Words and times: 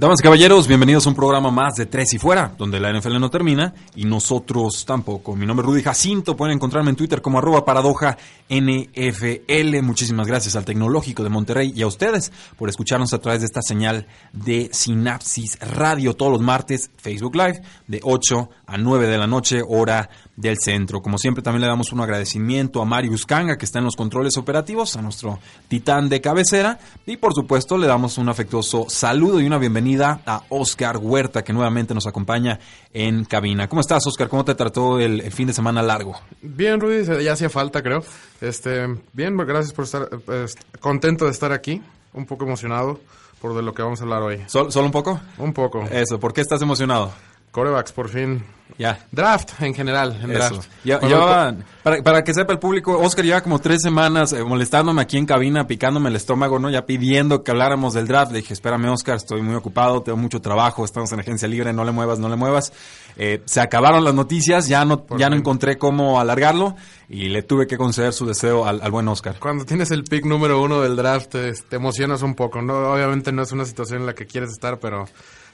Damas 0.00 0.20
y 0.20 0.22
caballeros, 0.22 0.66
bienvenidos 0.66 1.04
a 1.04 1.10
un 1.10 1.14
programa 1.14 1.50
más 1.50 1.74
de 1.74 1.84
Tres 1.84 2.14
y 2.14 2.18
Fuera, 2.18 2.54
donde 2.56 2.80
la 2.80 2.90
NFL 2.90 3.20
no 3.20 3.28
termina 3.28 3.74
y 3.94 4.06
nosotros 4.06 4.86
tampoco. 4.86 5.36
Mi 5.36 5.44
nombre 5.44 5.62
es 5.62 5.70
Rudy 5.70 5.82
Jacinto, 5.82 6.38
pueden 6.38 6.54
encontrarme 6.54 6.88
en 6.88 6.96
Twitter 6.96 7.20
como 7.20 7.36
arroba 7.36 7.66
paradoja 7.66 8.16
NFL. 8.48 9.82
Muchísimas 9.82 10.26
gracias 10.26 10.56
al 10.56 10.64
Tecnológico 10.64 11.22
de 11.22 11.28
Monterrey 11.28 11.74
y 11.76 11.82
a 11.82 11.86
ustedes 11.86 12.32
por 12.56 12.70
escucharnos 12.70 13.12
a 13.12 13.18
través 13.18 13.40
de 13.40 13.46
esta 13.48 13.60
señal 13.60 14.06
de 14.32 14.70
Sinapsis 14.72 15.58
Radio 15.60 16.14
todos 16.14 16.32
los 16.32 16.40
martes, 16.40 16.90
Facebook 16.96 17.36
Live, 17.36 17.60
de 17.86 18.00
8 18.02 18.48
a 18.68 18.78
9 18.78 19.06
de 19.06 19.18
la 19.18 19.26
noche, 19.26 19.60
hora 19.68 20.08
del 20.40 20.58
centro. 20.58 21.00
Como 21.00 21.18
siempre, 21.18 21.42
también 21.42 21.62
le 21.62 21.66
damos 21.68 21.92
un 21.92 22.00
agradecimiento 22.00 22.80
a 22.80 22.84
Marius 22.84 23.26
Kanga, 23.26 23.56
que 23.56 23.64
está 23.64 23.78
en 23.78 23.84
los 23.84 23.96
controles 23.96 24.36
operativos, 24.36 24.96
a 24.96 25.02
nuestro 25.02 25.38
titán 25.68 26.08
de 26.08 26.20
cabecera. 26.20 26.78
Y 27.06 27.16
por 27.16 27.34
supuesto, 27.34 27.76
le 27.76 27.86
damos 27.86 28.18
un 28.18 28.28
afectuoso 28.28 28.86
saludo 28.88 29.40
y 29.40 29.46
una 29.46 29.58
bienvenida 29.58 30.20
a 30.26 30.42
Oscar 30.48 30.98
Huerta, 30.98 31.44
que 31.44 31.52
nuevamente 31.52 31.94
nos 31.94 32.06
acompaña 32.06 32.58
en 32.92 33.24
cabina. 33.24 33.68
¿Cómo 33.68 33.80
estás, 33.80 34.06
Oscar? 34.06 34.28
¿Cómo 34.28 34.44
te 34.44 34.54
trató 34.54 34.98
el, 34.98 35.20
el 35.20 35.32
fin 35.32 35.46
de 35.46 35.52
semana 35.52 35.82
largo? 35.82 36.16
Bien, 36.42 36.80
Rudy, 36.80 37.24
ya 37.24 37.32
hacía 37.32 37.50
falta, 37.50 37.82
creo. 37.82 38.02
Este, 38.40 38.86
bien, 39.12 39.36
gracias 39.36 39.72
por 39.72 39.84
estar 39.84 40.08
pues, 40.08 40.54
contento 40.80 41.26
de 41.26 41.30
estar 41.30 41.52
aquí, 41.52 41.82
un 42.14 42.26
poco 42.26 42.44
emocionado 42.44 42.98
por 43.40 43.54
de 43.54 43.62
lo 43.62 43.72
que 43.72 43.82
vamos 43.82 44.00
a 44.00 44.04
hablar 44.04 44.22
hoy. 44.22 44.42
¿Sol, 44.46 44.70
¿Solo 44.70 44.86
un 44.86 44.92
poco? 44.92 45.20
Un 45.38 45.52
poco. 45.52 45.82
Eso, 45.90 46.20
¿por 46.20 46.32
qué 46.32 46.42
estás 46.42 46.60
emocionado? 46.60 47.12
Corebacks, 47.50 47.92
por 47.92 48.08
fin. 48.08 48.44
Ya. 48.78 48.98
Draft, 49.10 49.60
en 49.60 49.74
general, 49.74 50.18
en 50.22 50.32
draft. 50.32 50.64
Ya, 50.84 51.00
llevaba- 51.00 51.54
para, 51.82 52.02
para 52.02 52.24
que 52.24 52.32
sepa 52.32 52.52
el 52.54 52.58
público, 52.58 52.96
Oscar 52.98 53.24
lleva 53.26 53.42
como 53.42 53.58
tres 53.58 53.82
semanas 53.82 54.32
eh, 54.32 54.42
molestándome 54.42 55.02
aquí 55.02 55.18
en 55.18 55.26
cabina, 55.26 55.66
picándome 55.66 56.08
el 56.08 56.16
estómago, 56.16 56.58
¿no? 56.58 56.70
Ya 56.70 56.86
pidiendo 56.86 57.42
que 57.42 57.50
habláramos 57.50 57.92
del 57.92 58.06
draft. 58.06 58.32
Le 58.32 58.38
dije, 58.38 58.54
espérame, 58.54 58.86
Oscar, 58.90 59.16
estoy 59.16 59.42
muy 59.42 59.54
ocupado, 59.54 60.00
tengo 60.02 60.16
mucho 60.16 60.40
trabajo, 60.40 60.84
estamos 60.84 61.12
en 61.12 61.20
agencia 61.20 61.46
libre, 61.46 61.74
no 61.74 61.84
le 61.84 61.90
muevas, 61.92 62.20
no 62.20 62.28
le 62.30 62.36
muevas. 62.36 62.72
Eh, 63.16 63.42
se 63.44 63.60
acabaron 63.60 64.02
las 64.02 64.14
noticias, 64.14 64.66
ya 64.68 64.84
no, 64.86 65.04
ya 65.18 65.28
no 65.28 65.36
encontré 65.36 65.76
cómo 65.76 66.18
alargarlo 66.18 66.74
y 67.08 67.28
le 67.28 67.42
tuve 67.42 67.66
que 67.66 67.76
conceder 67.76 68.14
su 68.14 68.24
deseo 68.24 68.64
al, 68.66 68.80
al 68.80 68.90
buen 68.92 69.06
Oscar. 69.08 69.36
Cuando 69.40 69.66
tienes 69.66 69.90
el 69.90 70.04
pick 70.04 70.24
número 70.24 70.62
uno 70.62 70.80
del 70.80 70.96
draft, 70.96 71.30
te, 71.32 71.52
te 71.52 71.76
emocionas 71.76 72.22
un 72.22 72.34
poco, 72.34 72.62
¿no? 72.62 72.92
Obviamente 72.92 73.30
no 73.32 73.42
es 73.42 73.52
una 73.52 73.66
situación 73.66 74.00
en 74.00 74.06
la 74.06 74.14
que 74.14 74.26
quieres 74.26 74.50
estar, 74.52 74.78
pero 74.78 75.06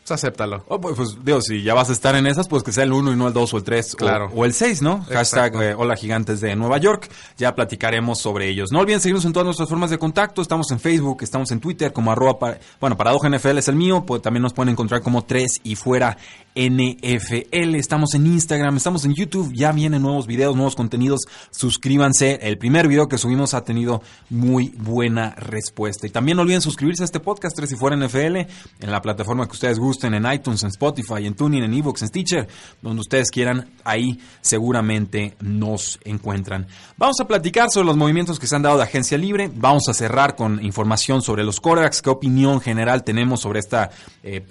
pues, 0.08 0.10
acéptalo. 0.22 0.64
Oh, 0.68 0.80
pues, 0.80 0.94
pues, 0.96 1.16
digo, 1.24 1.40
si 1.40 1.62
ya 1.62 1.74
vas 1.74 1.88
a 1.90 1.92
estar 1.92 2.14
en 2.16 2.26
esas, 2.26 2.48
pues 2.48 2.62
que 2.62 2.72
sea 2.72 2.84
el 2.84 2.92
1 2.92 3.12
y 3.12 3.16
no 3.16 3.26
el 3.28 3.32
2 3.34 3.54
o 3.54 3.56
el 3.56 3.64
3 3.64 3.96
Claro. 3.96 4.30
o, 4.34 4.40
o 4.40 4.44
el 4.44 4.52
6, 4.52 4.82
¿no? 4.82 5.04
Hashtag 5.10 5.54
eh, 5.62 5.74
Hola 5.74 5.96
Gigantes 5.96 6.40
de 6.40 6.54
Nueva 6.56 6.78
York. 6.78 7.10
Ya 7.38 7.54
platicaremos 7.54 8.18
sobre 8.20 8.48
ellos. 8.48 8.70
No 8.72 8.80
olviden 8.80 9.00
seguirnos 9.00 9.24
en 9.24 9.32
todas 9.32 9.44
nuestras 9.46 9.68
formas 9.68 9.90
de 9.90 9.98
contacto. 9.98 10.42
Estamos 10.42 10.70
en 10.70 10.78
Facebook, 10.80 11.18
estamos 11.22 11.50
en 11.50 11.60
Twitter 11.60 11.92
como 11.92 12.12
arroba, 12.12 12.38
pa- 12.38 12.58
bueno, 12.80 12.96
Paradoja 12.96 13.28
NFL 13.28 13.58
es 13.58 13.68
el 13.68 13.76
mío. 13.76 14.04
pues, 14.06 14.22
también 14.22 14.42
nos 14.42 14.52
pueden 14.52 14.70
encontrar 14.72 15.02
como 15.02 15.24
3 15.24 15.60
y 15.64 15.74
fuera 15.76 16.16
NFL. 16.54 17.74
Estamos 17.74 18.14
en 18.14 18.26
Instagram, 18.26 18.76
estamos 18.76 19.04
en 19.04 19.14
YouTube. 19.14 19.52
Ya 19.54 19.72
vienen 19.72 20.02
nuevos 20.02 20.26
videos, 20.26 20.54
nuevos 20.56 20.74
contenidos. 20.74 21.20
Suscríbanse. 21.50 22.38
El 22.42 22.58
primer 22.58 22.88
video 22.88 23.08
que 23.08 23.18
subimos 23.18 23.54
ha 23.54 23.64
tenido 23.64 24.02
muy 24.30 24.68
buena 24.76 25.34
respuesta. 25.36 26.06
Y 26.06 26.10
también 26.10 26.36
no 26.36 26.42
olviden 26.42 26.60
suscribirse 26.62 27.02
a 27.02 27.06
este 27.06 27.20
podcast 27.20 27.56
3 27.56 27.72
y 27.72 27.76
fuera 27.76 27.96
NFL 27.96 28.36
en 28.36 28.90
la 28.90 29.02
plataforma 29.02 29.46
que 29.46 29.52
ustedes 29.52 29.78
gusten, 29.78 29.95
en 30.04 30.32
iTunes, 30.32 30.62
en 30.62 30.68
Spotify, 30.68 31.26
en 31.26 31.34
Tuning, 31.34 31.62
en 31.62 31.74
Evox, 31.74 32.02
en 32.02 32.08
Stitcher, 32.08 32.48
donde 32.82 33.00
ustedes 33.00 33.30
quieran, 33.30 33.70
ahí 33.84 34.18
seguramente 34.40 35.36
nos 35.40 35.98
encuentran. 36.04 36.66
Vamos 36.96 37.20
a 37.20 37.26
platicar 37.26 37.70
sobre 37.70 37.86
los 37.86 37.96
movimientos 37.96 38.38
que 38.38 38.46
se 38.46 38.56
han 38.56 38.62
dado 38.62 38.76
de 38.76 38.84
agencia 38.84 39.18
libre. 39.18 39.50
Vamos 39.54 39.88
a 39.88 39.94
cerrar 39.94 40.36
con 40.36 40.64
información 40.64 41.22
sobre 41.22 41.44
los 41.44 41.60
quarterbacks, 41.60 42.02
qué 42.02 42.10
opinión 42.10 42.60
general 42.60 43.04
tenemos 43.04 43.40
sobre 43.40 43.60
estas 43.60 43.90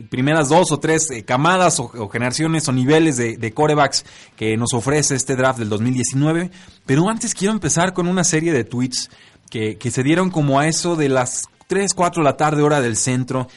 primeras 0.09 0.49
dos 0.49 0.71
o 0.71 0.79
tres 0.79 1.11
eh, 1.11 1.23
camadas 1.23 1.79
o, 1.79 2.09
generaciones 2.09 2.67
o 2.67 2.71
niveles 2.71 3.17
de, 3.17 3.37
de 3.37 3.51
quarterbacks 3.53 4.05
que 4.35 4.57
nos 4.57 4.73
ofrece 4.73 5.15
este 5.15 5.35
draft 5.35 5.59
del 5.59 5.69
2019. 5.69 6.51
Pero 6.85 7.09
antes 7.09 7.33
quiero 7.33 7.53
empezar 7.53 7.93
con 7.93 8.07
una 8.07 8.23
serie 8.23 8.53
de 8.53 8.63
tweets 8.63 9.09
que, 9.49 9.77
que 9.77 9.91
se 9.91 10.03
dieron 10.03 10.29
como 10.29 10.59
a 10.59 10.67
eso 10.67 10.95
de 10.95 11.09
las 11.09 11.43
3, 11.67 11.93
4 11.93 12.23
de 12.23 12.29
la 12.29 12.37
tarde, 12.37 12.61
hora 12.61 12.81
del 12.81 12.97
centro. 12.97 13.47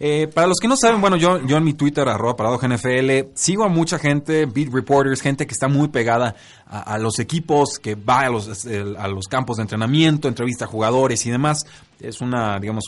Eh, 0.00 0.28
para 0.32 0.46
los 0.48 0.58
que 0.60 0.66
no 0.68 0.76
saben, 0.76 1.00
bueno, 1.00 1.16
yo, 1.16 1.40
yo 1.46 1.56
en 1.56 1.64
mi 1.64 1.74
Twitter, 1.74 2.08
arroba 2.08 2.36
paradoja 2.36 2.66
NFL, 2.68 3.32
sigo 3.34 3.64
a 3.64 3.68
mucha 3.68 3.98
gente, 3.98 4.46
beat 4.46 4.72
reporters, 4.72 5.20
gente 5.20 5.46
que 5.46 5.52
está 5.52 5.68
muy 5.68 5.88
pegada 5.88 6.34
a, 6.66 6.98
los 6.98 7.18
equipos, 7.20 7.78
que 7.78 7.94
va 7.94 8.20
a 8.20 8.28
los, 8.30 8.66
a 8.98 9.08
los 9.08 9.26
campos 9.28 9.56
de 9.58 9.62
entrenamiento, 9.62 10.26
entrevista 10.28 10.64
a 10.64 10.68
jugadores 10.68 11.24
y 11.26 11.30
demás. 11.30 11.60
Es 12.00 12.20
una, 12.20 12.58
digamos, 12.58 12.84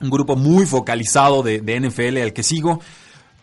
un 0.00 0.10
grupo 0.10 0.36
muy 0.36 0.66
focalizado 0.66 1.42
de, 1.42 1.60
NFL 1.80 2.18
al 2.18 2.32
que 2.32 2.42
sigo. 2.42 2.80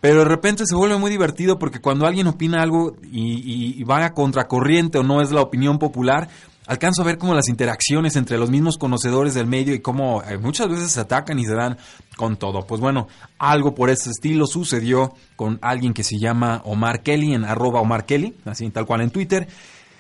Pero 0.02 0.20
de 0.20 0.26
repente 0.26 0.66
se 0.68 0.76
vuelve 0.76 0.98
muy 0.98 1.10
divertido 1.10 1.58
porque 1.58 1.82
cuando 1.82 2.06
alguien 2.06 2.28
opina 2.28 2.62
algo 2.62 2.96
y, 3.12 3.34
y- 3.34 3.76
y 3.82 3.84
va 3.84 4.06
a 4.06 4.14
contracorriente 4.14 5.00
o 5.00 5.04
no 5.04 5.22
es 5.22 5.32
la 5.32 5.42
opinión 5.42 5.80
popular, 5.80 6.30
alcanzo 6.68 7.02
a 7.02 7.06
ver 7.06 7.18
como 7.18 7.34
las 7.34 7.50
interacciones 7.50 8.16
entre 8.16 8.38
los 8.38 8.50
mismos 8.50 8.78
conocedores 8.78 9.34
del 9.34 9.48
medio 9.48 9.74
y 9.74 9.80
cómo 9.80 10.24
eh, 10.24 10.38
muchas 10.38 10.70
veces 10.70 10.92
se 10.92 11.00
atacan 11.00 11.40
y 11.40 11.46
se 11.46 11.54
dan 11.54 11.78
con 12.16 12.38
todo. 12.38 12.66
Pues 12.66 12.82
bueno, 12.82 13.08
algo 13.38 13.76
por 13.76 13.90
ese 13.90 14.10
estilo 14.10 14.48
sucedió 14.48 15.14
con 15.36 15.60
alguien 15.62 15.94
que 15.94 16.04
se 16.04 16.18
llama 16.18 16.62
Omar 16.66 17.02
Kelly 17.02 17.34
en 17.34 17.46
arroba 17.46 17.82
Omar 17.82 18.06
Kelly, 18.06 18.36
así 18.46 18.70
tal 18.70 18.86
cual 18.86 19.02
en 19.02 19.12
Twitter. 19.12 19.48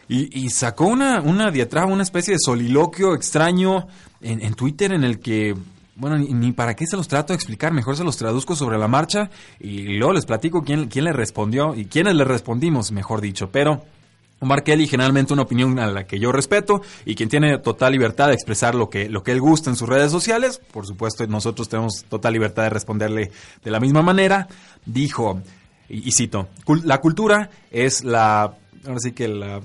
Y, 0.08 0.40
y 0.40 0.50
sacó 0.50 0.86
una, 0.86 1.22
una 1.22 1.50
diatraba, 1.50 1.92
una 1.92 2.04
especie 2.04 2.34
de 2.34 2.40
soliloquio 2.40 3.16
extraño 3.16 3.88
en, 4.22 4.42
en 4.42 4.54
Twitter 4.54 4.94
en 4.94 5.04
el 5.04 5.20
que, 5.20 5.56
bueno, 5.96 6.18
ni, 6.20 6.28
ni 6.28 6.52
para 6.52 6.75
qué 6.75 6.86
se 6.86 6.96
los 6.96 7.08
trato 7.08 7.34
de 7.34 7.36
explicar, 7.36 7.74
mejor 7.74 7.98
se 7.98 8.04
los 8.04 8.16
traduzco 8.16 8.56
sobre 8.56 8.78
la 8.78 8.88
marcha 8.88 9.31
y 9.59 9.98
luego 9.98 10.14
les 10.14 10.28
platico 10.28 10.62
quién, 10.62 10.90
quién 10.90 11.06
le 11.06 11.12
respondió 11.12 11.74
y 11.74 11.86
quiénes 11.86 12.16
le 12.16 12.24
respondimos, 12.24 12.92
mejor 12.92 13.20
dicho. 13.20 13.50
Pero 13.52 13.84
Omar 14.40 14.63
Kelly, 14.63 14.85
generalmente 14.88 15.34
una 15.34 15.44
opinión 15.44 15.79
a 15.79 15.88
la 15.88 16.06
que 16.06 16.19
yo 16.19 16.31
respeto 16.31 16.81
y 17.06 17.16
quien 17.16 17.29
tiene 17.29 17.57
total 17.59 17.94
libertad 17.94 18.28
de 18.28 18.34
expresar 18.34 18.75
lo 18.75 18.90
que, 18.90 19.07
lo 19.09 19.23
que 19.23 19.31
él 19.31 19.40
gusta 19.41 19.69
en 19.69 19.75
sus 19.75 19.88
redes 19.88 20.12
sociales, 20.12 20.62
por 20.72 20.85
supuesto 20.85 21.25
nosotros 21.28 21.69
tenemos 21.69 22.03
total 22.09 22.34
libertad 22.34 22.63
de 22.63 22.69
responderle 22.69 23.31
de 23.63 23.72
la 23.72 23.79
misma 23.79 24.01
manera, 24.01 24.47
dijo, 24.85 25.41
y, 25.90 26.07
y 26.09 26.12
cito, 26.12 26.50
"Cul- 26.66 26.84
la 26.84 27.00
cultura 27.00 27.50
es 27.72 28.03
la, 28.03 28.41
ahora 28.85 29.00
sí 29.00 29.13
que 29.13 29.28
la... 29.29 29.62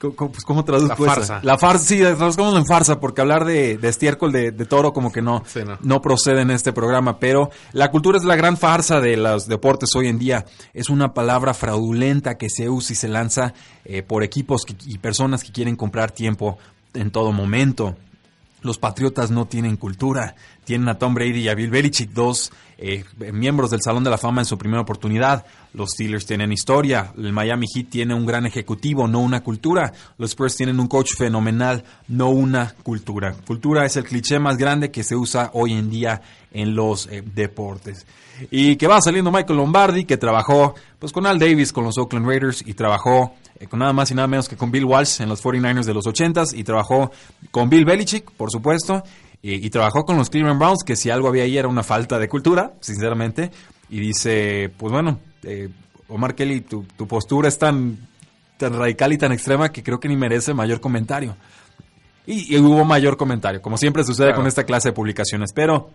¿Cómo, 0.00 0.14
cómo- 0.14 0.30
pues, 0.32 0.44
¿cómo 0.44 0.64
traduzco 0.64 1.04
La 1.04 1.12
eso? 1.12 1.20
farsa. 1.20 1.40
La 1.42 1.58
farsa, 1.58 1.84
sí, 1.84 1.98
traduzcamos 1.98 2.56
en 2.56 2.66
farsa, 2.66 3.00
porque 3.00 3.20
hablar 3.20 3.44
de, 3.44 3.78
de 3.78 3.88
estiércol 3.88 4.30
de, 4.32 4.52
de 4.52 4.64
toro 4.64 4.92
como 4.92 5.10
que 5.10 5.22
no, 5.22 5.42
Sí, 5.46 5.60
no. 5.66 5.76
no 5.82 6.00
procede 6.00 6.42
en 6.42 6.50
este 6.52 6.72
programa, 6.72 7.18
pero 7.18 7.50
la 7.72 7.90
cultura 7.90 8.16
es 8.18 8.24
la 8.24 8.36
gran 8.36 8.56
farsa 8.56 9.00
de 9.00 9.16
los 9.16 9.46
deportes 9.48 9.90
hoy 9.96 10.06
en 10.08 10.18
día. 10.18 10.44
Es 10.72 10.88
una 10.88 11.14
palabra 11.14 11.52
fraudulenta 11.54 12.36
que 12.38 12.48
se 12.48 12.68
usa 12.68 12.92
y 12.92 12.96
se 12.96 13.08
lanza 13.08 13.54
eh, 13.84 14.02
por 14.02 14.22
equipos 14.22 14.64
que- 14.64 14.76
y 14.86 14.98
personas 14.98 15.42
que 15.42 15.50
quieren 15.52 15.74
comprar 15.76 16.10
tiempo 16.12 16.58
en 16.94 17.10
todo 17.10 17.32
momento. 17.32 17.96
Los 18.62 18.78
Patriotas 18.78 19.30
no 19.30 19.46
tienen 19.46 19.76
cultura. 19.76 20.34
Tienen 20.64 20.88
a 20.88 20.98
Tom 20.98 21.14
Brady 21.14 21.40
y 21.40 21.48
a 21.48 21.54
Bill 21.54 21.70
Belichick, 21.70 22.10
dos 22.10 22.52
eh, 22.76 23.04
miembros 23.32 23.70
del 23.70 23.80
Salón 23.82 24.04
de 24.04 24.10
la 24.10 24.18
Fama 24.18 24.42
en 24.42 24.44
su 24.44 24.58
primera 24.58 24.82
oportunidad. 24.82 25.46
Los 25.72 25.90
Steelers 25.90 26.26
tienen 26.26 26.52
historia. 26.52 27.12
El 27.16 27.32
Miami 27.32 27.66
Heat 27.72 27.88
tiene 27.88 28.14
un 28.14 28.26
gran 28.26 28.46
ejecutivo, 28.46 29.06
no 29.08 29.20
una 29.20 29.42
cultura. 29.42 29.92
Los 30.18 30.30
Spurs 30.30 30.56
tienen 30.56 30.80
un 30.80 30.88
coach 30.88 31.14
fenomenal, 31.16 31.84
no 32.08 32.30
una 32.30 32.74
cultura. 32.82 33.34
Cultura 33.46 33.86
es 33.86 33.96
el 33.96 34.04
cliché 34.04 34.38
más 34.38 34.56
grande 34.56 34.90
que 34.90 35.04
se 35.04 35.16
usa 35.16 35.50
hoy 35.54 35.72
en 35.72 35.90
día 35.90 36.20
en 36.52 36.74
los 36.74 37.06
eh, 37.06 37.22
deportes. 37.22 38.06
Y 38.50 38.76
que 38.76 38.86
va 38.86 39.00
saliendo 39.00 39.32
Michael 39.32 39.58
Lombardi, 39.58 40.04
que 40.04 40.16
trabajó 40.16 40.74
pues 40.98 41.12
con 41.12 41.26
Al 41.26 41.38
Davis, 41.38 41.72
con 41.72 41.84
los 41.84 41.98
Oakland 41.98 42.26
Raiders, 42.26 42.62
y 42.66 42.74
trabajó 42.74 43.34
con 43.66 43.80
nada 43.80 43.92
más 43.92 44.10
y 44.10 44.14
nada 44.14 44.28
menos 44.28 44.48
que 44.48 44.56
con 44.56 44.70
Bill 44.70 44.84
Walsh 44.84 45.20
en 45.20 45.28
los 45.28 45.42
49ers 45.42 45.84
de 45.84 45.94
los 45.94 46.04
80s, 46.04 46.56
y 46.56 46.64
trabajó 46.64 47.10
con 47.50 47.68
Bill 47.68 47.84
Belichick, 47.84 48.30
por 48.32 48.50
supuesto, 48.50 49.02
y, 49.42 49.54
y 49.54 49.70
trabajó 49.70 50.04
con 50.04 50.16
los 50.16 50.30
Cleveland 50.30 50.58
Browns, 50.58 50.84
que 50.84 50.96
si 50.96 51.10
algo 51.10 51.28
había 51.28 51.44
ahí 51.44 51.58
era 51.58 51.68
una 51.68 51.82
falta 51.82 52.18
de 52.18 52.28
cultura, 52.28 52.72
sinceramente. 52.80 53.50
y 53.90 54.00
dice, 54.00 54.70
pues 54.76 54.92
bueno, 54.92 55.18
eh, 55.44 55.68
Omar 56.08 56.34
Kelly, 56.34 56.60
tu, 56.62 56.84
tu 56.96 57.06
postura 57.06 57.48
es 57.48 57.58
tan, 57.58 57.98
tan 58.56 58.72
radical 58.78 59.12
y 59.12 59.18
tan 59.18 59.32
extrema 59.32 59.70
que 59.70 59.82
creo 59.82 59.98
que 60.00 60.08
ni 60.08 60.16
merece 60.16 60.54
mayor 60.54 60.80
comentario. 60.80 61.36
Y, 62.26 62.54
y 62.54 62.58
hubo 62.58 62.84
mayor 62.84 63.16
comentario, 63.16 63.62
como 63.62 63.78
siempre 63.78 64.04
sucede 64.04 64.26
Claro. 64.28 64.40
con 64.40 64.46
esta 64.46 64.64
clase 64.64 64.90
de 64.90 64.92
publicaciones, 64.92 65.52
pero... 65.54 65.90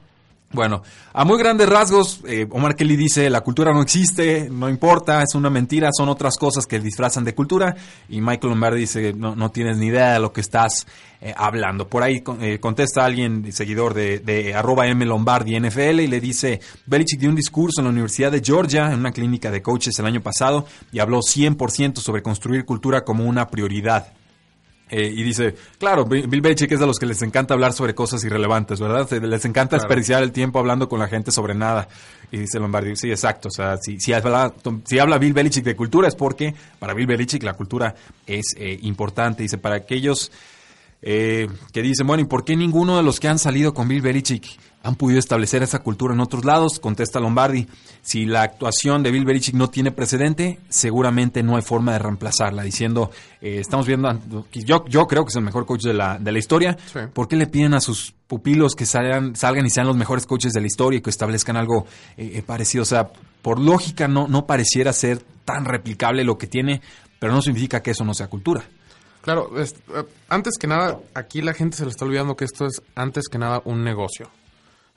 Bueno, 0.53 0.83
a 1.13 1.25
muy 1.25 1.39
grandes 1.39 1.67
rasgos, 1.67 2.21
eh, 2.27 2.45
Omar 2.51 2.75
Kelly 2.75 2.95
dice, 2.95 3.27
la 3.31 3.41
cultura 3.41 3.73
no 3.73 3.81
existe, 3.81 4.49
no 4.51 4.69
importa, 4.69 5.23
es 5.23 5.33
una 5.33 5.49
mentira, 5.49 5.89
son 5.91 6.09
otras 6.09 6.37
cosas 6.37 6.67
que 6.67 6.79
disfrazan 6.79 7.23
de 7.23 7.33
cultura. 7.33 7.75
Y 8.07 8.21
Michael 8.21 8.51
Lombardi 8.51 8.81
dice, 8.81 9.13
no, 9.13 9.35
no 9.35 9.49
tienes 9.49 9.77
ni 9.77 9.87
idea 9.87 10.13
de 10.13 10.19
lo 10.19 10.31
que 10.31 10.41
estás 10.41 10.85
eh, 11.21 11.33
hablando. 11.35 11.87
Por 11.87 12.03
ahí 12.03 12.23
eh, 12.39 12.59
contesta 12.59 13.03
alguien, 13.03 13.51
seguidor 13.51 13.95
de, 13.95 14.19
de 14.19 14.53
arroba 14.53 14.85
M 14.85 15.03
Lombardi 15.05 15.59
NFL, 15.59 16.01
y 16.01 16.07
le 16.07 16.21
dice, 16.21 16.61
Belichick 16.85 17.19
dio 17.19 17.29
un 17.29 17.35
discurso 17.35 17.81
en 17.81 17.85
la 17.85 17.91
Universidad 17.91 18.31
de 18.31 18.41
Georgia, 18.43 18.91
en 18.91 18.99
una 18.99 19.11
clínica 19.11 19.49
de 19.49 19.63
coaches 19.63 19.97
el 19.97 20.05
año 20.05 20.21
pasado, 20.21 20.67
y 20.91 20.99
habló 20.99 21.21
100% 21.21 21.97
sobre 21.97 22.21
construir 22.21 22.63
cultura 22.63 23.03
como 23.03 23.25
una 23.25 23.47
prioridad. 23.47 24.13
Eh, 24.95 25.11
y 25.11 25.23
dice, 25.23 25.55
claro, 25.79 26.05
Bill 26.05 26.41
Belichick 26.41 26.71
es 26.71 26.79
de 26.79 26.85
los 26.85 26.99
que 26.99 27.07
les 27.07 27.19
encanta 27.23 27.55
hablar 27.55 27.73
sobre 27.73 27.95
cosas 27.95 28.23
irrelevantes, 28.23 28.79
¿verdad? 28.79 29.09
Les 29.09 29.43
encanta 29.43 29.69
Claro. 29.77 29.81
desperdiciar 29.85 30.21
el 30.21 30.31
tiempo 30.31 30.59
hablando 30.59 30.87
con 30.87 30.99
la 30.99 31.07
gente 31.07 31.31
sobre 31.31 31.55
nada. 31.55 31.87
Y 32.31 32.37
dice 32.37 32.59
Lombardi, 32.59 32.95
sí, 32.95 33.09
exacto. 33.09 33.47
O 33.47 33.51
sea, 33.51 33.77
si, 33.77 33.99
si, 33.99 34.13
habla, 34.13 34.53
si 34.85 34.99
habla 34.99 35.17
Bill 35.17 35.33
Belichick 35.33 35.63
de 35.65 35.75
cultura 35.75 36.07
es 36.07 36.13
porque 36.15 36.53
para 36.77 36.93
Bill 36.93 37.07
Belichick 37.07 37.41
la 37.41 37.53
cultura 37.53 37.95
es 38.27 38.53
eh, 38.55 38.77
importante. 38.83 39.41
Dice, 39.41 39.57
para 39.57 39.77
aquellos 39.77 40.31
eh, 41.01 41.47
que 41.71 41.81
dicen, 41.81 42.05
bueno, 42.05 42.21
¿y 42.21 42.25
por 42.27 42.45
qué 42.45 42.55
ninguno 42.55 42.95
de 42.95 43.01
los 43.01 43.19
que 43.19 43.27
han 43.27 43.39
salido 43.39 43.73
con 43.73 43.87
Bill 43.87 44.01
Belichick 44.03 44.45
han 44.83 44.95
podido 44.95 45.17
establecer 45.19 45.63
esa 45.63 45.79
cultura 45.79 46.13
en 46.13 46.19
otros 46.19 46.43
lados? 46.45 46.79
Contesta 46.79 47.19
Lombardi, 47.19 47.67
si 48.01 48.25
la 48.25 48.41
actuación 48.43 49.01
de 49.01 49.11
Bill 49.11 49.25
Belichick 49.25 49.55
no 49.55 49.69
tiene 49.69 49.91
precedente, 49.91 50.59
seguramente 50.69 51.41
no 51.41 51.55
hay 51.55 51.61
forma 51.61 51.93
de 51.93 51.99
reemplazarla, 51.99 52.63
diciendo, 52.63 53.09
eh, 53.41 53.59
estamos 53.59 53.87
viendo, 53.87 54.11
yo, 54.53 54.83
yo 54.87 55.07
creo 55.07 55.23
que 55.23 55.29
es 55.29 55.35
el 55.35 55.43
mejor 55.43 55.65
coach 55.65 55.83
de 55.83 55.93
la, 55.93 56.19
de 56.19 56.31
la 56.31 56.39
historia, 56.39 56.77
Sí. 56.91 56.99
¿por 57.13 57.27
qué 57.27 57.35
le 57.37 57.47
piden 57.47 57.73
a 57.73 57.79
sus 57.81 58.13
pupilos 58.27 58.75
que 58.75 58.85
salgan, 58.85 59.35
salgan 59.35 59.65
y 59.65 59.69
sean 59.69 59.87
los 59.87 59.95
mejores 59.97 60.25
coaches 60.25 60.51
de 60.53 60.61
la 60.61 60.67
historia 60.67 60.97
y 60.99 61.01
que 61.01 61.09
establezcan 61.09 61.55
algo 61.57 61.85
eh, 62.17 62.33
eh, 62.35 62.43
parecido? 62.45 62.81
O 62.83 62.85
sea, 62.85 63.09
por 63.41 63.59
lógica 63.59 64.07
no, 64.07 64.27
no 64.27 64.45
pareciera 64.45 64.91
ser 64.93 65.23
tan 65.45 65.65
replicable 65.65 66.23
lo 66.23 66.37
que 66.37 66.47
tiene, 66.47 66.81
pero 67.19 67.31
no 67.33 67.41
significa 67.41 67.81
que 67.81 67.91
eso 67.91 68.03
no 68.03 68.13
sea 68.13 68.27
cultura. 68.27 68.63
Claro, 69.21 69.57
es- 69.57 69.75
eh, 69.95 70.03
antes 70.27 70.57
que 70.59 70.67
nada, 70.67 70.99
aquí 71.13 71.41
la 71.41 71.53
gente 71.53 71.77
se 71.77 71.85
le 71.85 71.91
está 71.91 72.03
olvidando 72.03 72.35
que 72.35 72.43
esto 72.43 72.65
es 72.65 72.81
antes 72.95 73.29
que 73.29 73.37
nada 73.37 73.61
un 73.63 73.81
negocio. 73.83 74.29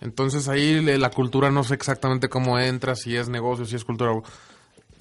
Entonces 0.01 0.49
ahí 0.49 0.81
la 0.83 1.11
cultura 1.11 1.51
no 1.51 1.65
sé 1.65 1.75
exactamente 1.75 2.29
cómo 2.29 2.59
entra, 2.59 2.95
si 2.97 3.17
es 3.17 3.29
negocio, 3.29 3.65
si 3.65 3.77
es 3.77 3.85
cultura, 3.85 4.13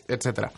etcétera. 0.08 0.52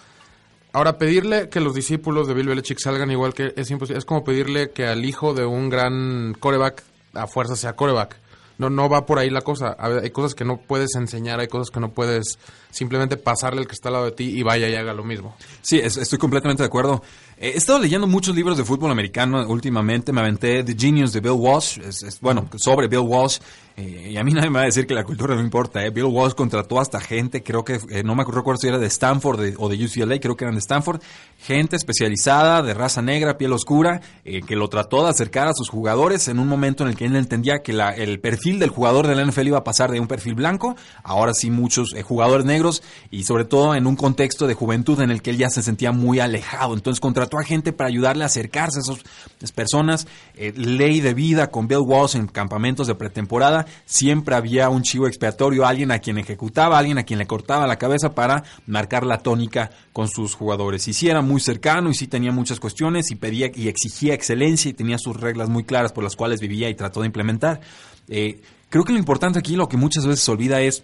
Ahora, 0.73 0.97
pedirle 0.99 1.49
que 1.49 1.59
los 1.59 1.73
discípulos 1.73 2.27
de 2.27 2.33
Bill 2.35 2.47
Belichick 2.49 2.77
salgan 2.79 3.09
igual 3.09 3.33
que 3.33 3.53
es 3.55 3.71
imposible. 3.71 3.97
Es 3.97 4.05
como 4.05 4.23
pedirle 4.23 4.69
que 4.71 4.85
al 4.85 5.03
hijo 5.05 5.33
de 5.33 5.45
un 5.45 5.69
gran 5.69 6.35
coreback 6.39 6.83
a 7.13 7.25
fuerza 7.25 7.55
sea 7.55 7.73
coreback. 7.73 8.15
No, 8.59 8.69
no 8.69 8.89
va 8.89 9.05
por 9.05 9.17
ahí 9.17 9.29
la 9.29 9.41
cosa. 9.41 9.75
Hay 9.79 10.09
cosas 10.11 10.35
que 10.35 10.43
no 10.43 10.57
puedes 10.57 10.95
enseñar, 10.95 11.39
hay 11.39 11.47
cosas 11.47 11.69
que 11.71 11.79
no 11.79 11.89
puedes 11.91 12.37
simplemente 12.69 13.15
pasarle 13.17 13.61
al 13.61 13.67
que 13.67 13.73
está 13.73 13.89
al 13.89 13.93
lado 13.93 14.05
de 14.05 14.11
ti 14.11 14.25
y 14.35 14.43
vaya 14.43 14.67
y 14.67 14.75
haga 14.75 14.93
lo 14.93 15.03
mismo. 15.03 15.35
Sí, 15.61 15.79
es- 15.79 15.97
estoy 15.97 16.17
completamente 16.19 16.61
de 16.63 16.67
acuerdo. 16.67 17.01
Eh, 17.37 17.51
he 17.53 17.57
estado 17.57 17.79
leyendo 17.79 18.05
muchos 18.07 18.35
libros 18.35 18.57
de 18.57 18.63
fútbol 18.63 18.91
americano 18.91 19.47
últimamente. 19.47 20.11
Me 20.11 20.21
aventé 20.21 20.63
The 20.63 20.75
Genius 20.77 21.13
de 21.13 21.21
Bill 21.21 21.33
Walsh, 21.33 21.79
es- 21.79 22.19
bueno, 22.19 22.49
sobre 22.57 22.87
Bill 22.87 22.99
Walsh. 22.99 23.39
Eh, 23.77 24.09
y 24.11 24.17
a 24.17 24.23
mí 24.23 24.31
nadie 24.33 24.49
me 24.49 24.55
va 24.55 24.61
a 24.63 24.65
decir 24.65 24.85
que 24.87 24.93
la 24.95 25.03
cultura 25.03 25.35
no 25.35 25.41
importa. 25.41 25.85
eh. 25.85 25.91
Bill 25.91 26.05
Walsh 26.05 26.33
contrató 26.33 26.79
hasta 26.79 26.99
gente, 26.99 27.43
creo 27.43 27.63
que, 27.63 27.79
eh, 27.89 28.03
no 28.03 28.15
me 28.15 28.23
recuerdo 28.25 28.57
si 28.57 28.67
era 28.67 28.79
de 28.79 28.87
Stanford 28.87 29.53
o 29.57 29.69
de 29.69 29.85
UCLA, 29.85 30.19
creo 30.19 30.35
que 30.35 30.45
eran 30.45 30.55
de 30.55 30.59
Stanford. 30.59 30.99
Gente 31.37 31.75
especializada, 31.75 32.63
de 32.63 32.73
raza 32.73 33.01
negra, 33.03 33.37
piel 33.37 33.53
oscura, 33.53 34.01
eh, 34.25 34.41
que 34.41 34.55
lo 34.55 34.67
trató 34.67 35.03
de 35.03 35.11
acercar 35.11 35.47
a 35.47 35.53
sus 35.53 35.69
jugadores 35.69 36.27
en 36.27 36.39
un 36.39 36.47
momento 36.47 36.83
en 36.83 36.89
el 36.89 36.95
que 36.97 37.05
él 37.05 37.15
entendía 37.15 37.59
que 37.61 37.71
la- 37.73 37.91
el 37.93 38.19
perfil 38.19 38.57
del 38.57 38.71
jugador 38.71 39.05
de 39.05 39.13
la 39.15 39.21
NFL 39.21 39.47
iba 39.47 39.59
a 39.59 39.63
pasar 39.63 39.91
de 39.91 39.99
un 39.99 40.07
perfil 40.07 40.33
blanco, 40.33 40.75
ahora 41.03 41.33
sí 41.35 41.51
muchos 41.51 41.93
eh, 41.95 42.01
jugadores 42.01 42.45
negros 42.45 42.81
y 43.11 43.23
sobre 43.25 43.45
todo 43.45 43.75
en 43.75 43.85
un 43.85 43.95
contexto 43.95 44.47
de 44.47 44.55
juventud 44.55 44.99
en 45.01 45.11
el 45.11 45.21
que 45.21 45.29
él 45.29 45.37
ya 45.37 45.49
se 45.51 45.61
sentía 45.61 45.91
muy 45.91 46.19
alejado. 46.19 46.73
Entonces 46.73 46.99
contrató 46.99 47.37
a 47.37 47.43
gente 47.43 47.71
para 47.73 47.89
ayudarle 47.89 48.23
a 48.23 48.25
acercarse 48.27 48.79
a 48.79 48.81
esas 48.81 49.51
personas. 49.51 50.07
Ley 50.55 50.99
de 51.01 51.13
vida 51.13 51.51
con 51.51 51.67
Bill 51.67 51.81
Walsh 51.85 52.15
en 52.15 52.25
campamentos 52.27 52.87
de 52.87 52.95
pretemporada. 52.95 53.66
Siempre 53.85 54.35
había 54.35 54.69
un 54.69 54.83
chivo 54.83 55.07
expiatorio, 55.07 55.65
alguien 55.65 55.91
a 55.91 55.99
quien 55.99 56.17
ejecutaba, 56.17 56.77
alguien 56.77 56.97
a 56.97 57.03
quien 57.03 57.19
le 57.19 57.27
cortaba 57.27 57.67
la 57.67 57.77
cabeza 57.77 58.15
para 58.15 58.43
marcar 58.65 59.05
la 59.05 59.19
tónica 59.19 59.71
con 59.93 60.07
sus 60.07 60.35
jugadores. 60.35 60.87
Y 60.87 60.93
sí 60.93 61.09
era 61.09 61.21
muy 61.21 61.39
cercano 61.39 61.89
y 61.89 61.93
sí 61.93 62.07
tenía 62.07 62.31
muchas 62.31 62.59
cuestiones 62.59 63.11
y 63.11 63.15
pedía 63.15 63.51
y 63.53 63.67
exigía 63.67 64.13
excelencia 64.13 64.69
y 64.69 64.73
tenía 64.73 64.97
sus 64.97 65.17
reglas 65.19 65.49
muy 65.49 65.63
claras 65.63 65.91
por 65.91 66.03
las 66.03 66.15
cuales 66.15 66.39
vivía 66.39 66.69
y 66.69 66.75
trató 66.75 67.01
de 67.01 67.07
implementar. 67.07 67.61
Eh, 68.07 68.41
creo 68.69 68.83
que 68.83 68.93
lo 68.93 68.99
importante 68.99 69.39
aquí, 69.39 69.55
lo 69.55 69.67
que 69.67 69.77
muchas 69.77 70.05
veces 70.05 70.23
se 70.23 70.31
olvida 70.31 70.61
es 70.61 70.83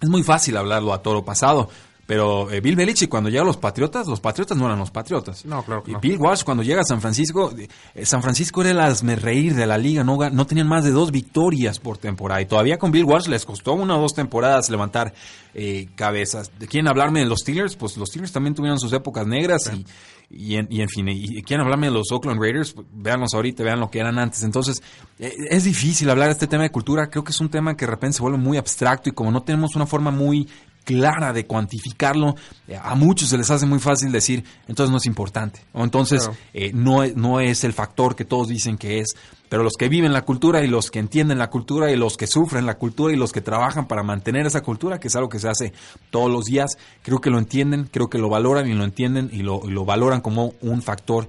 es 0.00 0.08
muy 0.08 0.22
fácil 0.22 0.56
hablarlo 0.56 0.92
a 0.92 1.02
toro 1.02 1.24
pasado. 1.24 1.68
Pero 2.10 2.50
eh, 2.50 2.60
Bill 2.60 2.74
Belichick 2.74 3.08
cuando 3.08 3.30
llega 3.30 3.42
a 3.42 3.46
los 3.46 3.56
Patriotas, 3.56 4.08
los 4.08 4.18
Patriotas 4.18 4.58
no 4.58 4.66
eran 4.66 4.80
los 4.80 4.90
Patriotas. 4.90 5.44
No, 5.44 5.62
claro 5.62 5.84
que 5.84 5.92
Y 5.92 5.94
no. 5.94 6.00
Bill 6.00 6.16
Walsh 6.18 6.42
cuando 6.42 6.64
llega 6.64 6.80
a 6.80 6.84
San 6.84 7.00
Francisco, 7.00 7.52
eh, 7.94 8.04
San 8.04 8.20
Francisco 8.20 8.64
era 8.64 8.88
el 8.88 9.16
reír 9.16 9.54
de 9.54 9.64
la 9.64 9.78
liga, 9.78 10.02
no, 10.02 10.18
no 10.28 10.44
tenían 10.44 10.66
más 10.66 10.82
de 10.82 10.90
dos 10.90 11.12
victorias 11.12 11.78
por 11.78 11.98
temporada. 11.98 12.40
Y 12.40 12.46
todavía 12.46 12.78
con 12.78 12.90
Bill 12.90 13.04
Walsh 13.04 13.28
les 13.28 13.46
costó 13.46 13.74
una 13.74 13.96
o 13.96 14.00
dos 14.00 14.12
temporadas 14.12 14.70
levantar 14.70 15.14
eh, 15.54 15.86
cabezas. 15.94 16.50
¿Quieren 16.68 16.88
hablarme 16.88 17.20
de 17.20 17.26
los 17.26 17.42
Steelers? 17.42 17.76
Pues 17.76 17.96
los 17.96 18.08
Steelers 18.08 18.32
también 18.32 18.56
tuvieron 18.56 18.80
sus 18.80 18.92
épocas 18.92 19.24
negras 19.28 19.70
y, 19.72 19.86
y, 20.30 20.56
en, 20.56 20.66
y 20.68 20.80
en 20.80 20.88
fin. 20.88 21.06
Y 21.08 21.42
quieren 21.42 21.62
hablarme 21.62 21.86
de 21.86 21.92
los 21.92 22.10
Oakland 22.10 22.40
Raiders, 22.42 22.72
Pues, 22.72 22.88
véanlos 22.92 23.34
ahorita, 23.34 23.62
vean 23.62 23.78
lo 23.78 23.88
que 23.88 24.00
eran 24.00 24.18
antes. 24.18 24.42
Entonces, 24.42 24.82
eh, 25.20 25.32
es 25.48 25.62
difícil 25.62 26.10
hablar 26.10 26.26
de 26.26 26.32
este 26.32 26.48
tema 26.48 26.64
de 26.64 26.70
cultura. 26.70 27.08
Creo 27.08 27.22
que 27.22 27.30
es 27.30 27.40
un 27.40 27.50
tema 27.50 27.76
que 27.76 27.86
de 27.86 27.92
repente 27.92 28.16
se 28.16 28.22
vuelve 28.22 28.38
muy 28.38 28.56
abstracto 28.56 29.08
y 29.08 29.12
como 29.12 29.30
no 29.30 29.44
tenemos 29.44 29.76
una 29.76 29.86
forma 29.86 30.10
muy 30.10 30.48
clara 30.84 31.32
de 31.32 31.46
cuantificarlo, 31.46 32.34
a 32.82 32.94
muchos 32.94 33.28
se 33.28 33.38
les 33.38 33.50
hace 33.50 33.66
muy 33.66 33.78
fácil 33.78 34.10
decir, 34.12 34.44
entonces 34.66 34.90
no 34.90 34.96
es 34.98 35.06
importante, 35.06 35.60
o 35.72 35.84
entonces 35.84 36.24
Claro. 36.24 36.36
eh, 36.54 36.70
no, 36.74 37.02
es- 37.02 37.14
no 37.16 37.38
es 37.40 37.62
el 37.64 37.72
factor 37.72 38.16
que 38.16 38.24
todos 38.24 38.48
dicen 38.48 38.76
que 38.78 38.98
es, 39.00 39.14
pero 39.48 39.62
los 39.64 39.72
que 39.78 39.88
viven 39.88 40.12
la 40.12 40.22
cultura 40.22 40.62
y 40.64 40.68
los 40.68 40.90
que 40.90 40.98
entienden 41.00 41.38
la 41.38 41.50
cultura 41.50 41.90
y 41.90 41.96
los 41.96 42.16
que 42.16 42.26
sufren 42.26 42.66
la 42.66 42.74
cultura 42.78 43.12
y 43.12 43.16
los 43.16 43.32
que 43.32 43.40
trabajan 43.40 43.86
para 43.88 44.02
mantener 44.02 44.46
esa 44.46 44.60
cultura, 44.62 44.98
que 45.00 45.08
es 45.08 45.16
algo 45.16 45.28
que 45.28 45.38
se 45.40 45.48
hace 45.48 45.72
todos 46.10 46.30
los 46.30 46.44
días, 46.44 46.76
creo 47.02 47.20
que 47.20 47.30
lo 47.30 47.38
entienden, 47.38 47.88
creo 47.90 48.08
que 48.08 48.18
lo 48.18 48.28
valoran 48.28 48.68
y 48.68 48.74
lo 48.74 48.84
entienden 48.84 49.28
y 49.32 49.42
lo, 49.42 49.60
y 49.64 49.70
lo 49.70 49.84
valoran 49.84 50.20
como 50.20 50.54
un 50.60 50.82
factor 50.82 51.26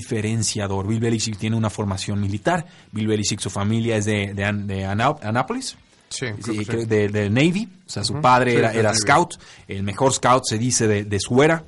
diferenciador. 0.00 0.86
Bill 0.86 1.00
Belichick 1.00 1.36
tiene 1.38 1.56
una 1.56 1.70
formación 1.70 2.20
militar, 2.20 2.66
Bill 2.92 3.06
Belichick 3.08 3.40
su 3.40 3.50
familia 3.50 3.96
es 3.96 4.04
de, 4.04 4.32
de, 4.34 4.50
de 4.64 4.84
Anápolis, 4.84 5.76
Sí, 6.08 6.26
Sí, 6.44 6.64
sí. 6.64 6.84
de, 6.86 7.30
Navy, 7.30 7.68
o 7.86 7.90
sea, 7.90 8.04
su 8.04 8.20
padre 8.20 8.54
era, 8.56 8.94
scout, 8.94 9.34
el 9.68 9.82
mejor 9.82 10.12
scout 10.12 10.44
se 10.46 10.56
dice 10.58 10.86
de, 10.86 11.04
de 11.04 11.18
su 11.20 11.42
era, 11.42 11.64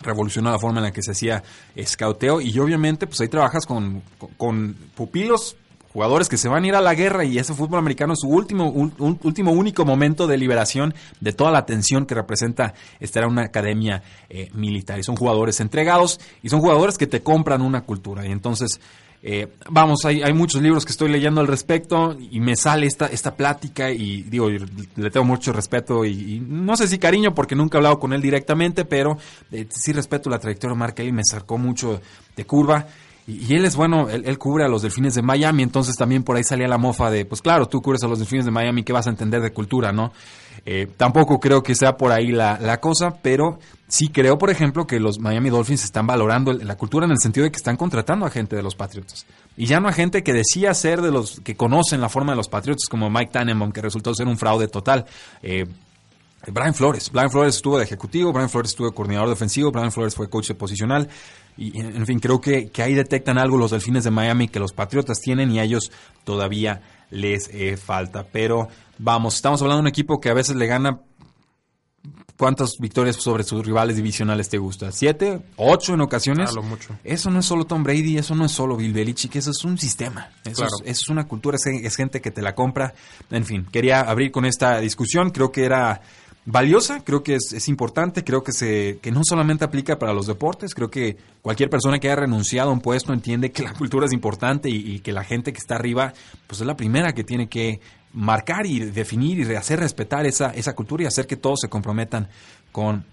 revolucionó 0.00 0.50
la 0.50 0.58
forma 0.58 0.78
en 0.78 0.84
la 0.84 0.92
que 0.92 1.02
se 1.02 1.12
hacía 1.12 1.42
scouteo 1.84 2.40
y 2.40 2.56
obviamente 2.58 3.06
pues 3.06 3.20
ahí 3.20 3.28
trabajas 3.28 3.66
con, 3.66 4.02
con, 4.18 4.30
con 4.36 4.76
pupilos, 4.94 5.56
jugadores 5.92 6.28
que 6.28 6.36
se 6.36 6.48
van 6.48 6.62
a 6.64 6.66
ir 6.68 6.74
a 6.74 6.80
la 6.80 6.94
guerra. 6.94 7.24
Y 7.24 7.38
ese 7.38 7.54
fútbol 7.54 7.78
americano 7.80 8.12
es 8.12 8.20
su 8.20 8.28
último, 8.28 8.68
un- 8.70 8.94
un- 8.98 9.18
último 9.22 9.50
único 9.52 9.84
momento 9.84 10.26
de 10.26 10.36
liberación 10.36 10.94
de 11.20 11.32
toda 11.32 11.50
la 11.50 11.64
tensión 11.66 12.04
que 12.06 12.14
representa 12.14 12.74
estar 13.00 13.24
en 13.24 13.30
una 13.30 13.42
academia 13.42 14.02
eh, 14.28 14.50
militar. 14.54 14.98
Y 14.98 15.02
son 15.02 15.16
jugadores 15.16 15.58
entregados 15.60 16.20
y 16.42 16.48
son 16.50 16.60
jugadores 16.60 16.98
que 16.98 17.06
te 17.06 17.22
compran 17.22 17.62
una 17.62 17.80
cultura. 17.82 18.24
Y 18.26 18.30
entonces 18.30 18.80
eh, 19.22 19.48
vamos, 19.68 20.04
hay, 20.04 20.22
hay 20.22 20.32
muchos 20.32 20.62
libros 20.62 20.84
que 20.84 20.92
estoy 20.92 21.08
leyendo 21.10 21.40
al 21.40 21.48
respecto 21.48 22.16
y 22.18 22.38
me 22.38 22.54
sale 22.54 22.86
esta, 22.86 23.06
esta 23.06 23.34
plática 23.34 23.90
y 23.90 24.22
digo, 24.22 24.48
le 24.48 25.10
tengo 25.10 25.24
mucho 25.26 25.52
respeto 25.52 26.04
y, 26.04 26.36
y 26.36 26.40
no 26.40 26.76
sé 26.76 26.86
si 26.86 26.98
cariño 26.98 27.34
porque 27.34 27.56
nunca 27.56 27.76
he 27.76 27.78
hablado 27.78 27.98
con 27.98 28.12
él 28.12 28.22
directamente, 28.22 28.84
pero 28.84 29.18
eh, 29.50 29.66
sí 29.70 29.92
respeto 29.92 30.30
la 30.30 30.38
trayectoria 30.38 30.74
de 30.74 30.78
Mark 30.78 30.94
Kelly, 30.94 31.12
me 31.12 31.24
sacó 31.24 31.58
mucho 31.58 32.00
de 32.36 32.44
curva. 32.44 32.86
Y, 33.28 33.54
él 33.54 33.66
es 33.66 33.76
bueno, 33.76 34.08
él, 34.08 34.38
cubre 34.38 34.64
a 34.64 34.68
los 34.68 34.80
delfines 34.80 35.14
de 35.14 35.20
Miami, 35.20 35.62
entonces 35.62 35.96
también 35.96 36.22
por 36.22 36.36
ahí 36.36 36.44
salía 36.44 36.66
la 36.66 36.78
mofa 36.78 37.10
de, 37.10 37.26
pues 37.26 37.42
claro, 37.42 37.66
tú 37.66 37.82
cubres 37.82 38.02
a 38.02 38.08
los 38.08 38.18
delfines 38.18 38.46
de 38.46 38.50
Miami, 38.50 38.84
¿qué 38.84 38.94
vas 38.94 39.06
a 39.06 39.10
entender 39.10 39.42
de 39.42 39.52
cultura, 39.52 39.92
no? 39.92 40.14
Eh, 40.64 40.88
tampoco 40.96 41.38
creo 41.38 41.62
que 41.62 41.74
sea 41.74 41.98
por 41.98 42.10
ahí 42.10 42.32
la, 42.32 42.58
la 42.58 42.80
cosa, 42.80 43.18
pero 43.20 43.58
sí 43.86 44.08
creo, 44.08 44.38
por 44.38 44.48
ejemplo, 44.48 44.86
que 44.86 44.98
los 44.98 45.18
Miami 45.18 45.50
Dolphins 45.50 45.84
están 45.84 46.06
valorando 46.06 46.54
la 46.54 46.76
cultura 46.76 47.04
en 47.04 47.12
el 47.12 47.18
sentido 47.18 47.44
de 47.44 47.50
que 47.50 47.58
están 47.58 47.76
contratando 47.76 48.24
a 48.24 48.30
gente 48.30 48.56
de 48.56 48.62
los 48.62 48.74
Patriots. 48.74 49.26
Y 49.58 49.66
ya 49.66 49.78
no 49.78 49.88
a 49.88 49.92
gente 49.92 50.22
que 50.22 50.32
decía 50.32 50.72
ser 50.72 51.02
de 51.02 51.10
los 51.10 51.40
que 51.40 51.54
conocen 51.54 52.00
la 52.00 52.08
forma 52.08 52.32
de 52.32 52.36
los 52.36 52.48
Patriots, 52.48 52.86
como 52.88 53.10
Mike 53.10 53.30
Tannenbaum, 53.30 53.72
que 53.72 53.82
resultó 53.82 54.14
ser 54.14 54.26
un 54.26 54.38
fraude 54.38 54.68
total. 54.68 55.04
Eh, 55.42 55.66
Brian 56.46 56.72
Flores. 56.72 57.10
Brian 57.12 57.30
Flores 57.30 57.56
estuvo 57.56 57.76
de 57.76 57.84
ejecutivo, 57.84 58.32
Brian 58.32 58.48
Flores 58.48 58.70
estuvo 58.70 58.88
de 58.88 58.94
coordinador 58.94 59.28
defensivo, 59.28 59.70
Brian 59.70 59.92
Flores 59.92 60.14
fue 60.14 60.30
coach 60.30 60.48
de 60.48 60.54
posicional. 60.54 61.08
Y, 61.58 61.80
en 61.80 62.06
fin, 62.06 62.20
creo 62.20 62.40
que, 62.40 62.70
que 62.70 62.82
ahí 62.82 62.94
detectan 62.94 63.36
algo 63.36 63.58
los 63.58 63.72
delfines 63.72 64.04
de 64.04 64.12
Miami 64.12 64.46
que 64.48 64.60
los 64.60 64.72
Patriotas 64.72 65.20
tienen 65.20 65.50
y 65.50 65.58
a 65.58 65.64
ellos 65.64 65.90
todavía 66.24 66.80
les 67.10 67.50
eh, 67.52 67.76
falta. 67.76 68.24
Pero 68.30 68.68
vamos, 68.96 69.34
estamos 69.34 69.60
hablando 69.60 69.78
de 69.78 69.82
un 69.82 69.88
equipo 69.88 70.20
que 70.20 70.30
a 70.30 70.34
veces 70.34 70.54
le 70.54 70.66
gana 70.66 71.00
¿cuántas 72.38 72.78
victorias 72.78 73.16
sobre 73.16 73.42
sus 73.42 73.66
rivales 73.66 73.96
divisionales 73.96 74.48
te 74.48 74.56
gusta? 74.56 74.92
¿Siete? 74.92 75.42
¿Ocho 75.56 75.94
en 75.94 76.00
ocasiones? 76.00 76.54
Lo 76.54 76.62
mucho. 76.62 76.96
Eso 77.04 77.30
no 77.30 77.40
es 77.40 77.46
solo 77.46 77.64
Tom 77.64 77.82
Brady, 77.82 78.16
eso 78.16 78.34
no 78.34 78.46
es 78.46 78.52
solo 78.52 78.76
Bill 78.76 78.92
Belichick, 78.92 79.36
eso 79.36 79.50
es 79.50 79.64
un 79.64 79.76
sistema. 79.76 80.30
Eso 80.44 80.62
Claro. 80.62 80.76
es, 80.84 81.02
es 81.02 81.08
una 81.08 81.26
cultura, 81.26 81.56
es, 81.56 81.66
es 81.66 81.96
gente 81.96 82.20
que 82.20 82.30
te 82.30 82.40
la 82.40 82.54
compra. 82.54 82.94
En 83.30 83.44
fin, 83.44 83.66
quería 83.70 84.00
abrir 84.00 84.30
con 84.30 84.44
esta 84.44 84.78
discusión. 84.78 85.30
Creo 85.30 85.50
que 85.50 85.64
era 85.64 86.00
valiosa, 86.50 87.04
creo 87.04 87.22
que 87.22 87.34
es, 87.34 87.52
es 87.52 87.68
importante, 87.68 88.24
creo 88.24 88.42
que, 88.42 88.52
se, 88.52 88.98
que 89.02 89.12
no 89.12 89.20
solamente 89.22 89.64
aplica 89.64 89.98
para 89.98 90.14
los 90.14 90.26
deportes, 90.26 90.74
creo 90.74 90.90
que 90.90 91.18
cualquier 91.42 91.68
persona 91.68 91.98
que 91.98 92.08
haya 92.08 92.16
renunciado 92.16 92.70
a 92.70 92.72
un 92.72 92.80
puesto 92.80 93.12
entiende 93.12 93.52
que 93.52 93.62
la 93.62 93.74
cultura 93.74 94.06
es 94.06 94.14
importante 94.14 94.70
y, 94.70 95.00
que 95.00 95.12
la 95.12 95.24
gente 95.24 95.52
que 95.52 95.58
está 95.58 95.74
arriba 95.74 96.14
pues 96.46 96.62
es 96.62 96.66
la 96.66 96.76
primera 96.76 97.12
que 97.12 97.22
tiene 97.22 97.48
que 97.50 97.80
marcar 98.14 98.64
y 98.64 98.80
definir 98.80 99.38
y 99.38 99.54
hacer 99.54 99.80
respetar 99.80 100.24
esa, 100.24 100.50
esa 100.50 100.74
cultura 100.74 101.02
y 101.02 101.06
hacer 101.06 101.26
que 101.26 101.36
todos 101.36 101.60
se 101.60 101.68
comprometan 101.68 102.28
con 102.72 103.04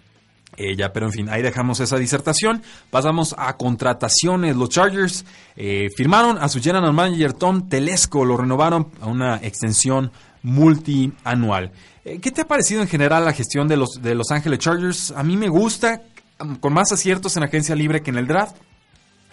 ella. 0.56 0.94
Pero 0.94 1.08
en 1.08 1.12
fin, 1.12 1.30
ahí 1.30 1.42
dejamos 1.42 1.82
esa 1.82 1.98
disertación. 1.98 2.64
Pasamos 2.90 3.36
a 3.38 3.58
contrataciones. 3.58 4.56
Los 4.56 4.70
Chargers 4.70 5.26
eh, 5.58 5.90
firmaron 5.98 6.38
a 6.38 6.48
su 6.48 6.62
general 6.62 6.94
manager 6.94 7.34
Tom 7.34 7.68
Telesco, 7.68 8.24
lo 8.24 8.38
renovaron 8.38 8.88
a 9.02 9.08
una 9.08 9.36
extensión 9.44 10.12
multianual. 10.46 11.72
Eh, 12.06 12.20
¿Qué 12.20 12.30
te 12.30 12.42
ha 12.42 12.48
parecido 12.48 12.82
en 12.82 12.88
general 12.88 13.26
la 13.26 13.34
gestión 13.34 13.68
de 13.68 13.78
los, 13.78 14.00
de 14.02 14.14
los 14.14 14.30
Ángeles 14.30 14.60
Chargers? 14.60 15.12
A 15.12 15.24
mí 15.24 15.36
me 15.38 15.50
gusta, 15.50 16.04
mm, 16.40 16.56
con 16.56 16.72
más 16.72 16.92
aciertos 16.92 17.36
en 17.36 17.44
agencia 17.44 17.76
libre 17.76 18.02
que 18.02 18.12
en 18.12 18.18
el 18.18 18.28
draft. 18.28 18.56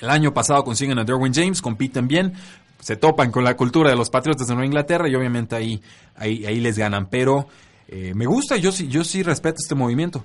El 0.00 0.08
año 0.08 0.32
pasado 0.32 0.64
consiguen 0.64 0.98
a 0.98 1.04
Derwin 1.04 1.34
James, 1.34 1.60
compiten 1.60 2.08
bien, 2.08 2.32
se 2.80 2.96
topan 2.96 3.30
con 3.30 3.44
la 3.44 3.56
cultura 3.56 3.90
de 3.90 3.96
los 3.96 4.08
Patriotas 4.08 4.48
de 4.48 4.54
Nueva 4.54 4.66
Inglaterra 4.66 5.06
y 5.06 5.14
obviamente 5.14 5.54
ahí, 5.54 5.80
ahí, 6.16 6.46
ahí 6.46 6.60
les 6.60 6.78
ganan. 6.78 7.06
Pero 7.10 7.46
eh, 7.88 8.12
me 8.14 8.24
gusta, 8.24 8.56
yo 8.56 8.72
sí, 8.72 8.88
yo 8.88 9.04
sí 9.04 9.22
respeto 9.22 9.58
este 9.60 9.74
movimiento. 9.74 10.24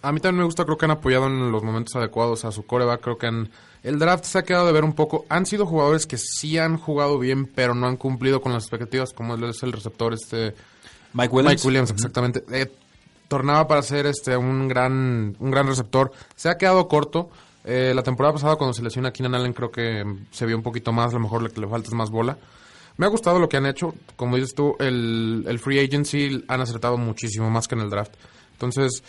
A 0.00 0.10
mí 0.10 0.20
también 0.20 0.38
me 0.38 0.44
gusta, 0.44 0.64
creo 0.64 0.78
que 0.78 0.86
han 0.86 0.90
apoyado 0.90 1.26
en 1.26 1.52
los 1.52 1.62
momentos 1.62 1.94
adecuados 1.96 2.46
a 2.46 2.50
su 2.50 2.64
coreback. 2.64 3.02
Creo 3.02 3.18
que 3.18 3.26
han, 3.26 3.50
el 3.84 3.98
draft 3.98 4.24
se 4.24 4.38
ha 4.38 4.42
quedado 4.42 4.66
de 4.66 4.72
ver 4.72 4.82
un 4.82 4.94
poco. 4.94 5.26
Han 5.28 5.44
sido 5.44 5.66
jugadores 5.66 6.06
que 6.06 6.16
sí 6.16 6.56
han 6.58 6.78
jugado 6.78 7.18
bien, 7.18 7.46
pero 7.46 7.74
no 7.74 7.86
han 7.86 7.98
cumplido 7.98 8.40
con 8.40 8.52
las 8.52 8.64
expectativas, 8.64 9.12
como 9.12 9.34
es 9.34 9.62
el 9.62 9.72
receptor 9.72 10.14
este 10.14 10.54
Mike 11.12 11.32
Williams. 11.32 11.54
Mike 11.54 11.68
Williams, 11.68 11.90
exactamente. 11.90 12.44
Eh, 12.50 12.72
tornaba 13.28 13.68
para 13.68 13.82
ser 13.82 14.06
este 14.06 14.36
un 14.38 14.68
gran 14.68 15.36
un 15.38 15.50
gran 15.50 15.66
receptor. 15.66 16.12
Se 16.34 16.48
ha 16.48 16.56
quedado 16.56 16.88
corto. 16.88 17.28
Eh, 17.62 17.92
la 17.94 18.02
temporada 18.02 18.32
pasada 18.32 18.56
cuando 18.56 18.72
se 18.72 18.82
lesiona 18.82 19.10
a 19.10 19.12
Keenan 19.12 19.34
Allen 19.34 19.52
creo 19.52 19.70
que 19.70 20.02
se 20.30 20.44
vio 20.46 20.56
un 20.56 20.62
poquito 20.62 20.92
más, 20.92 21.12
a 21.12 21.14
lo 21.14 21.20
mejor 21.20 21.42
le, 21.42 21.50
le 21.54 21.68
falta 21.68 21.94
más 21.94 22.10
bola. 22.10 22.38
Me 22.96 23.04
ha 23.04 23.10
gustado 23.10 23.38
lo 23.38 23.50
que 23.50 23.58
han 23.58 23.66
hecho. 23.66 23.94
Como 24.16 24.36
dices 24.36 24.54
tú, 24.54 24.76
el, 24.78 25.44
el 25.46 25.58
free 25.58 25.80
agency 25.80 26.42
han 26.48 26.60
acertado 26.62 26.96
muchísimo 26.96 27.50
más 27.50 27.68
que 27.68 27.74
en 27.74 27.82
el 27.82 27.90
draft. 27.90 28.14
Entonces, 28.52 29.02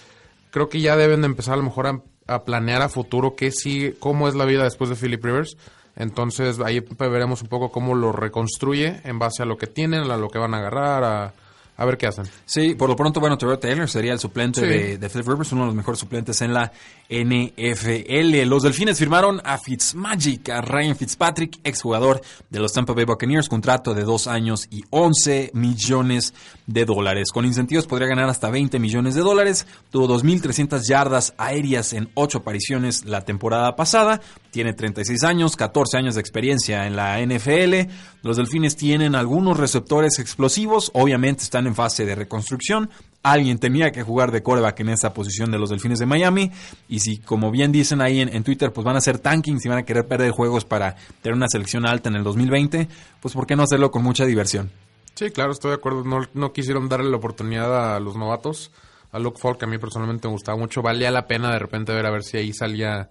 creo 0.52 0.68
que 0.68 0.82
ya 0.82 0.98
deben 0.98 1.22
de 1.22 1.28
empezar 1.28 1.54
a 1.54 1.58
lo 1.58 1.64
mejor 1.64 1.88
a, 1.88 2.02
a 2.28 2.44
planear 2.44 2.82
a 2.82 2.90
futuro 2.90 3.36
qué 3.36 3.52
sigue, 3.52 3.96
cómo 4.00 4.28
es 4.28 4.36
la 4.36 4.46
vida 4.46 4.64
después 4.64 4.90
de 4.90 4.96
Philip 4.96 5.24
Rivers. 5.24 5.58
Entonces, 5.96 6.60
ahí 6.60 6.80
veremos 7.00 7.42
un 7.42 7.48
poco 7.48 7.72
cómo 7.72 7.96
lo 7.96 8.12
reconstruye 8.12 9.02
en 9.04 9.20
base 9.20 9.44
a 9.44 9.46
lo 9.46 9.58
que 9.58 9.68
tienen, 9.68 10.12
a 10.12 10.18
lo 10.18 10.30
que 10.30 10.40
van 10.40 10.54
a 10.54 10.58
agarrar, 10.58 11.04
a, 11.04 11.34
a 11.78 11.86
ver 11.86 11.98
qué 11.98 12.08
hacen. 12.08 12.26
Sí, 12.46 12.76
por 12.76 12.90
lo 12.90 12.96
pronto, 12.96 13.20
bueno, 13.20 13.38
Terrell 13.38 13.60
Taylor 13.60 13.90
sería 13.90 14.14
el 14.14 14.20
suplente 14.20 14.62
Sí. 14.62 14.68
de, 14.68 14.98
de 14.98 15.10
Philip 15.10 15.28
Rivers, 15.28 15.52
uno 15.52 15.62
de 15.62 15.68
los 15.68 15.76
mejores 15.76 16.00
suplentes 16.00 16.42
en 16.42 16.54
la 16.54 16.72
NFL. 17.10 18.46
Los 18.46 18.64
Delfines 18.64 18.98
firmaron 18.98 19.42
a 19.44 19.58
Fitzmagic, 19.58 20.50
a 20.50 20.62
Ryan 20.62 20.96
Fitzpatrick, 20.96 21.60
exjugador 21.64 22.22
de 22.50 22.60
los 22.60 22.74
Tampa 22.74 22.94
Bay 22.94 23.06
Buccaneers, 23.06 23.50
contrato 23.50 23.94
de 23.94 24.04
dos 24.04 24.28
años 24.28 24.68
y 24.72 24.84
11 24.90 25.52
millones 25.54 26.34
de 26.68 26.86
dólares. 26.86 27.32
Con 27.32 27.46
incentivos 27.46 27.88
podría 27.88 28.08
ganar 28.08 28.30
hasta 28.30 28.50
20 28.50 28.80
millones 28.80 29.16
de 29.16 29.22
dólares. 29.22 29.68
Tuvo 29.92 30.08
2.300 30.08 30.82
yardas 30.88 31.34
aéreas 31.38 31.94
en 31.94 32.10
ocho 32.14 32.40
apariciones 32.40 33.06
la 33.06 33.22
temporada 33.22 33.76
pasada. 33.76 34.22
Tiene 34.56 34.72
36 34.72 35.22
años, 35.26 35.58
14 35.58 35.98
años 35.98 36.16
de 36.16 36.22
experiencia 36.22 36.88
en 36.88 36.96
la 36.96 37.20
NFL. 37.20 37.92
Los 38.22 38.38
Delfines 38.38 38.78
tienen 38.78 39.14
algunos 39.14 39.58
receptores 39.58 40.18
explosivos, 40.18 40.92
obviamente 40.94 41.44
están 41.44 41.68
en 41.68 41.76
fase 41.76 42.06
de 42.06 42.16
reconstrucción. 42.16 42.90
Alguien 43.22 43.60
tenía 43.60 43.92
que 43.92 44.02
jugar 44.02 44.32
de 44.32 44.44
coreback 44.44 44.80
en 44.80 44.90
esa 44.92 45.14
posición 45.14 45.52
de 45.52 45.60
los 45.60 45.72
Delfines 45.72 46.00
de 46.00 46.06
Miami. 46.06 46.54
Y 46.88 47.00
si, 47.02 47.18
como 47.18 47.52
bien 47.52 47.74
dicen 47.74 48.00
ahí 48.00 48.22
en, 48.22 48.44
Twitter, 48.46 48.72
pues 48.72 48.86
van 48.86 48.96
a 48.96 49.00
hacer 49.00 49.20
tanking, 49.20 49.60
si 49.60 49.68
van 49.68 49.80
a 49.80 49.84
querer 49.84 50.08
perder 50.08 50.32
juegos 50.32 50.64
para 50.64 50.96
tener 51.22 51.36
una 51.36 51.50
selección 51.50 51.86
alta 51.86 52.08
en 52.08 52.16
el 52.16 52.24
2020, 52.24 52.88
pues 53.20 53.34
¿por 53.34 53.46
qué 53.46 53.58
no 53.58 53.64
hacerlo 53.64 53.92
con 53.92 54.04
mucha 54.04 54.26
diversión? 54.26 54.72
Sí, 55.16 55.32
claro, 55.32 55.52
estoy 55.52 55.72
de 55.72 55.76
acuerdo. 55.76 56.06
No, 56.06 56.22
no 56.34 56.54
quisieron 56.54 56.88
darle 56.88 57.10
la 57.12 57.18
oportunidad 57.18 57.94
a 57.98 58.00
los 58.00 58.16
novatos. 58.16 58.72
A 59.12 59.20
Luke 59.20 59.38
Falk, 59.38 59.60
que 59.60 59.66
a 59.66 59.68
mí 59.68 59.78
personalmente 59.80 60.30
me 60.30 60.32
gustaba 60.32 60.58
mucho. 60.58 60.82
Valía 60.82 61.12
la 61.12 61.28
pena 61.28 61.52
de 61.52 61.60
repente 61.60 61.94
ver 61.94 62.06
a 62.06 62.10
ver 62.10 62.24
si 62.24 62.38
ahí 62.38 62.54
salía 62.54 63.10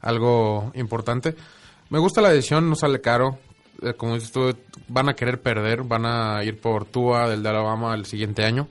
algo 0.00 0.70
importante. 0.74 1.34
Me 1.90 1.98
gusta 1.98 2.20
la 2.20 2.30
decisión, 2.30 2.68
no 2.68 2.76
sale 2.76 3.00
caro. 3.00 3.38
Eh, 3.82 3.94
como 3.94 4.14
dices 4.14 4.32
tú, 4.32 4.54
van 4.88 5.08
a 5.08 5.14
querer 5.14 5.40
perder. 5.40 5.82
Van 5.82 6.06
a 6.06 6.42
ir 6.44 6.60
por 6.60 6.84
Tua 6.86 7.28
del 7.28 7.42
de 7.42 7.48
Alabama 7.48 7.94
el 7.94 8.06
siguiente 8.06 8.44
año. 8.44 8.68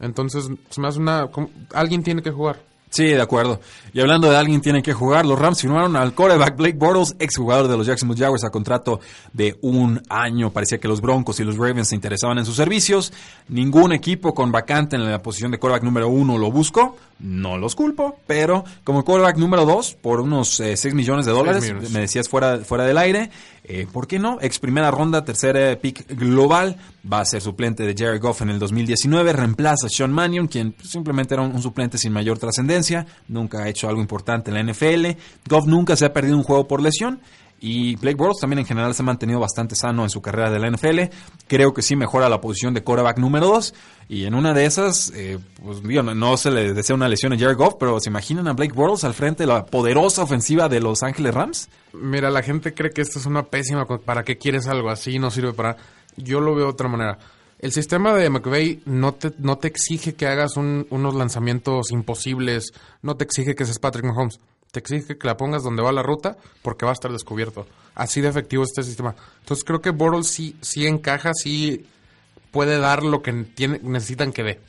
Entonces, 0.00 0.48
se 0.70 0.80
me 0.80 0.88
hace 0.88 0.98
una... 0.98 1.28
Alguien 1.74 2.02
tiene 2.02 2.22
que 2.22 2.30
jugar. 2.30 2.60
Sí, 2.90 3.04
de 3.04 3.20
acuerdo. 3.20 3.60
Y 3.92 4.00
hablando 4.00 4.30
de 4.30 4.36
alguien 4.36 4.60
tiene 4.60 4.82
que 4.82 4.92
jugar, 4.92 5.26
los 5.26 5.38
Rams 5.38 5.60
firmaron 5.60 5.96
al 5.96 6.14
quarterback 6.14 6.56
Blake 6.56 6.76
Bortles, 6.78 7.16
exjugador 7.18 7.68
de 7.68 7.76
los 7.76 7.86
Jacksonville 7.86 8.20
Jaguars, 8.20 8.44
a 8.44 8.50
contrato 8.50 9.00
de 9.32 9.58
un 9.62 10.02
año. 10.08 10.50
Parecía 10.50 10.78
que 10.78 10.88
los 10.88 11.00
Broncos 11.00 11.38
y 11.40 11.44
los 11.44 11.56
Ravens 11.56 11.88
se 11.88 11.94
interesaban 11.94 12.38
en 12.38 12.46
sus 12.46 12.56
servicios. 12.56 13.12
Ningún 13.48 13.92
equipo 13.92 14.34
con 14.34 14.52
vacante 14.52 14.96
en 14.96 15.10
la 15.10 15.22
posición 15.22 15.50
de 15.50 15.58
quarterback 15.58 15.84
número 15.84 16.08
uno 16.08 16.38
lo 16.38 16.50
buscó. 16.50 16.96
No 17.18 17.58
los 17.58 17.74
culpo, 17.74 18.20
pero 18.26 18.64
como 18.84 19.04
quarterback 19.04 19.36
número 19.36 19.64
dos, 19.64 19.94
por 20.00 20.20
unos 20.20 20.50
6 20.54 20.94
millones 20.94 21.26
de 21.26 21.32
dólares, 21.32 21.74
me 21.90 22.00
decías 22.00 22.28
fuera, 22.28 22.58
fuera 22.58 22.84
del 22.84 22.96
aire, 22.96 23.30
eh, 23.68 23.86
¿por 23.92 24.06
qué 24.06 24.18
no? 24.18 24.38
Ex 24.40 24.58
primera 24.58 24.90
ronda, 24.90 25.24
tercera 25.24 25.78
pick 25.78 26.08
global, 26.16 26.76
va 27.10 27.20
a 27.20 27.24
ser 27.24 27.42
suplente 27.42 27.84
de 27.84 27.94
Jared 27.94 28.20
Goff 28.20 28.40
en 28.40 28.50
el 28.50 28.58
2019, 28.58 29.32
reemplaza 29.32 29.86
a 29.86 29.90
Sean 29.90 30.10
Mannion, 30.10 30.48
quien 30.48 30.74
simplemente 30.82 31.34
era 31.34 31.42
un, 31.42 31.54
un 31.54 31.62
suplente 31.62 31.98
sin 31.98 32.12
mayor 32.12 32.38
trascendencia, 32.38 33.06
nunca 33.28 33.62
ha 33.62 33.68
hecho 33.68 33.88
algo 33.88 34.00
importante 34.00 34.50
en 34.50 34.56
la 34.56 34.72
NFL, 34.72 35.06
Goff 35.46 35.66
nunca 35.66 35.96
se 35.96 36.06
ha 36.06 36.12
perdido 36.12 36.36
un 36.36 36.44
juego 36.44 36.66
por 36.66 36.80
lesión, 36.80 37.20
y 37.60 37.96
Blake 37.96 38.16
Bortles 38.16 38.40
también 38.40 38.60
en 38.60 38.66
general 38.66 38.94
se 38.94 39.02
ha 39.02 39.04
mantenido 39.04 39.40
bastante 39.40 39.74
sano 39.74 40.04
en 40.04 40.10
su 40.10 40.20
carrera 40.22 40.50
de 40.50 40.58
la 40.60 40.70
NFL. 40.70 41.00
Creo 41.48 41.74
que 41.74 41.82
sí 41.82 41.96
mejora 41.96 42.28
la 42.28 42.40
posición 42.40 42.72
de 42.74 42.82
quarterback 42.84 43.18
número 43.18 43.46
2. 43.48 43.74
Y 44.10 44.24
en 44.24 44.34
una 44.34 44.54
de 44.54 44.64
esas, 44.64 45.12
eh, 45.14 45.38
pues 45.62 45.82
digo, 45.82 46.02
no, 46.02 46.36
se 46.36 46.50
le 46.50 46.72
desea 46.72 46.94
una 46.96 47.08
lesión 47.08 47.32
a 47.32 47.38
Jared 47.38 47.56
Goff, 47.56 47.74
pero 47.78 47.98
¿se 48.00 48.10
imaginan 48.10 48.46
a 48.48 48.52
Blake 48.52 48.72
Bortles 48.72 49.04
al 49.04 49.12
frente 49.14 49.42
de 49.42 49.48
la 49.48 49.66
poderosa 49.66 50.22
ofensiva 50.22 50.68
de 50.68 50.80
Los 50.80 51.02
Ángeles 51.02 51.34
Rams? 51.34 51.68
Mira, 51.92 52.30
la 52.30 52.42
gente 52.42 52.74
cree 52.74 52.90
que 52.92 53.02
esto 53.02 53.18
es 53.18 53.26
una 53.26 53.42
pésima... 53.44 53.86
¿Para 53.86 54.22
qué 54.22 54.38
quieres 54.38 54.66
algo 54.68 54.88
así? 54.90 55.18
No 55.18 55.30
sirve 55.30 55.52
para... 55.52 55.76
Yo 56.16 56.40
lo 56.40 56.54
veo 56.54 56.66
de 56.66 56.70
otra 56.72 56.88
manera. 56.88 57.18
El 57.58 57.72
sistema 57.72 58.14
de 58.14 58.30
McVay 58.30 58.82
no 58.86 59.14
te, 59.14 59.32
no 59.38 59.58
te 59.58 59.66
exige 59.68 60.14
que 60.14 60.26
hagas 60.28 60.56
un- 60.56 60.86
unos 60.90 61.14
lanzamientos 61.16 61.90
imposibles. 61.90 62.72
No 63.02 63.16
te 63.16 63.24
exige 63.24 63.54
que 63.56 63.64
seas 63.64 63.78
Patrick 63.80 64.04
Mahomes. 64.04 64.38
Te 64.70 64.80
exige 64.80 65.16
que 65.16 65.26
la 65.26 65.36
pongas 65.36 65.62
donde 65.62 65.82
va 65.82 65.92
la 65.92 66.02
ruta 66.02 66.36
porque 66.62 66.84
va 66.84 66.92
a 66.92 66.94
estar 66.94 67.10
descubierto. 67.10 67.66
Así 67.94 68.20
de 68.20 68.28
efectivo 68.28 68.62
es 68.62 68.70
este 68.70 68.82
sistema. 68.82 69.14
Entonces 69.40 69.64
creo 69.64 69.80
que 69.80 69.90
Bortles 69.90 70.28
sí, 70.28 70.56
sí 70.60 70.86
encaja, 70.86 71.32
sí 71.34 71.86
puede 72.50 72.78
dar 72.78 73.02
lo 73.02 73.22
que 73.22 73.32
tiene, 73.32 73.80
necesitan 73.82 74.32
que 74.32 74.42
dé. 74.42 74.60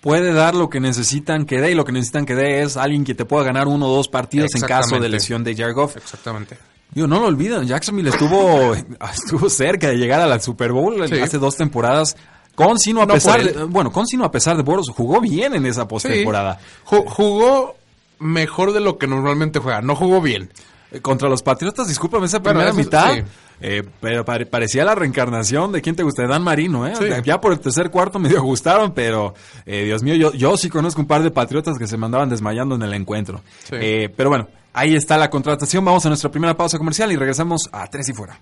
Puede 0.00 0.32
dar 0.32 0.54
lo 0.54 0.70
que 0.70 0.78
necesitan 0.80 1.44
que 1.44 1.60
dé, 1.60 1.72
y 1.72 1.74
lo 1.74 1.84
que 1.84 1.90
necesitan 1.92 2.24
que 2.24 2.34
dé 2.36 2.62
es 2.62 2.76
alguien 2.76 3.04
que 3.04 3.14
te 3.14 3.24
pueda 3.24 3.44
ganar 3.44 3.66
uno 3.66 3.88
o 3.88 3.96
dos 3.96 4.08
partidos 4.08 4.54
en 4.54 4.62
caso 4.62 4.98
de 5.00 5.08
lesión 5.08 5.42
de 5.42 5.56
Jared 5.56 5.74
Goff. 5.74 5.96
Exactamente. 5.96 6.56
Digo, 6.92 7.06
no 7.06 7.18
lo 7.20 7.26
olviden, 7.26 7.66
Jacksonville 7.66 8.10
estuvo, 8.10 8.74
estuvo 9.12 9.50
cerca 9.50 9.88
de 9.88 9.96
llegar 9.96 10.20
a 10.20 10.26
la 10.26 10.38
Super 10.40 10.72
Bowl 10.72 11.06
Sí. 11.08 11.18
hace 11.20 11.38
dos 11.38 11.56
temporadas. 11.56 12.16
Con 12.54 12.78
Sino 12.78 13.02
a 13.02 13.06
No 13.06 13.14
pesar 13.14 13.42
de, 13.42 13.64
bueno, 13.64 13.92
con 13.92 14.06
Sino 14.06 14.24
a 14.24 14.30
pesar 14.32 14.56
de 14.56 14.62
Boros 14.62 14.88
jugó 14.90 15.20
bien 15.20 15.54
en 15.54 15.64
esa 15.66 15.86
postemporada. 15.86 16.58
Ju- 16.84 17.04
Jugó 17.08 17.76
mejor 18.18 18.72
de 18.72 18.80
lo 18.80 18.98
que 18.98 19.06
normalmente 19.06 19.58
juega. 19.58 19.80
No 19.82 19.94
jugó 19.96 20.20
bien. 20.20 20.50
Eh, 20.90 21.00
Contra 21.00 21.28
los 21.28 21.42
Patriotas, 21.42 21.88
discúlpame 21.88 22.26
esa 22.26 22.42
primera 22.42 22.72
mitad. 22.72 23.14
sí. 23.14 23.22
eh, 23.60 23.82
pero 24.00 24.24
pare- 24.24 24.46
parecía 24.46 24.84
la 24.84 24.94
reencarnación 24.94 25.70
de 25.72 25.82
quién 25.82 25.94
te 25.96 26.02
gusta, 26.02 26.22
de 26.22 26.28
Dan 26.28 26.42
Marino, 26.42 26.86
¿eh? 26.86 26.94
Sí. 26.96 27.04
Ya 27.24 27.40
por 27.40 27.52
el 27.52 27.60
tercer 27.60 27.90
cuarto 27.90 28.18
medio 28.20 28.42
gustaron, 28.42 28.92
pero 28.94 29.34
eh, 29.66 29.84
Dios 29.84 30.02
mío, 30.02 30.14
yo, 30.14 30.32
yo 30.32 30.56
sí 30.56 30.70
conozco 30.70 31.00
un 31.02 31.06
par 31.06 31.22
de 31.22 31.30
Patriotas 31.30 31.78
que 31.78 31.86
se 31.86 31.96
mandaban 31.96 32.28
desmayando 32.30 32.74
en 32.76 32.82
el 32.82 32.94
encuentro. 32.94 33.42
Sí. 33.68 33.76
Eh, 33.78 34.08
pero 34.16 34.30
bueno, 34.30 34.48
ahí 34.72 34.94
está 34.94 35.18
la 35.18 35.28
contratación. 35.28 35.84
Vamos 35.84 36.06
a 36.06 36.08
nuestra 36.08 36.30
primera 36.30 36.56
pausa 36.56 36.78
comercial 36.78 37.12
y 37.12 37.16
regresamos 37.16 37.68
a 37.72 37.86
Tres 37.88 38.08
y 38.08 38.12
Fuera. 38.14 38.38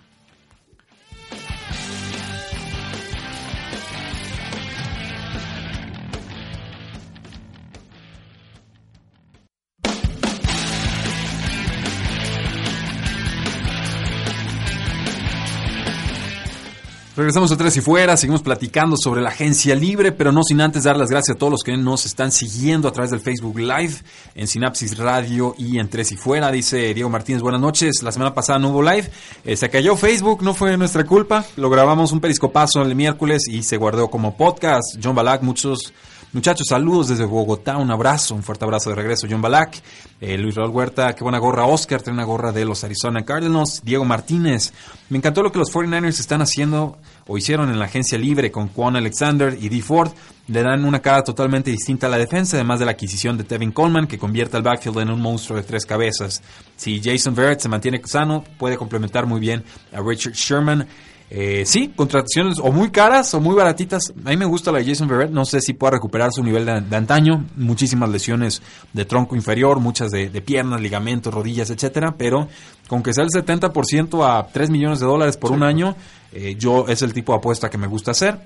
Regresamos 17.17 17.51
a 17.51 17.57
Tres 17.57 17.75
y 17.79 17.81
Fuera, 17.81 18.15
seguimos 18.19 18.43
platicando 18.43 18.95
sobre 18.99 19.23
la 19.23 19.31
agencia 19.31 19.75
libre, 19.75 20.13
pero 20.13 20.33
no 20.33 20.43
sin 20.43 20.61
antes 20.61 20.83
dar 20.83 20.99
las 20.99 21.09
gracias 21.09 21.35
a 21.35 21.39
todos 21.39 21.51
los 21.51 21.63
que 21.63 21.75
nos 21.75 22.05
están 22.05 22.31
siguiendo 22.31 22.89
a 22.89 22.93
través 22.93 23.11
del 23.11 23.21
Facebook 23.21 23.59
Live, 23.59 23.95
en 24.35 24.47
Sinapsis 24.47 24.99
Radio 24.99 25.55
y 25.57 25.79
en 25.79 25.89
Tres 25.89 26.13
y 26.13 26.19
Fuera. 26.19 26.53
Dice 26.53 26.93
Diego 26.93 27.09
Martínez, 27.09 27.41
buenas 27.41 27.63
noches. 27.63 28.03
La 28.03 28.13
semana 28.13 28.35
pasada 28.35 28.59
no 28.59 28.69
hubo 28.69 28.83
live, 28.83 29.11
eh, 29.47 29.57
se 29.57 29.71
cayó 29.71 29.97
Facebook, 29.97 30.43
no 30.43 30.53
fue 30.53 30.77
nuestra 30.77 31.07
culpa. 31.07 31.47
Lo 31.57 31.71
grabamos 31.71 32.13
un 32.13 32.21
periscopazo 32.21 32.83
el 32.83 32.95
miércoles 32.95 33.49
y 33.49 33.63
se 33.63 33.79
guardó 33.79 34.11
como 34.11 34.37
podcast. 34.37 34.99
John 35.03 35.15
Balak, 35.15 35.41
muchos 35.41 35.95
Muchachos, 36.37 36.67
saludos 36.69 37.09
desde 37.09 37.25
Bogotá, 37.25 37.79
un 37.79 37.91
abrazo, 37.91 38.35
un 38.35 38.43
fuerte 38.43 38.67
abrazo 38.67 38.91
de 38.91 38.97
regreso, 38.97 39.27
John 39.29 39.41
Balak, 39.41 39.81
eh, 40.21 40.37
Luis 40.37 40.55
Raúl 40.55 40.69
Huerta, 40.69 41.15
qué 41.15 41.23
buena 41.23 41.39
gorra, 41.39 41.65
Oscar, 41.65 42.03
tiene 42.03 42.19
una 42.19 42.27
gorra 42.27 42.53
de 42.53 42.67
los 42.67 42.85
Arizona 42.85 43.25
Cardinals, 43.25 43.81
Diego 43.83 44.05
Martínez, 44.05 44.75
me 45.09 45.17
encantó 45.17 45.43
lo 45.43 45.51
que 45.51 45.59
los 45.59 45.73
49ers 45.73 46.21
están 46.21 46.43
haciendo 46.43 46.99
o 47.27 47.39
hicieron 47.39 47.71
en 47.71 47.79
la 47.79 47.87
agencia 47.87 48.19
libre 48.19 48.51
con 48.51 48.69
Quan 48.69 48.97
Alexander 48.97 49.57
y 49.59 49.71
Dee 49.71 49.81
Ford, 49.81 50.13
le 50.49 50.63
dan 50.63 50.85
una 50.85 51.01
cara 51.01 51.25
totalmente 51.25 51.71
distinta 51.71 52.07
a 52.07 52.11
la 52.11 52.19
defensa, 52.19 52.59
además 52.59 52.81
de 52.81 52.85
la 52.85 52.91
adquisición 52.91 53.39
de 53.39 53.45
Tevin 53.45 53.73
Coleman, 53.73 54.07
que 54.07 54.19
convierte 54.19 54.59
al 54.59 54.63
backfield 54.63 54.99
en 54.99 55.11
un 55.13 55.23
monstruo 55.23 55.59
de 55.59 55.65
tres 55.65 55.87
cabezas. 55.87 56.43
Si 56.77 57.01
Jason 57.03 57.35
Verrett 57.35 57.61
se 57.61 57.71
mantiene 57.71 58.03
sano, 58.05 58.45
puede 58.59 58.77
complementar 58.77 59.25
muy 59.25 59.41
bien 59.41 59.65
a 59.91 60.03
Richard 60.03 60.35
Sherman. 60.35 60.87
Eh, 61.29 61.65
sí, 61.67 61.93
contrataciones 61.97 62.59
o 62.61 62.71
muy 62.71 62.91
caras 62.91 63.35
o 63.35 63.41
muy 63.41 63.55
baratitas. 63.55 64.13
A 64.25 64.31
mí 64.31 64.37
me 64.37 64.45
gusta 64.45 64.71
la 64.71 64.79
de 64.79 64.87
Jason 64.87 65.09
Verrett. 65.09 65.31
No 65.31 65.45
sé 65.45 65.61
si 65.61 65.73
pueda 65.73 65.93
recuperar 65.93 66.31
su 66.33 66.43
nivel 66.43 66.67
de, 66.67 66.97
antaño. 66.97 67.47
Muchísimas 67.57 68.09
lesiones 68.11 68.63
de 68.93 69.05
tronco 69.05 69.35
inferior, 69.35 69.81
muchas 69.81 70.11
de, 70.11 70.29
piernas, 70.41 70.81
ligamentos, 70.81 71.35
rodillas, 71.35 71.71
etcétera. 71.71 72.15
Pero 72.17 72.49
con 72.89 73.03
que 73.03 73.13
sea 73.13 73.25
el 73.25 73.31
70% 73.31 74.25
a 74.25 74.47
3 74.47 74.71
millones 74.71 75.01
de 75.01 75.07
dólares 75.07 75.37
por 75.37 75.51
un 75.51 75.65
año, 75.65 75.97
eh, 76.33 76.55
yo 76.59 76.87
es 76.89 77.03
el 77.03 77.13
tipo 77.13 77.33
de 77.33 77.39
apuesta 77.39 77.69
que 77.69 77.79
me 77.79 77.89
gusta 77.89 78.13
hacer. 78.13 78.39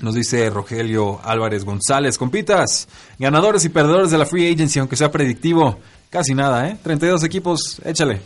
Nos 0.00 0.14
dice 0.14 0.50
Rogelio 0.50 1.20
Álvarez 1.22 1.64
González, 1.64 2.18
compitas, 2.18 2.88
ganadores 3.18 3.64
y 3.64 3.68
perdedores 3.68 4.10
de 4.10 4.18
la 4.18 4.26
free 4.26 4.52
agency, 4.52 4.80
aunque 4.80 4.96
sea 4.96 5.10
predictivo, 5.10 5.78
casi 6.10 6.34
nada, 6.34 6.68
¿eh? 6.68 6.76
32 6.82 7.22
equipos, 7.22 7.80
échale. 7.84 8.20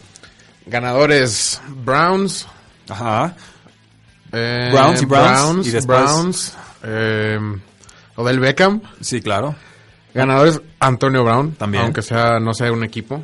Ganadores 0.67 1.61
Browns. 1.85 2.47
Ajá. 2.89 3.37
Eh, 4.33 4.71
Browns 4.73 5.03
y 5.03 5.07
Browns, 5.07 5.67
y 5.67 5.71
después- 5.71 5.99
Browns, 6.01 6.57
eh, 6.83 7.39
Odell 8.17 8.41
Beckham. 8.41 8.81
Sí, 9.01 9.21
claro. 9.21 9.55
Ganadores 10.15 10.61
Antonio 10.81 11.25
Brown. 11.25 11.53
También. 11.53 11.85
Aunque 11.85 12.03
sea, 12.03 12.39
no 12.41 12.53
sea 12.55 12.73
un 12.73 12.83
equipo. 12.85 13.23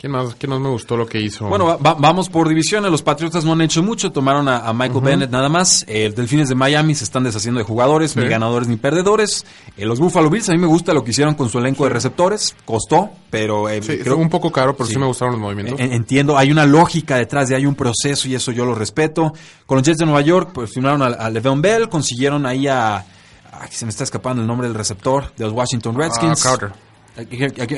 ¿Quién 0.00 0.12
más, 0.12 0.34
quién 0.36 0.48
más 0.48 0.60
me 0.60 0.70
gustó 0.70 0.96
lo 0.96 1.04
que 1.06 1.20
hizo? 1.20 1.46
Bueno, 1.46 1.66
va- 1.66 1.76
va- 1.76 1.92
vamos 1.92 2.30
por 2.30 2.48
divisiones. 2.48 2.90
Los 2.90 3.02
Patriotas 3.02 3.44
no 3.44 3.52
han 3.52 3.60
hecho 3.60 3.82
mucho. 3.82 4.10
Tomaron 4.10 4.48
a, 4.48 4.60
a 4.66 4.72
Michael 4.72 5.02
Bennett 5.02 5.30
nada 5.30 5.50
más. 5.50 5.84
Eh, 5.86 6.10
Delfines 6.16 6.48
de 6.48 6.54
Miami 6.54 6.94
se 6.94 7.04
están 7.04 7.22
deshaciendo 7.22 7.58
de 7.58 7.64
jugadores, 7.64 8.16
ni 8.16 8.26
ganadores 8.26 8.66
ni 8.66 8.76
perdedores. 8.76 9.44
Eh, 9.76 9.84
los 9.84 10.00
Buffalo 10.00 10.30
Bills, 10.30 10.48
a 10.48 10.52
mí 10.52 10.58
me 10.58 10.66
gusta 10.66 10.94
lo 10.94 11.04
que 11.04 11.10
hicieron 11.10 11.34
con 11.34 11.50
su 11.50 11.58
elenco 11.58 11.84
de 11.84 11.90
receptores. 11.90 12.56
Costó, 12.64 13.10
pero 13.28 13.68
eh, 13.68 13.82
sí, 13.82 13.98
creo 13.98 14.16
un 14.16 14.30
poco 14.30 14.50
caro, 14.50 14.74
pero 14.74 14.88
sí, 14.88 14.98
me 14.98 15.04
gustaron 15.04 15.32
los 15.34 15.42
movimientos. 15.42 15.78
En- 15.78 15.92
Entiendo, 15.92 16.38
hay 16.38 16.50
una 16.50 16.64
lógica 16.64 17.16
detrás 17.16 17.50
de 17.50 17.56
hay 17.56 17.66
un 17.66 17.74
proceso 17.74 18.26
y 18.26 18.34
eso 18.34 18.52
yo 18.52 18.64
lo 18.64 18.74
respeto. 18.74 19.34
Con 19.66 19.76
los 19.76 19.86
Jets 19.86 19.98
de 19.98 20.06
Nueva 20.06 20.22
York, 20.22 20.50
pues 20.54 20.72
firmaron 20.72 21.02
a, 21.02 21.08
a 21.08 21.28
Le'Veon 21.28 21.60
Bell, 21.60 21.90
consiguieron 21.90 22.46
ahí 22.46 22.68
a, 22.68 22.96
ay, 22.96 23.68
se 23.70 23.84
me 23.84 23.90
está 23.90 24.04
escapando 24.04 24.40
el 24.40 24.48
nombre 24.48 24.66
del 24.66 24.74
receptor 24.78 25.30
de 25.36 25.44
los 25.44 25.52
Washington 25.52 25.94
Redskins. 25.94 26.46
Ah, 26.46 26.56
Crowder. 26.56 26.89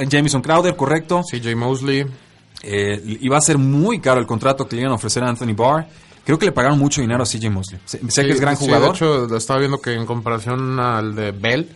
Jameson 0.08 0.42
Crowder, 0.42 0.76
correcto. 0.76 1.22
CJ 1.30 1.54
Mosley. 1.56 2.06
Eh, 2.62 3.18
iba 3.20 3.36
a 3.36 3.40
ser 3.40 3.58
muy 3.58 4.00
caro 4.00 4.20
el 4.20 4.26
contrato 4.26 4.68
que 4.68 4.76
le 4.76 4.82
iban 4.82 4.92
a 4.92 4.96
ofrecer 4.96 5.22
a 5.24 5.28
Anthony 5.28 5.54
Barr. 5.54 5.86
Creo 6.24 6.38
que 6.38 6.46
le 6.46 6.52
pagaron 6.52 6.78
mucho 6.78 7.00
dinero 7.00 7.22
a 7.22 7.26
CJ 7.26 7.50
Mosley. 7.50 7.80
Sé, 7.84 7.98
Sí, 8.08 8.22
que 8.22 8.30
es 8.30 8.40
gran 8.40 8.56
sí, 8.56 8.64
jugador. 8.66 8.90
de 8.90 8.94
hecho, 8.96 9.36
estaba 9.36 9.58
viendo 9.58 9.80
que 9.80 9.94
en 9.94 10.06
comparación 10.06 10.78
al 10.78 11.14
de 11.16 11.32
Bell, 11.32 11.68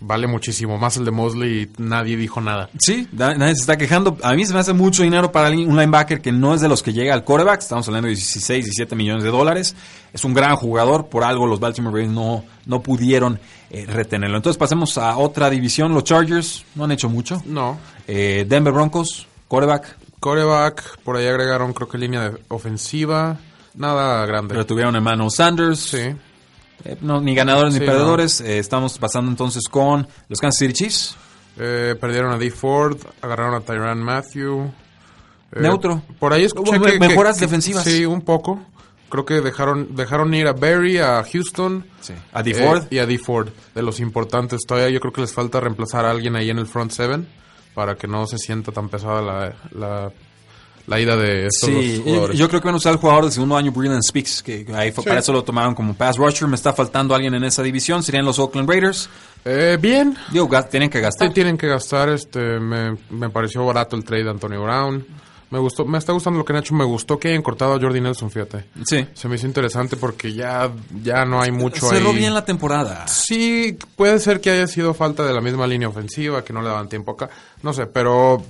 vale 0.00 0.26
muchísimo 0.26 0.76
más 0.78 0.96
el 0.96 1.04
de 1.04 1.10
Mosley 1.10 1.62
y 1.62 1.82
nadie 1.82 2.16
dijo 2.16 2.40
nada. 2.40 2.68
Sí, 2.78 3.08
nadie 3.12 3.54
se 3.54 3.60
está 3.60 3.76
quejando. 3.78 4.16
A 4.22 4.34
mí 4.34 4.44
se 4.44 4.52
me 4.52 4.60
hace 4.60 4.72
mucho 4.72 5.02
dinero 5.02 5.32
para 5.32 5.46
alguien- 5.48 5.68
un 5.70 5.76
linebacker 5.76 6.20
que 6.20 6.32
no 6.32 6.54
es 6.54 6.60
de 6.60 6.68
los 6.68 6.82
que 6.82 6.92
llega 6.92 7.14
al 7.14 7.24
quarterback. 7.24 7.60
Estamos 7.60 7.86
hablando 7.88 8.08
de 8.08 8.14
16, 8.14 8.64
17 8.64 8.94
millones 8.96 9.22
de 9.24 9.30
dólares. 9.30 9.74
Es 10.12 10.24
un 10.24 10.34
gran 10.34 10.56
jugador. 10.56 11.06
Por 11.06 11.24
algo 11.24 11.46
los 11.46 11.60
Baltimore 11.60 11.92
Ravens 11.96 12.14
no, 12.14 12.44
no 12.66 12.80
pudieron 12.82 13.38
eh, 13.70 13.86
retenerlo. 13.86 14.36
Entonces 14.36 14.58
pasemos 14.58 14.98
a 14.98 15.16
otra 15.16 15.48
división. 15.50 15.94
Los 15.94 16.04
Chargers 16.04 16.64
no 16.74 16.84
han 16.84 16.92
hecho 16.92 17.08
mucho. 17.08 17.42
No. 17.46 17.78
Eh, 18.06 18.44
Denver 18.48 18.72
Broncos, 18.72 19.26
quarterback. 19.48 19.96
Coreback, 20.20 21.00
por 21.00 21.16
ahí 21.18 21.26
agregaron 21.26 21.74
creo 21.74 21.86
que 21.86 21.98
línea 21.98 22.30
de 22.30 22.38
ofensiva. 22.48 23.36
Nada 23.74 24.24
grande. 24.24 24.54
Pero 24.54 24.64
tuvieron 24.64 24.94
a 24.94 24.98
Emmanuel 24.98 25.30
Sanders. 25.30 25.80
Sí. 25.80 25.98
Eh, 26.84 26.96
no, 27.00 27.20
ni 27.20 27.34
ganadores 27.34 27.74
Sí, 27.74 27.80
ni 27.80 27.86
no. 27.86 27.92
perdedores. 27.92 28.40
Eh, 28.40 28.58
estamos 28.58 28.98
pasando 28.98 29.30
entonces 29.30 29.62
con 29.70 30.06
los 30.28 30.40
Kansas 30.40 30.58
City 30.58 30.72
Chiefs. 30.72 31.16
Eh, 31.56 31.94
perdieron 32.00 32.32
a 32.32 32.38
D. 32.38 32.50
Ford, 32.50 32.98
agarraron 33.22 33.54
a 33.54 33.60
Tyrann 33.60 34.02
Matthew. 34.02 34.64
Eh, 35.52 35.60
Neutro. 35.60 36.02
Por 36.18 36.32
ahí 36.32 36.44
escuché 36.44 36.76
Hubo 36.78 36.84
que, 36.86 36.98
me- 36.98 37.08
mejoras 37.08 37.36
que- 37.38 37.46
defensivas. 37.46 37.84
Sí, 37.84 38.04
un 38.04 38.22
poco. 38.22 38.60
Creo 39.08 39.24
que 39.24 39.34
dejaron 39.40 39.94
dejaron 39.94 40.34
ir 40.34 40.48
a 40.48 40.52
Barry, 40.52 40.98
a 40.98 41.22
Houston. 41.22 41.86
A 42.32 42.42
D. 42.42 42.54
Ford. 42.54 42.84
y 42.90 42.98
a 42.98 43.06
D. 43.06 43.16
Ford, 43.18 43.48
de 43.74 43.82
los 43.82 44.00
importantes. 44.00 44.62
Todavía 44.66 44.90
yo 44.90 44.98
creo 44.98 45.12
que 45.12 45.20
les 45.20 45.32
falta 45.32 45.60
reemplazar 45.60 46.04
a 46.04 46.10
alguien 46.10 46.34
ahí 46.34 46.50
en 46.50 46.58
el 46.58 46.66
front 46.66 46.90
seven 46.90 47.28
para 47.74 47.94
que 47.94 48.08
no 48.08 48.26
se 48.26 48.38
sienta 48.38 48.72
tan 48.72 48.88
pesada 48.88 49.22
la, 49.22 49.54
la, 49.70 50.12
la 50.86 51.00
ida 51.00 51.16
de 51.16 51.46
estos 51.46 51.68
Sí, 51.70 51.74
dos 51.74 51.84
yo, 51.96 52.02
jugadores. 52.04 52.38
yo 52.38 52.48
creo 52.48 52.60
que 52.60 52.66
van 52.66 52.74
a 52.74 52.78
usar 52.78 52.92
el 52.92 52.98
jugador 52.98 53.24
de 53.24 53.30
segundo 53.30 53.56
año, 53.56 53.72
Brilliant 53.72 54.02
Speaks, 54.02 54.42
que 54.42 54.66
ahí 54.74 54.92
fue, 54.92 55.02
Sí. 55.04 55.08
para 55.08 55.20
eso 55.20 55.32
lo 55.32 55.42
tomaron 55.44 55.74
como 55.74 55.94
pass 55.94 56.16
rusher. 56.16 56.46
Me 56.48 56.56
está 56.56 56.72
faltando 56.72 57.14
alguien 57.14 57.34
en 57.34 57.44
esa 57.44 57.62
división, 57.62 58.02
serían 58.02 58.24
los 58.24 58.38
Oakland 58.38 58.68
Raiders. 58.68 59.08
Eh, 59.44 59.78
bien, 59.80 60.16
Digo, 60.30 60.48
tienen 60.70 60.90
que 60.90 61.00
gastar. 61.00 61.28
Sí, 61.28 61.34
tienen 61.34 61.56
que 61.58 61.68
gastar. 61.68 62.08
Este, 62.08 62.38
me, 62.60 62.96
me 63.10 63.30
pareció 63.30 63.64
barato 63.64 63.96
el 63.96 64.04
trade 64.04 64.24
de 64.24 64.30
Antonio 64.30 64.62
Brown. 64.62 65.06
Me 65.50 65.58
gustó, 65.60 65.84
me 65.84 65.98
está 65.98 66.12
gustando 66.12 66.38
lo 66.38 66.44
que 66.44 66.52
han 66.52 66.58
hecho. 66.60 66.74
Me 66.74 66.84
gustó 66.84 67.18
que 67.18 67.28
hayan 67.28 67.42
cortado 67.42 67.74
a 67.74 67.78
Jordi 67.80 68.00
Nelson, 68.00 68.28
fíjate. 68.30 68.64
Sí. 68.84 69.06
Se 69.14 69.28
me 69.28 69.36
hizo 69.36 69.46
interesante 69.46 69.96
porque 69.96 70.32
ya, 70.32 70.68
ya 71.02 71.24
no 71.24 71.40
hay 71.40 71.52
mucho 71.52 71.88
Cerró 71.88 72.10
ahí. 72.10 72.16
bien 72.16 72.34
la 72.34 72.44
temporada. 72.44 73.06
Sí, 73.06 73.76
puede 73.94 74.18
ser 74.18 74.40
que 74.40 74.50
haya 74.50 74.66
sido 74.66 74.94
falta 74.94 75.24
de 75.24 75.32
la 75.32 75.40
misma 75.40 75.66
línea 75.68 75.86
ofensiva, 75.88 76.42
que 76.42 76.52
no 76.52 76.60
le 76.60 76.68
daban 76.68 76.88
tiempo 76.88 77.12
acá. 77.12 77.30
No 77.62 77.72
sé, 77.72 77.86
pero 77.86 78.42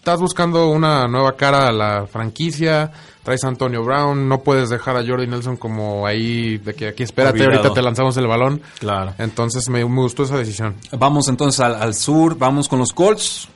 estás 0.00 0.18
buscando 0.18 0.70
una 0.70 1.06
nueva 1.08 1.36
cara 1.36 1.68
a 1.68 1.72
la 1.72 2.06
franquicia. 2.06 2.90
Traes 3.22 3.44
a 3.44 3.48
Antonio 3.48 3.84
Brown. 3.84 4.28
No 4.28 4.40
puedes 4.40 4.70
dejar 4.70 4.96
a 4.96 5.06
Jordi 5.06 5.26
Nelson 5.26 5.58
como 5.58 6.06
ahí, 6.06 6.56
de 6.56 6.74
que 6.74 6.88
aquí 6.88 7.02
espérate, 7.02 7.34
Olvidado. 7.42 7.58
ahorita 7.58 7.74
te 7.74 7.82
lanzamos 7.82 8.16
el 8.16 8.26
balón. 8.26 8.62
Claro. 8.78 9.12
Entonces 9.18 9.68
me, 9.68 9.84
me 9.84 10.00
gustó 10.00 10.22
esa 10.22 10.38
decisión. 10.38 10.76
Vamos 10.98 11.28
entonces 11.28 11.60
al, 11.60 11.74
al 11.74 11.94
sur, 11.94 12.38
vamos 12.38 12.66
con 12.66 12.78
los 12.78 12.92
Colts. 12.94 13.48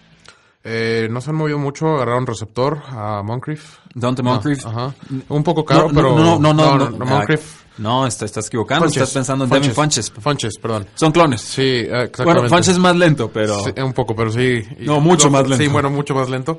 Eh, 0.62 1.08
no 1.10 1.20
se 1.22 1.30
han 1.30 1.36
movido 1.36 1.58
mucho, 1.58 1.86
agarraron 1.88 2.26
receptor 2.26 2.78
a 2.88 3.22
Moncrief. 3.22 3.78
Dante 3.94 4.22
Moncrief. 4.22 4.66
Ajá. 4.66 4.94
Un 5.30 5.42
poco 5.42 5.64
caro, 5.64 5.88
no, 5.88 5.94
pero... 5.94 6.14
no, 6.18 6.38
no, 6.38 6.52
no, 6.54 6.76
no, 6.78 6.90
no, 6.90 7.06
Moncrief. 7.06 7.63
No, 7.78 8.06
está- 8.06 8.24
estás 8.24 8.46
equivocando, 8.46 8.86
estás 8.86 9.10
pensando 9.10 9.44
en 9.44 9.50
Devin 9.50 9.72
Funches. 9.72 10.10
Funches, 10.10 10.58
perdón. 10.58 10.86
Son 10.94 11.10
clones. 11.12 11.40
Sí, 11.40 11.62
exactamente. 11.80 12.24
Bueno, 12.24 12.48
Funches 12.48 12.68
es 12.68 12.78
más 12.78 12.94
lento, 12.96 13.30
pero... 13.32 13.64
Sí, 13.64 13.72
un 13.80 13.92
poco, 13.92 14.14
pero 14.14 14.30
sí. 14.30 14.62
Y- 14.78 14.84
No, 14.84 15.00
mucho 15.00 15.28
más 15.30 15.48
lento. 15.48 15.64
Sí, 15.64 15.68
bueno, 15.68 15.90
mucho 15.90 16.14
más 16.14 16.30
lento. 16.30 16.58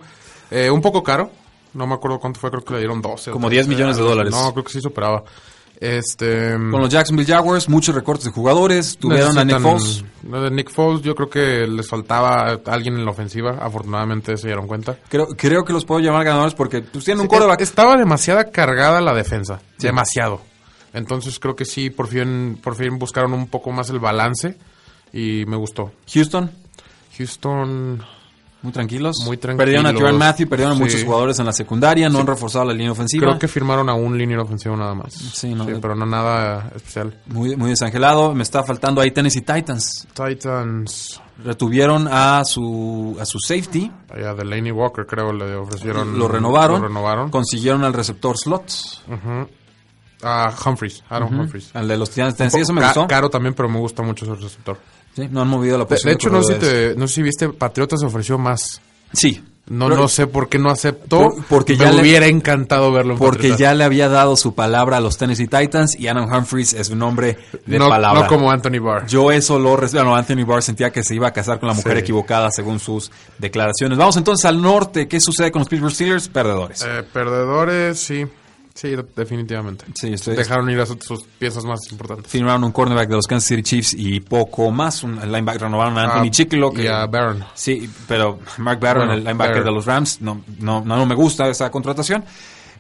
Eh, 0.52 0.70
un 0.70 0.82
poco 0.82 1.02
caro. 1.04 1.32
No 1.74 1.88
me 1.88 1.94
acuerdo 1.96 2.20
cuánto 2.20 2.40
fue, 2.40 2.50
creo 2.52 2.64
que 2.64 2.74
le 2.74 2.80
dieron 2.80 3.02
12. 3.02 3.30
o 3.32 3.34
Como 3.34 3.48
13, 3.48 3.68
10 3.68 3.68
millones 3.78 3.98
de 3.98 4.04
dólares. 4.04 4.34
No, 4.34 4.52
creo 4.54 4.64
que 4.64 4.72
sí 4.72 4.82
superaba. 4.82 5.24
Este... 5.80 6.52
Con 6.54 6.80
los 6.80 6.90
Jacksonville 6.90 7.30
Jaguars, 7.32 7.68
muchos 7.68 7.94
recortes 7.94 8.26
de 8.26 8.32
jugadores. 8.32 8.98
Tuvieron 8.98 9.38
a 9.38 9.44
Nick 9.44 9.60
Foles. 9.60 10.04
Nick 10.52 10.70
Foles, 10.72 11.02
yo 11.02 11.16
creo 11.16 11.30
que 11.30 11.68
les 11.68 11.88
faltaba 11.88 12.60
alguien 12.66 12.96
en 12.96 13.04
la 13.06 13.12
ofensiva. 13.12 13.58
Afortunadamente 13.62 14.38
se 14.38 14.48
dieron 14.48 14.68
cuenta. 14.68 14.98
Creo, 15.10 15.28
creo 15.28 15.66
que 15.66 15.74
los 15.74 15.84
puedo 15.86 16.00
llamar 16.00 16.24
ganadores 16.24 16.54
porque 16.54 16.82
pues, 16.82 17.04
tienen 17.04 17.22
un 17.24 17.30
Sí. 17.30 17.64
Estaba 17.64 17.98
demasiada 17.98 18.52
cargada 18.52 19.02
la 19.02 19.14
defensa. 19.14 19.60
Demasiado. 19.78 20.40
Entonces 20.96 21.40
creo 21.40 21.56
que 21.56 21.66
sí, 21.66 21.90
por 21.90 22.08
fin, 22.08 22.60
por 22.64 22.76
fin 22.76 22.98
buscaron 22.98 23.34
un 23.34 23.48
poco 23.48 23.72
más 23.72 23.90
el 23.90 24.00
balance 24.00 24.58
y 25.14 25.44
me 25.46 25.58
gustó. 25.58 25.92
Houston, 26.14 26.50
Houston, 27.18 28.02
muy 28.62 28.72
tranquilos. 28.74 29.18
Muy 29.26 29.38
Perdieron 29.38 29.86
a 29.86 29.90
tranquilos. 29.90 30.00
Tyrann 30.00 30.18
Matthew, 30.18 30.50
perdieron 30.50 30.76
a 30.76 30.80
muchos 30.80 31.04
jugadores 31.04 31.38
en 31.40 31.46
la 31.46 31.54
secundaria, 31.54 32.10
no 32.10 32.20
han 32.20 32.28
reforzado 32.28 32.66
la 32.66 32.74
línea 32.74 32.92
ofensiva. 32.92 33.28
creo 33.28 33.40
que 33.40 33.48
firmaron 33.48 33.90
a 33.90 33.94
un 33.94 34.18
línea 34.18 34.42
ofensivo 34.42 34.76
nada 34.76 34.96
más. 34.96 35.14
Sí, 35.14 35.54
no, 35.54 35.66
pero 35.66 35.96
no 35.96 36.06
nada 36.06 36.72
especial. 36.76 37.14
Muy, 37.28 37.56
muy 37.56 37.70
desangelado. 37.70 38.34
Me 38.34 38.44
está 38.44 38.64
faltando 38.64 39.02
ahí 39.02 39.12
Tennessee 39.12 39.42
Titans. 39.42 40.08
Titans, 40.14 41.22
Retuvieron 41.44 42.08
a 42.10 42.44
su, 42.46 43.18
a 43.20 43.26
su 43.26 43.40
safety. 43.40 43.92
allá 44.10 44.34
de 44.34 44.46
Laney 44.46 44.72
Walker 44.72 45.06
creo 45.06 45.34
le 45.34 45.54
ofrecieron. 45.56 46.18
Lo 46.18 46.28
renovaron. 46.28 46.82
Lo 46.82 46.88
renovaron. 46.88 47.30
Consiguieron 47.30 47.84
al 47.84 47.94
receptor 47.94 48.38
slots. 48.38 49.02
Ujú. 49.08 49.48
A 50.24 50.54
Humphreys, 50.66 51.04
Aaron 51.10 51.40
Humphreys. 51.40 51.70
Al 51.76 51.88
de 51.88 51.98
los 51.98 52.10
Titans. 52.10 52.36
Tennessee, 52.36 52.62
eso 52.62 52.74
me 52.74 52.82
Ca- 52.82 52.88
gustó. 52.88 53.08
Caro 53.08 53.30
también, 53.30 53.54
pero 53.54 53.70
me 53.70 53.80
gusta 53.80 54.02
mucho 54.02 54.26
ese 54.26 54.36
receptor. 54.42 54.78
Sí, 55.16 55.28
no 55.30 55.42
han 55.42 55.48
movido 55.48 55.78
la 55.78 55.84
De, 55.86 55.90
posición. 55.90 56.10
de 56.12 56.16
hecho, 56.16 56.30
no 56.30 56.44
sé, 56.44 56.54
si 56.56 56.60
te, 56.60 56.96
no 56.96 57.08
sé 57.08 57.14
si 57.16 57.22
viste, 57.22 57.50
Patriotas 57.50 58.02
ofreció 58.04 58.38
más. 58.38 58.82
Sí, 59.14 59.44
No, 59.68 59.88
Pero- 59.90 60.02
no 60.02 60.08
sé 60.08 60.28
por 60.28 60.48
qué 60.48 60.60
no 60.60 60.70
aceptó. 60.70 61.18
Por- 61.32 61.44
porque 61.46 61.74
me 61.74 61.86
ya 61.86 61.92
le- 61.92 62.02
hubiera 62.04 62.28
encantado 62.28 62.92
verlo 62.92 63.14
en 63.14 63.18
Porque 63.18 63.38
Patriotas. 63.38 63.60
ya 63.60 63.74
le 63.74 63.84
había 63.84 64.08
dado 64.10 64.36
su 64.36 64.54
palabra 64.54 64.98
a 64.98 65.00
los 65.00 65.18
Tennessee 65.18 65.48
Titans 65.48 66.00
y 66.00 66.08
Adam 66.08 66.32
Humphries 66.32 66.74
es 66.74 66.92
un 66.92 67.02
hombre 67.02 67.40
de 67.66 67.80
no, 67.80 67.90
palabra. 67.90 68.22
no 68.22 68.28
como 68.28 68.52
Anthony 68.52 68.80
Barr. 68.80 69.08
Yo 69.08 69.32
eso 69.32 69.58
lo 69.58 69.76
res- 69.76 69.92
bueno, 69.94 70.16
Anthony 70.16 70.46
Barr 70.46 70.62
sentía 70.62 70.92
que 70.92 71.04
se 71.04 71.16
iba 71.16 71.30
a 71.30 71.32
casar 71.34 71.60
con 71.60 71.68
la 71.70 71.74
mujer 71.74 71.94
Sí. 71.94 72.00
equivocada 72.02 72.52
según 72.52 72.80
sus 72.80 73.12
declaraciones. 73.40 73.98
Vamos 73.98 74.16
entonces 74.18 74.46
al 74.46 74.62
norte. 74.62 75.08
¿Qué 75.08 75.20
sucede 75.20 75.52
con 75.52 75.62
los 75.62 75.68
Pittsburgh 75.70 75.94
Steelers? 75.96 76.28
Perdedores. 76.30 76.84
Eh, 76.88 77.02
perdedores, 77.12 77.98
sí. 78.00 78.24
Sí, 78.76 78.94
definitivamente. 79.16 79.86
Sí, 79.96 80.12
estoy- 80.14 80.36
Dejaron 80.36 80.70
ir 80.70 80.80
a 80.82 80.86
sus, 80.86 80.98
sus 81.00 81.24
piezas 81.24 81.64
más 81.64 81.80
importantes. 81.92 82.30
Firmaron 82.30 82.66
un 82.66 82.74
cornerback 82.74 83.08
de 83.08 83.16
los 83.16 83.26
Kansas 83.26 83.48
City 83.48 83.64
Chiefs 83.64 83.94
y 83.98 84.20
poco 84.20 84.70
más. 84.70 85.02
Un 85.02 85.16
linebacker 85.16 85.62
renovaron 85.62 85.98
a 85.98 86.04
Anthony 86.04 86.28
Ah, 86.28 86.32
Chicklo. 86.32 86.72
y 86.74 86.76
que- 86.82 86.90
a 86.90 87.06
Barron. 87.08 87.44
Sí, 87.54 87.90
pero 88.08 88.40
Mark 88.58 88.80
Barron, 88.82 89.08
Bueno, 89.08 89.14
el 89.14 89.20
linebacker 89.24 89.54
Barron. 89.62 89.66
de 89.66 89.72
los 89.72 89.86
Rams, 89.86 90.22
no, 90.22 90.44
no, 90.60 90.84
no, 90.84 90.98
no 90.98 91.06
me 91.06 91.16
gusta 91.16 91.48
esa 91.48 91.72
contratación. 91.72 92.26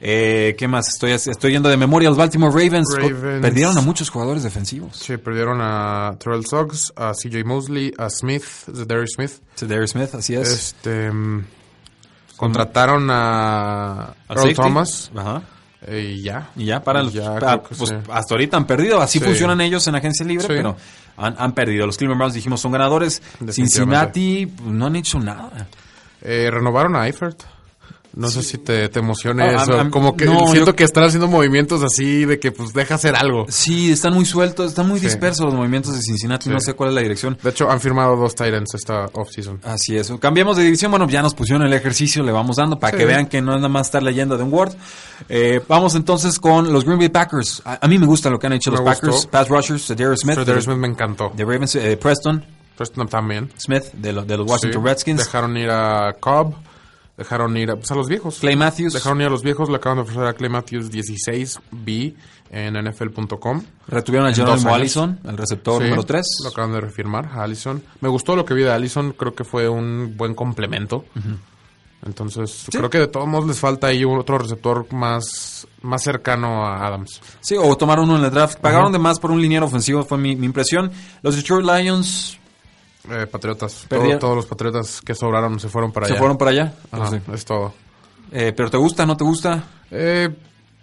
Eh, 0.01 0.53
¿Qué 0.59 0.67
más? 0.67 0.89
Estoy, 0.89 1.11
estoy 1.13 1.53
yendo 1.53 1.69
de 1.69 1.77
memoria. 1.77 2.09
Los 2.09 2.17
Baltimore 2.17 2.51
Ravens, 2.51 2.93
perdieron 3.41 3.77
a 3.77 3.81
muchos 3.81 4.09
jugadores 4.09 4.43
defensivos. 4.43 4.97
Sí, 4.97 5.15
perdieron 5.15 5.59
a 5.61 6.17
Terrell 6.19 6.45
Suggs, 6.45 6.91
a 6.97 7.13
CJ 7.13 7.45
Mosley, 7.45 7.93
a 7.97 8.09
Smith, 8.09 8.43
Darius 8.67 9.11
Smith. 9.15 9.31
Darius 9.61 9.91
Smith, 9.91 10.13
así 10.13 10.35
es. 10.35 10.49
Este. 10.51 11.09
mm, 11.09 11.45
contrataron 12.35 13.07
a 13.09 14.13
Earl 14.29 14.39
safety. 14.41 14.55
Thomas. 14.55 15.11
Ajá. 15.15 15.41
Eh, 15.87 16.15
Y 16.17 16.21
ya. 16.21 16.49
Y 16.55 16.65
ya 16.65 16.83
para 16.83 17.03
los, 17.03 17.13
Ya, 17.13 17.61
pues, 17.61 17.89
sí. 17.89 17.95
hasta 18.11 18.33
ahorita 18.33 18.57
han 18.57 18.65
perdido. 18.65 19.01
Así 19.01 19.19
Sí. 19.19 19.25
funcionan 19.25 19.61
ellos 19.61 19.87
en 19.87 19.95
agencia 19.95 20.25
libre, 20.25 20.47
Sí. 20.47 20.53
pero 20.55 20.75
han, 21.17 21.35
han 21.37 21.53
perdido. 21.53 21.85
Los 21.85 21.97
Cleveland 21.97 22.19
Browns 22.19 22.33
dijimos 22.33 22.59
son 22.61 22.71
ganadores. 22.71 23.21
Cincinnati 23.51 24.45
pues, 24.47 24.69
no 24.69 24.85
han 24.87 24.95
hecho 24.95 25.19
nada. 25.19 25.67
Eh, 26.21 26.49
renovaron 26.51 26.95
a 26.95 27.05
Eifert. 27.07 27.43
No 28.15 28.29
sé 28.29 28.43
si 28.43 28.57
te, 28.57 28.87
te 28.87 28.99
emociona 28.99 29.43
Ah, 29.45 29.61
eso. 29.63 29.73
a- 29.73 29.81
a- 29.81 29.89
como 29.89 30.15
que 30.15 30.23
no, 30.25 30.47
siento 30.47 30.71
yo- 30.71 30.75
que 30.75 30.85
están 30.85 31.03
haciendo 31.03 31.27
movimientos 31.27 31.83
así 31.83 32.23
de 32.23 32.39
que 32.39 32.51
pues 32.53 32.71
deja 32.71 32.95
hacer 32.95 33.13
algo. 33.15 33.45
Sí, 33.49 33.91
están 33.91 34.13
muy 34.13 34.23
sueltos, 34.23 34.67
están 34.69 34.87
muy 34.87 34.99
Sí. 34.99 35.07
dispersos 35.07 35.45
los 35.45 35.53
movimientos 35.53 35.93
de 35.95 36.01
Cincinnati. 36.01 36.45
Sí. 36.45 36.49
No 36.49 36.61
sé 36.61 36.73
cuál 36.75 36.89
es 36.91 36.95
la 36.95 37.01
dirección. 37.01 37.37
De 37.43 37.49
hecho, 37.49 37.69
han 37.69 37.81
firmado 37.81 38.15
dos 38.15 38.33
Titans 38.33 38.73
esta 38.73 39.07
offseason. 39.11 39.59
Así 39.65 39.97
es. 39.97 40.13
Cambiamos 40.19 40.55
de 40.55 40.63
división. 40.63 40.91
Bueno, 40.91 41.09
ya 41.09 41.21
nos 41.21 41.33
pusieron 41.35 41.65
el 41.67 41.73
ejercicio, 41.73 42.23
le 42.23 42.31
vamos 42.31 42.55
dando 42.55 42.79
para 42.79 42.91
Sí. 42.93 42.97
que 42.99 43.05
vean 43.05 43.25
que 43.27 43.41
no 43.41 43.51
es 43.51 43.57
nada 43.57 43.67
más 43.69 43.87
estar 43.87 44.01
leyendo 44.01 44.37
de 44.37 44.43
un 44.43 44.53
Word. 44.53 44.73
Eh, 45.27 45.61
vamos 45.67 45.95
entonces 45.95 46.39
con 46.39 46.71
los 46.71 46.85
Green 46.85 46.99
Bay 46.99 47.09
Packers. 47.09 47.61
A, 47.65 47.79
a 47.85 47.87
mí 47.89 47.97
me 47.99 48.05
gusta 48.05 48.29
lo 48.29 48.39
que 48.39 48.47
han 48.47 48.53
hecho 48.53 48.71
Me 48.71 48.77
los 48.77 48.85
Packers. 48.85 49.25
Pass 49.25 49.49
rushers, 49.49 49.87
Darius 49.89 50.21
Smith, 50.21 50.37
Darius 50.37 50.63
Smith 50.65 50.77
me 50.77 50.87
encantó. 50.87 51.31
de 51.35 51.43
Ravens, 51.43 51.75
eh, 51.75 51.97
Preston 51.97 52.45
Preston 52.77 53.07
también. 53.07 53.49
Smith 53.57 53.83
de, 53.93 54.11
lo- 54.13 54.23
de 54.23 54.37
los 54.37 54.49
Washington 54.49 54.81
Sí. 54.83 54.87
Redskins, 54.87 55.17
Dejaron 55.25 55.57
ir 55.57 55.69
a 55.69 56.13
Cobb. 56.19 56.55
Dejaron 57.17 57.55
ir 57.55 57.71
a, 57.71 57.75
pues, 57.75 57.89
a 57.91 57.95
los 57.95 58.07
viejos. 58.07 58.39
Clay 58.39 58.55
Matthews. 58.55 58.93
Dejaron 58.93 59.21
ir 59.21 59.27
a 59.27 59.29
los 59.29 59.41
viejos. 59.41 59.69
Le 59.69 59.77
acaban 59.77 59.97
de 59.99 60.01
ofrecer 60.03 60.25
a 60.25 60.33
Clay 60.33 60.49
Matthews 60.49 60.91
16B 60.91 62.13
en 62.51 62.73
NFL.com. 62.73 63.61
Retuvieron 63.87 64.27
a 64.27 64.31
años. 64.31 64.65
Allison, 64.65 65.19
el 65.23 65.37
receptor 65.37 65.81
Sí, 65.81 65.85
número 65.85 66.03
3. 66.03 66.25
Lo 66.43 66.49
acaban 66.49 66.73
de 66.73 66.81
refirmar 66.81 67.27
a 67.33 67.43
Allison. 67.43 67.81
Me 68.01 68.09
gustó 68.09 68.35
lo 68.35 68.43
que 68.43 68.53
vi 68.53 68.63
de 68.63 68.71
Allison. 68.71 69.13
Creo 69.13 69.33
que 69.33 69.45
fue 69.45 69.69
un 69.69 70.15
buen 70.17 70.35
complemento. 70.35 71.05
Entonces, 72.05 72.65
creo 72.69 72.89
que 72.89 72.99
de 72.99 73.07
todos 73.07 73.27
modos 73.27 73.47
les 73.47 73.59
falta 73.59 73.87
ahí 73.87 74.03
otro 74.05 74.37
receptor 74.37 74.91
más, 74.93 75.67
más 75.81 76.03
cercano 76.03 76.65
a 76.65 76.85
Adams. 76.85 77.19
Sí, 77.39 77.55
o 77.57 77.75
tomaron 77.77 78.05
uno 78.09 78.19
en 78.19 78.25
el 78.25 78.31
draft. 78.31 78.59
Pagaron 78.59 78.91
de 78.91 78.99
más 78.99 79.19
por 79.19 79.31
un 79.31 79.41
liniero 79.41 79.65
ofensivo, 79.65 80.03
fue 80.03 80.17
mi, 80.17 80.35
mi 80.35 80.45
impresión. 80.45 80.91
Los 81.23 81.35
Detroit 81.35 81.65
Lions 81.65 82.37
Eh, 83.11 83.27
patriotas. 83.27 83.85
Todo- 83.87 84.17
todos 84.19 84.35
los 84.35 84.45
patriotas 84.45 85.01
que 85.01 85.13
sobraron 85.15 85.59
se 85.59 85.69
fueron 85.69 85.91
para 85.91 86.05
se 86.07 86.13
allá. 86.13 86.19
fueron 86.19 86.37
para 86.37 86.51
allá. 86.51 86.73
Ajá, 86.91 87.09
Pues, 87.09 87.21
sí. 87.25 87.31
es 87.33 87.45
todo. 87.45 87.73
Eh, 88.31 88.53
¿Pero 88.55 88.69
te 88.71 88.77
gusta, 88.77 89.05
no 89.05 89.15
te 89.15 89.23
gusta? 89.23 89.63
Eh, 89.91 90.29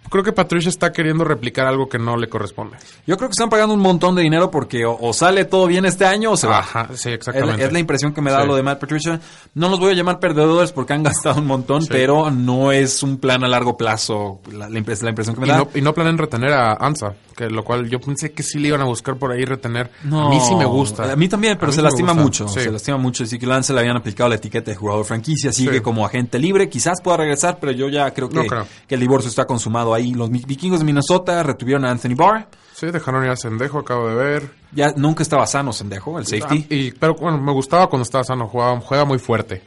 creo 0.09 0.23
que 0.23 0.31
Patricia 0.31 0.69
está 0.69 0.91
queriendo 0.91 1.23
replicar 1.23 1.65
algo 1.67 1.87
que 1.89 1.97
no 1.99 2.17
le 2.17 2.27
corresponde. 2.29 2.77
Yo 3.07 3.17
creo 3.17 3.29
que 3.29 3.33
están 3.33 3.49
pagando 3.49 3.73
un 3.73 3.79
montón 3.81 4.15
de 4.15 4.21
dinero 4.21 4.51
porque 4.51 4.85
o, 4.85 4.97
o 4.99 5.13
sale 5.13 5.45
todo 5.45 5.67
bien 5.67 5.85
este 5.85 6.05
año 6.05 6.31
o 6.31 6.37
se 6.37 6.47
va. 6.47 6.59
Ajá, 6.59 6.87
sí, 6.89 6.93
Es 6.93 7.05
la, 7.05 7.13
exactamente. 7.13 7.65
es 7.65 7.73
la 7.73 7.79
impresión 7.79 8.13
que 8.13 8.21
me 8.21 8.31
da 8.31 8.41
Sí. 8.41 8.47
lo 8.47 8.55
de 8.55 8.63
Matt 8.63 8.79
Patricia. 8.79 9.19
No 9.55 9.69
los 9.69 9.79
voy 9.79 9.91
a 9.91 9.95
llamar 9.95 10.19
perdedores 10.19 10.71
porque 10.71 10.93
han 10.93 11.03
gastado 11.03 11.39
un 11.39 11.47
montón, 11.47 11.85
pero 11.87 12.29
no 12.31 12.71
es 12.71 13.01
un 13.03 13.17
plan 13.17 13.43
a 13.43 13.47
largo 13.47 13.77
plazo. 13.77 14.39
La, 14.51 14.69
la 14.69 14.79
impres- 14.79 15.01
la 15.01 15.09
impresión 15.09 15.35
que 15.35 15.41
me 15.41 15.47
Y 15.47 15.51
da. 15.51 15.57
no, 15.57 15.69
y 15.73 15.81
no 15.81 15.93
planean 15.93 16.17
retener 16.17 16.51
a 16.53 16.73
Ansa, 16.73 17.13
que 17.35 17.49
lo 17.49 17.63
cual 17.63 17.89
yo 17.89 17.99
pensé 17.99 18.31
que 18.31 18.43
sí 18.43 18.59
le 18.59 18.67
iban 18.69 18.81
a 18.81 18.85
buscar 18.85 19.15
por 19.17 19.31
ahí 19.31 19.45
retener. 19.45 19.91
No, 20.03 20.27
a 20.27 20.29
mí 20.29 20.39
sí 20.39 20.55
me 20.55 20.65
gusta. 20.65 21.11
A 21.11 21.15
mí 21.15 21.27
también, 21.27 21.57
pero 21.57 21.67
mí 21.71 21.73
se 21.73 21.81
sí 21.81 21.83
lastima 21.83 22.13
mucho. 22.13 22.47
Se 22.47 22.69
lastima 22.71 22.97
mucho. 22.97 23.25
Sí 23.25 23.39
que 23.39 23.45
Lance 23.45 23.73
le 23.73 23.79
habían 23.79 23.97
aplicado 23.97 24.29
la 24.29 24.35
etiqueta 24.35 24.71
de 24.71 24.75
jugador 24.77 25.05
franquicia. 25.05 25.51
Sigue 25.51 25.81
como 25.81 26.05
agente 26.05 26.39
libre. 26.39 26.69
Quizás 26.69 27.01
pueda 27.01 27.17
regresar, 27.17 27.57
pero 27.59 27.71
yo 27.71 27.89
ya 27.89 28.11
creo 28.11 28.29
que, 28.29 28.35
No 28.35 28.45
creo. 28.45 28.65
que 28.87 28.95
el 28.95 29.01
divorcio 29.01 29.29
está 29.29 29.45
consumado 29.45 29.92
ahí. 29.95 30.13
Los 30.13 30.29
vikingos 30.29 30.79
de 30.79 30.85
Minnesota 30.85 31.43
retuvieron 31.43 31.85
a 31.85 31.91
Anthony 31.91 32.15
Barr. 32.15 32.47
Sí, 32.73 32.87
dejaron 32.87 33.23
ir 33.23 33.29
a 33.29 33.35
Sendejo, 33.35 33.79
acabo 33.79 34.07
de 34.09 34.15
ver. 34.15 34.51
Ya 34.71 34.93
nunca 34.97 35.21
estaba 35.23 35.45
sano, 35.47 35.71
Sendejo, 35.73 36.17
el 36.19 36.25
safety. 36.25 36.65
Ah, 36.69 36.73
y, 36.73 36.91
pero 36.91 37.13
bueno, 37.15 37.37
me 37.39 37.51
gustaba 37.53 37.87
cuando 37.87 38.03
estaba 38.03 38.23
sano, 38.23 38.47
jugaba, 38.47 38.79
juega 38.81 39.05
muy 39.05 39.19
fuerte. 39.19 39.61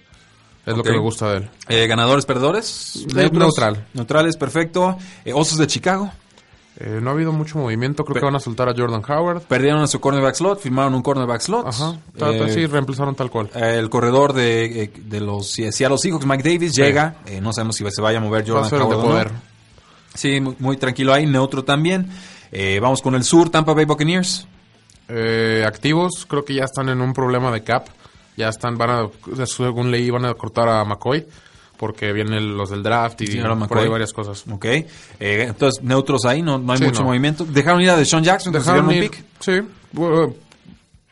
Es 0.67 0.77
lo 0.77 0.83
que 0.83 0.91
me 0.91 0.99
gusta 0.99 1.31
de 1.31 1.37
él. 1.39 1.51
Eh, 1.69 1.87
ganadores, 1.87 2.27
perdedores. 2.27 3.05
Ne- 3.15 3.23
Neutros. 3.23 3.39
neutral. 3.41 3.87
Neutrales, 3.95 4.37
perfecto. 4.37 4.99
Eh, 5.25 5.33
Osos 5.33 5.59
de 5.59 5.69
Chicago. 5.69 6.11
Eh, 6.79 6.99
no 7.01 7.09
ha 7.11 7.13
habido 7.15 7.33
mucho 7.33 7.57
movimiento, 7.59 8.05
creo 8.05 8.15
Pe- 8.15 8.21
que 8.21 8.27
van 8.27 8.35
a 8.35 8.41
soltar 8.41 8.69
a 8.69 8.75
Jordan 8.77 9.01
Howard. 9.09 9.43
Perdieron 9.43 9.81
a 9.81 9.87
su 9.87 9.99
cornerback 10.01 10.35
slot, 10.35 10.61
firmaron 10.61 10.95
un 10.95 11.03
cornerback 11.03 11.41
slot. 11.41 11.67
Ajá, 11.69 11.95
Eh, 12.19 12.51
sí, 12.53 12.67
reemplazaron 12.67 13.15
tal 13.15 13.31
cual. 13.31 13.49
eh, 13.55 13.77
el 13.79 13.89
corredor 13.89 14.33
de, 14.35 14.83
eh, 14.83 14.93
de 14.95 15.21
los 15.21 15.49
Seattle 15.53 15.97
Seahawks, 15.97 16.27
Mike 16.27 16.43
Davis, 16.43 16.75
Sí. 16.75 16.83
llega. 16.83 17.15
No 17.41 17.53
sabemos 17.53 17.77
si 17.77 17.89
se 17.89 18.03
vaya 18.03 18.19
a 18.19 18.21
mover 18.21 18.43
Va 18.43 18.45
a 18.45 18.49
Jordan 18.65 18.69
ser 18.71 18.79
de 18.81 18.85
Howard 18.85 18.99
o 18.99 19.09
no. 19.25 19.31
Sí, 20.17 20.41
muy, 20.41 20.57
muy 20.59 20.77
tranquilo 20.77 21.13
ahí. 21.15 21.27
Neutro 21.27 21.63
también. 21.65 22.09
Eh, 22.53 22.79
vamos 22.81 23.01
con 23.03 23.15
el 23.15 23.23
sur, 23.25 23.51
Tampa 23.51 23.73
Bay 23.75 23.85
Buccaneers. 23.85 24.47
Eh, 25.09 25.63
activos, 25.67 26.27
creo 26.29 26.45
que 26.45 26.55
ya 26.55 26.65
están 26.65 26.89
en 26.89 27.01
un 27.01 27.13
problema 27.13 27.53
de 27.53 27.63
cap. 27.63 27.87
Ya 28.37 28.49
están, 28.49 28.77
van 28.77 28.91
a, 28.91 29.47
según 29.47 29.91
leí, 29.91 30.11
van 30.11 30.25
a 30.27 30.35
cortar 30.35 30.69
a 30.69 30.85
McCoy. 30.85 31.27
Porque 31.79 32.11
vienen 32.13 32.57
los 32.57 32.71
del 32.71 32.83
draft 32.83 33.21
y 33.21 33.27
Sí, 33.27 33.39
por 33.39 33.55
McCoy. 33.55 33.83
ahí 33.83 33.89
varias 33.89 34.13
cosas. 34.15 34.45
Ok. 34.51 34.65
Eh, 34.65 34.87
entonces, 35.21 35.83
neutros 35.85 36.25
ahí, 36.25 36.41
no, 36.41 36.57
no 36.59 36.73
hay 36.73 36.79
Sí, 36.79 36.85
mucho 36.85 37.01
no. 37.01 37.09
movimiento. 37.09 37.45
Dejaron 37.45 37.83
ir 37.83 37.91
a 37.91 37.97
Deshaun 37.97 38.25
Jackson, 38.25 38.51
Dejaron 38.53 38.87
un 38.89 38.99
pick. 39.01 39.23
sí. 39.41 39.61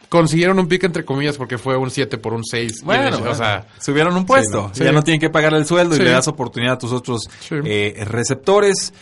Consiguieron 0.08 0.58
un 0.58 0.68
pick 0.68 0.84
entre 0.84 1.04
comillas 1.04 1.36
porque 1.36 1.58
fue 1.58 1.76
un 1.76 1.90
7 1.90 2.18
por 2.18 2.32
un 2.34 2.44
6. 2.44 2.82
Bueno, 2.84 3.18
o 3.28 3.34
sea, 3.34 3.66
subieron 3.80 4.16
un 4.16 4.24
puesto. 4.26 4.70
Sí, 4.72 4.80
no. 4.80 4.86
Ya 4.86 4.92
no 4.92 5.02
tienen 5.02 5.20
que 5.20 5.30
pagar 5.30 5.54
el 5.54 5.66
sueldo 5.66 5.96
y 5.96 5.98
le 6.00 6.10
das 6.10 6.28
oportunidad 6.28 6.74
a 6.74 6.78
tus 6.78 6.92
otros 6.92 7.22
eh, 7.50 8.04
receptores. 8.06 8.92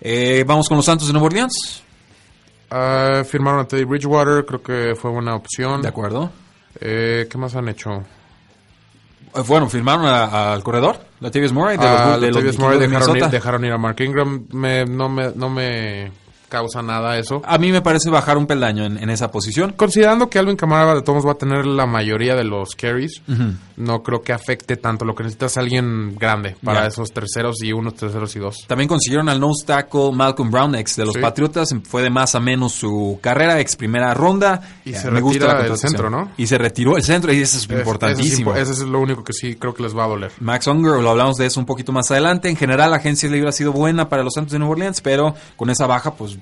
Eh, 0.00 0.44
vamos 0.46 0.68
con 0.68 0.76
los 0.76 0.84
Santos 0.86 1.06
de 1.06 1.12
Nueva 1.12 1.26
Orleans. 1.26 1.82
ah, 2.70 3.22
firmaron 3.24 3.60
a 3.60 3.64
Teddy 3.68 3.84
Bridgewater, 3.84 4.44
creo 4.44 4.62
que 4.62 4.94
fue 4.94 5.10
buena 5.10 5.34
opción. 5.36 5.82
De 5.82 5.88
acuerdo. 5.88 6.30
Eh, 6.80 7.26
¿Qué 7.30 7.38
más 7.38 7.54
han 7.54 7.68
hecho? 7.68 8.02
Eh, 9.34 9.42
Bueno, 9.46 9.68
firmaron 9.68 10.06
al 10.06 10.62
corredor, 10.62 10.98
Latavius 11.20 11.52
Murray, 11.52 11.76
de 11.76 11.84
los, 11.84 12.00
Ah, 12.00 12.18
de 12.18 12.30
los 12.30 12.58
Murray 12.58 12.78
dejaron 12.78 13.16
ir, 13.16 13.26
dejaron 13.28 13.64
ir 13.64 13.72
a 13.72 13.78
Mark 13.78 14.00
Ingram. 14.00 14.46
Me- 14.52 14.84
no, 14.84 15.08
me, 15.08 15.30
no 15.34 15.48
me 15.50 16.10
causa 16.52 16.82
nada 16.82 17.16
eso. 17.16 17.40
A 17.46 17.56
mí 17.56 17.72
me 17.72 17.80
parece 17.80 18.10
bajar 18.10 18.36
un 18.36 18.46
peldaño 18.46 18.84
en, 18.84 18.98
en 19.02 19.08
esa 19.08 19.30
posición. 19.30 19.72
Considerando 19.74 20.28
que 20.28 20.38
Alvin 20.38 20.56
Kamara 20.56 20.94
de 20.94 21.00
todos 21.00 21.26
va 21.26 21.32
a 21.32 21.36
tener 21.36 21.64
la 21.64 21.86
mayoría 21.86 22.34
de 22.34 22.44
los 22.44 22.74
carries, 22.76 23.22
no 23.76 24.02
creo 24.02 24.20
que 24.20 24.34
afecte 24.34 24.76
tanto. 24.76 25.06
Lo 25.06 25.14
que 25.14 25.22
necesitas 25.22 25.52
es 25.52 25.56
alguien 25.58 26.14
grande 26.16 26.56
para 26.62 26.86
esos 26.86 27.10
terceros 27.12 27.62
y 27.62 27.72
unos 27.72 27.94
terceros 27.94 28.36
y 28.36 28.38
dos. 28.38 28.56
También 28.66 28.86
consiguieron 28.88 29.30
al 29.30 29.40
nose 29.40 29.64
tackle 29.66 30.12
Malcolm 30.12 30.50
Brown, 30.50 30.74
ex 30.74 30.96
de 30.96 31.06
los 31.06 31.14
Sí. 31.14 31.20
Patriotas. 31.20 31.70
Fue 31.88 32.02
de 32.02 32.10
más 32.10 32.34
a 32.34 32.40
menos 32.40 32.72
su 32.72 33.18
carrera, 33.22 33.58
ex 33.60 33.74
primera 33.76 34.12
ronda. 34.12 34.60
Y 34.84 34.92
se 34.92 35.10
me 35.10 35.20
gusta 35.22 35.46
la 35.54 35.66
el 35.66 35.76
centro, 35.78 36.10
¿no? 36.10 36.30
Y 36.36 36.46
se 36.46 36.58
retiró 36.58 36.96
el 36.98 37.02
centro 37.02 37.32
y 37.32 37.40
eso 37.40 37.56
es 37.56 37.64
Es- 37.64 37.70
importantísimo. 37.78 38.54
Ese 38.54 38.72
es, 38.72 38.78
lo 38.80 39.00
único 39.00 39.24
que 39.24 39.32
sí 39.32 39.54
creo 39.56 39.72
que 39.74 39.82
les 39.82 39.96
va 39.96 40.04
a 40.04 40.08
doler. 40.08 40.32
Max 40.40 40.66
Unger, 40.66 41.00
lo 41.00 41.10
hablamos 41.10 41.36
de 41.36 41.46
eso 41.46 41.58
un 41.60 41.66
poquito 41.66 41.92
más 41.92 42.10
adelante. 42.10 42.48
En 42.50 42.56
general, 42.56 42.90
la 42.90 42.96
agencia 42.98 43.28
libre 43.30 43.48
ha 43.48 43.52
sido 43.52 43.72
buena 43.72 44.08
para 44.08 44.22
los 44.22 44.34
Santos 44.34 44.52
de 44.52 44.58
Nueva 44.58 44.72
Orleans, 44.72 45.00
pero 45.00 45.34
con 45.56 45.70
esa 45.70 45.86
baja, 45.86 46.12
pues 46.14 46.36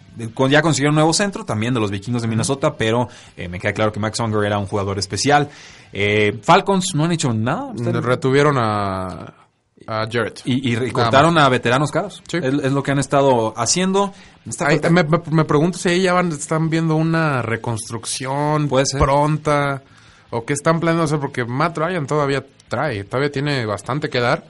ya 0.50 0.60
consiguieron 0.62 0.92
un 0.92 0.96
nuevo 0.96 1.12
centro, 1.12 1.44
también 1.44 1.72
de 1.74 1.80
los 1.80 1.90
vikingos 1.90 2.22
de 2.22 2.28
Minnesota, 2.28 2.76
pero 2.76 3.08
eh, 3.36 3.48
me 3.48 3.58
queda 3.58 3.72
claro 3.72 3.92
que 3.92 4.00
Max 4.00 4.18
Unger 4.20 4.44
era 4.44 4.58
un 4.58 4.66
jugador 4.66 4.98
especial. 4.98 5.48
Eh, 5.92 6.38
Falcons 6.42 6.94
no 6.94 7.04
han 7.04 7.12
hecho 7.12 7.32
nada. 7.32 7.72
Están- 7.74 8.02
Retuvieron 8.02 8.56
a, 8.58 9.34
a 9.86 10.06
Jarrett. 10.10 10.42
y, 10.44 10.74
y- 10.74 10.90
cortaron 10.90 11.38
a 11.38 11.48
veteranos 11.48 11.90
caros. 11.90 12.22
Sí. 12.28 12.36
Es, 12.36 12.52
es 12.54 12.72
lo 12.72 12.82
que 12.82 12.90
han 12.92 12.98
estado 12.98 13.54
haciendo. 13.56 14.12
Ay, 14.60 14.80
me, 14.90 15.04
me- 15.04 15.20
me 15.30 15.44
pregunto 15.44 15.78
si 15.78 15.88
ahí 15.90 16.02
ya 16.02 16.12
van, 16.12 16.28
están 16.32 16.70
viendo 16.70 16.96
una 16.96 17.42
reconstrucción 17.42 18.68
Puede 18.68 18.86
ser. 18.86 19.00
pronta 19.00 19.82
o 20.30 20.44
qué 20.44 20.52
están 20.52 20.80
planeando 20.80 21.04
hacer 21.04 21.18
porque 21.18 21.44
Matt 21.44 21.76
Ryan 21.78 22.06
todavía 22.06 22.44
trae, 22.68 23.04
todavía 23.04 23.32
tiene 23.32 23.66
bastante 23.66 24.08
que 24.08 24.20
dar 24.20 24.44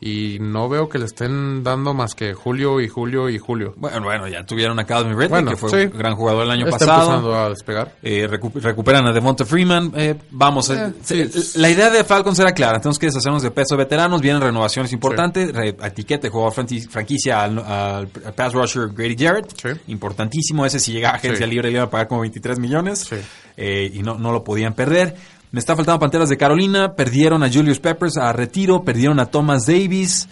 Y 0.00 0.38
no 0.40 0.68
veo 0.68 0.88
que 0.88 0.98
le 0.98 1.06
estén 1.06 1.64
dando 1.64 1.92
más 1.92 2.14
que 2.14 2.32
Julio 2.32 2.80
y 2.80 2.88
Julio 2.88 3.28
y 3.28 3.38
Julio. 3.38 3.74
Bueno, 3.76 4.02
bueno, 4.02 4.28
ya 4.28 4.44
tuvieron 4.46 4.78
a 4.78 4.84
Calvin 4.84 5.12
Ridley, 5.14 5.28
Bueno, 5.28 5.50
que 5.50 5.56
fue 5.56 5.70
sí. 5.70 5.76
un 5.92 5.98
gran 5.98 6.14
jugador 6.14 6.44
el 6.44 6.50
año 6.52 6.66
Está 6.66 6.78
pasado. 6.78 7.00
empezando 7.02 7.34
a 7.34 7.48
despegar. 7.50 7.94
Eh, 8.02 8.28
recu- 8.28 8.52
recuperan 8.60 9.06
a 9.06 9.12
Devonta 9.12 9.44
Freeman. 9.44 9.92
Eh, 9.96 10.14
vamos, 10.30 10.70
eh, 10.70 10.92
Eh, 11.10 11.28
se- 11.28 11.58
la 11.58 11.68
idea 11.68 11.90
de 11.90 12.04
Falcons 12.04 12.38
era 12.38 12.52
clara. 12.52 12.78
Tenemos 12.78 12.98
que 12.98 13.06
deshacernos 13.06 13.42
de 13.42 13.50
peso 13.50 13.74
de 13.76 13.84
veteranos. 13.84 14.20
Vienen 14.20 14.40
renovaciones 14.40 14.92
importantes. 14.92 15.52
Re- 15.52 15.76
etiquete 15.82 16.28
jugador 16.28 16.52
franqui- 16.54 16.88
franquicia 16.88 17.42
al, 17.42 17.58
al 17.58 18.06
pass 18.36 18.52
rusher 18.52 18.88
Grady 18.94 19.16
Jarrett. 19.18 19.52
Sí. 19.60 19.68
Importantísimo. 19.88 20.64
Ese 20.64 20.78
si 20.78 20.92
llega 20.92 21.10
a 21.10 21.14
agencia 21.16 21.44
Sí. 21.46 21.50
libre 21.50 21.68
le 21.70 21.74
iban 21.78 21.88
a 21.88 21.90
pagar 21.90 22.06
como 22.08 22.20
23 22.20 22.58
millones. 22.60 23.00
Sí. 23.00 23.16
Eh, 23.56 23.90
y 23.92 24.02
no, 24.02 24.14
no 24.16 24.30
lo 24.30 24.44
podían 24.44 24.74
perder. 24.74 25.16
Me 25.50 25.60
está 25.60 25.74
faltando 25.74 25.98
Panteras 25.98 26.28
de 26.28 26.36
Carolina. 26.36 26.94
Perdieron 26.94 27.42
a 27.42 27.50
Julius 27.50 27.80
Peppers 27.80 28.16
a 28.16 28.32
retiro. 28.32 28.84
Perdieron 28.84 29.18
a 29.20 29.26
Thomas 29.26 29.66
Davis. 29.66 30.28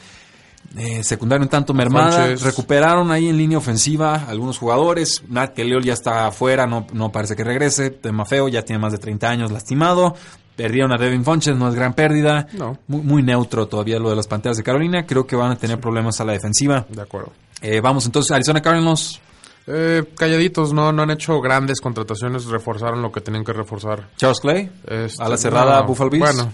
Eh, 0.76 1.02
secundario 1.02 1.44
un 1.44 1.48
tanto 1.48 1.72
mermada. 1.72 2.12
Sánchez. 2.12 2.42
Recuperaron 2.42 3.10
ahí 3.10 3.28
en 3.28 3.38
línea 3.38 3.58
ofensiva 3.58 4.26
algunos 4.28 4.58
jugadores. 4.58 5.22
Nat 5.28 5.54
Kelly 5.54 5.82
ya 5.82 5.94
está 5.94 6.26
afuera, 6.26 6.66
no, 6.66 6.86
no 6.92 7.10
parece 7.10 7.34
que 7.34 7.44
regrese. 7.44 7.90
Tema 7.90 8.24
feo, 8.24 8.48
ya 8.48 8.62
tiene 8.62 8.80
más 8.80 8.92
de 8.92 8.98
30 8.98 9.28
años 9.28 9.50
lastimado. 9.52 10.14
Perdieron 10.54 10.92
a 10.92 10.96
Devin 10.96 11.24
Funches, 11.24 11.56
no 11.56 11.68
es 11.68 11.74
gran 11.74 11.94
pérdida. 11.94 12.46
No. 12.52 12.78
Muy, 12.88 13.02
muy 13.02 13.22
neutro 13.22 13.68
todavía 13.68 13.98
lo 13.98 14.10
de 14.10 14.16
las 14.16 14.26
Panteras 14.26 14.56
de 14.56 14.62
Carolina. 14.62 15.06
Creo 15.06 15.26
que 15.26 15.36
van 15.36 15.52
a 15.52 15.56
tener 15.56 15.78
problemas 15.78 16.20
a 16.20 16.24
la 16.24 16.32
defensiva. 16.32 16.86
De 16.88 17.02
acuerdo. 17.02 17.32
Eh, 17.62 17.80
vamos 17.80 18.06
entonces, 18.06 18.30
Arizona 18.32 18.60
Cardinals. 18.60 19.20
Eh, 19.68 20.04
calladitos, 20.16 20.72
no, 20.72 20.92
no 20.92 21.02
han 21.02 21.10
hecho 21.10 21.40
grandes 21.40 21.80
contrataciones, 21.80 22.44
reforzaron 22.46 23.02
lo 23.02 23.10
que 23.10 23.20
tenían 23.20 23.44
que 23.44 23.52
reforzar. 23.52 24.08
Charles 24.16 24.40
Clay. 24.40 24.70
Este, 24.86 25.22
a 25.22 25.28
la 25.28 25.36
cerrada 25.36 25.80
no, 25.80 25.86
Buffalo 25.88 26.10
Bills. 26.10 26.24
Bueno, 26.34 26.52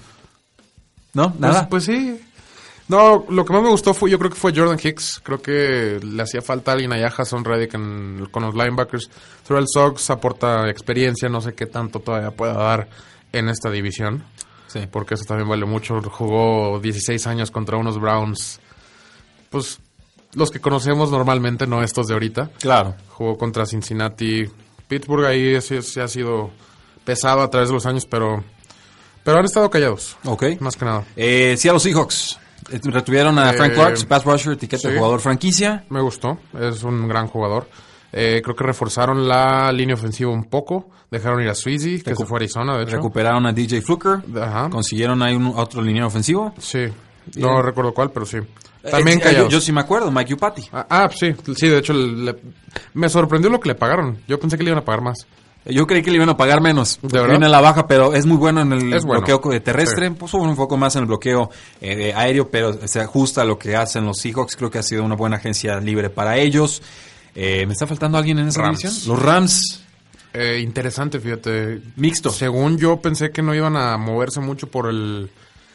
¿No? 1.14 1.28
pues, 1.30 1.40
Nada. 1.40 1.68
pues 1.68 1.84
sí. 1.84 2.20
No, 2.88 3.24
lo 3.28 3.44
que 3.44 3.52
más 3.52 3.62
me 3.62 3.68
gustó 3.70 3.94
fue, 3.94 4.10
yo 4.10 4.18
creo 4.18 4.30
que 4.30 4.36
fue 4.36 4.52
Jordan 4.54 4.78
Hicks. 4.82 5.20
Creo 5.22 5.40
que 5.40 6.00
le 6.02 6.22
hacía 6.22 6.42
falta 6.42 6.72
alguien 6.72 6.92
allá 6.92 7.06
a 7.06 7.10
Jason 7.10 7.44
Reddick 7.44 7.74
en- 7.74 8.28
con 8.30 8.42
los 8.42 8.54
linebackers. 8.54 9.08
Terrell 9.46 9.66
Sox 9.72 10.10
aporta 10.10 10.68
experiencia, 10.68 11.28
no 11.28 11.40
sé 11.40 11.54
qué 11.54 11.66
tanto 11.66 12.00
todavía 12.00 12.30
pueda 12.32 12.54
dar 12.54 12.88
en 13.32 13.48
esta 13.48 13.70
división. 13.70 14.24
Sí. 14.66 14.80
Porque 14.90 15.14
eso 15.14 15.24
también 15.24 15.48
vale 15.48 15.64
mucho. 15.64 16.00
Jugó 16.02 16.80
16 16.80 17.26
años 17.26 17.50
contra 17.50 17.76
unos 17.76 17.98
Browns. 18.00 18.58
Pues 19.50 19.78
los 20.34 20.50
que 20.50 20.60
conocemos 20.60 21.10
normalmente, 21.10 21.66
no 21.66 21.82
estos 21.82 22.06
de 22.08 22.14
ahorita. 22.14 22.50
Claro. 22.60 22.94
Jugó 23.08 23.36
contra 23.38 23.66
Cincinnati. 23.66 24.44
Pittsburgh 24.88 25.24
ahí 25.26 25.60
sí, 25.60 25.80
sí 25.82 26.00
ha 26.00 26.08
sido 26.08 26.50
pesado 27.04 27.40
a 27.42 27.50
través 27.50 27.68
de 27.68 27.74
los 27.74 27.86
años, 27.86 28.06
pero, 28.06 28.42
pero 29.24 29.38
han 29.38 29.44
estado 29.44 29.68
callados. 29.70 30.16
Ok. 30.24 30.44
Más 30.60 30.76
que 30.76 30.84
nada. 30.84 31.04
Eh, 31.16 31.56
Seattle 31.56 31.80
Seahawks. 31.80 32.38
Eh, 32.70 32.78
Retuvieron 32.84 33.38
a 33.38 33.50
Eh, 33.50 33.56
Frank 33.56 33.74
Clark, 33.74 34.06
pass 34.06 34.24
rusher, 34.24 34.52
etiqueta 34.52 34.88
de 34.88 34.96
jugador 34.98 35.20
franquicia. 35.20 35.84
Me 35.90 36.00
gustó. 36.00 36.38
Es 36.58 36.82
un 36.84 37.08
gran 37.08 37.26
jugador. 37.26 37.68
Eh, 38.12 38.40
creo 38.44 38.54
que 38.54 38.64
reforzaron 38.64 39.26
la 39.26 39.72
línea 39.72 39.94
ofensiva 39.94 40.30
un 40.30 40.44
poco. 40.44 40.90
Dejaron 41.10 41.42
ir 41.42 41.48
a 41.48 41.54
Sweezy, 41.54 42.02
que 42.02 42.14
se 42.14 42.24
fue 42.26 42.36
a 42.36 42.40
Arizona, 42.40 42.76
de 42.76 42.84
hecho. 42.84 42.96
Recuperaron 42.96 43.46
a 43.46 43.52
DJ 43.52 43.80
Fluker. 43.82 44.20
Ajá. 44.40 44.68
Consiguieron 44.70 45.22
ahí 45.22 45.34
un 45.34 45.52
otro 45.56 45.80
línea 45.82 46.06
ofensivo. 46.06 46.54
Sí. 46.58 46.86
No 47.36 47.58
Eh, 47.58 47.62
recuerdo 47.62 47.92
cuál, 47.94 48.10
pero 48.10 48.26
sí. 48.26 48.38
También 48.90 49.18
Eh, 49.18 49.20
yo, 49.20 49.24
callados. 49.30 49.52
yo 49.52 49.60
sí 49.60 49.72
me 49.72 49.80
acuerdo, 49.80 50.10
Mike 50.10 50.34
Upati. 50.34 50.68
Ah, 50.72 50.86
ah, 50.90 51.08
sí. 51.14 51.34
Sí, 51.56 51.68
de 51.68 51.78
hecho, 51.78 51.92
le- 51.92 52.36
me 52.94 53.08
sorprendió 53.08 53.48
lo 53.50 53.60
que 53.60 53.68
le 53.68 53.74
pagaron. 53.74 54.18
Yo 54.26 54.38
pensé 54.40 54.56
que 54.58 54.64
le 54.64 54.70
iban 54.70 54.82
a 54.82 54.84
pagar 54.84 55.02
más. 55.02 55.26
Yo 55.64 55.86
creí 55.86 56.02
que 56.02 56.10
le 56.10 56.16
iban 56.16 56.28
a 56.28 56.36
pagar 56.36 56.60
menos. 56.60 56.98
porque 57.00 57.16
verdad? 57.18 57.30
Viene 57.30 57.46
a 57.46 57.48
la 57.48 57.60
baja, 57.60 57.86
pero 57.86 58.14
es 58.14 58.26
muy 58.26 58.36
bueno 58.36 58.62
en 58.62 58.72
el 58.72 58.88
bueno. 59.04 59.24
bloqueo 59.24 59.60
terrestre. 59.60 60.10
Puso 60.10 60.38
un 60.38 60.56
poco 60.56 60.76
más 60.76 60.96
en 60.96 61.02
el 61.02 61.06
bloqueo 61.06 61.50
eh, 61.80 62.12
aéreo, 62.16 62.50
pero 62.50 62.76
se 62.88 63.00
ajusta 63.00 63.42
a 63.42 63.44
lo 63.44 63.56
que 63.56 63.76
hacen 63.76 64.04
los 64.04 64.18
Seahawks. 64.18 64.56
Creo 64.56 64.70
que 64.72 64.78
ha 64.78 64.82
sido 64.82 65.04
una 65.04 65.14
buena 65.14 65.36
agencia 65.36 65.78
libre 65.78 66.10
para 66.10 66.36
ellos. 66.36 66.82
Eh, 67.36 67.64
¿Me 67.66 67.74
está 67.74 67.86
faltando 67.86 68.18
alguien 68.18 68.40
en 68.40 68.48
esa 68.48 68.64
división? 68.64 68.92
Los 69.06 69.22
Rams. 69.22 69.84
Eh, 70.34 70.58
interesante, 70.64 71.20
fíjate. 71.20 71.80
Mixto. 71.94 72.30
Según 72.30 72.76
yo 72.78 72.96
pensé 73.00 73.30
que 73.30 73.42
no 73.42 73.54
iban 73.54 73.76
a 73.76 73.96
moverse 73.98 74.40
mucho 74.40 74.66
por 74.66 74.88
el 74.88 75.30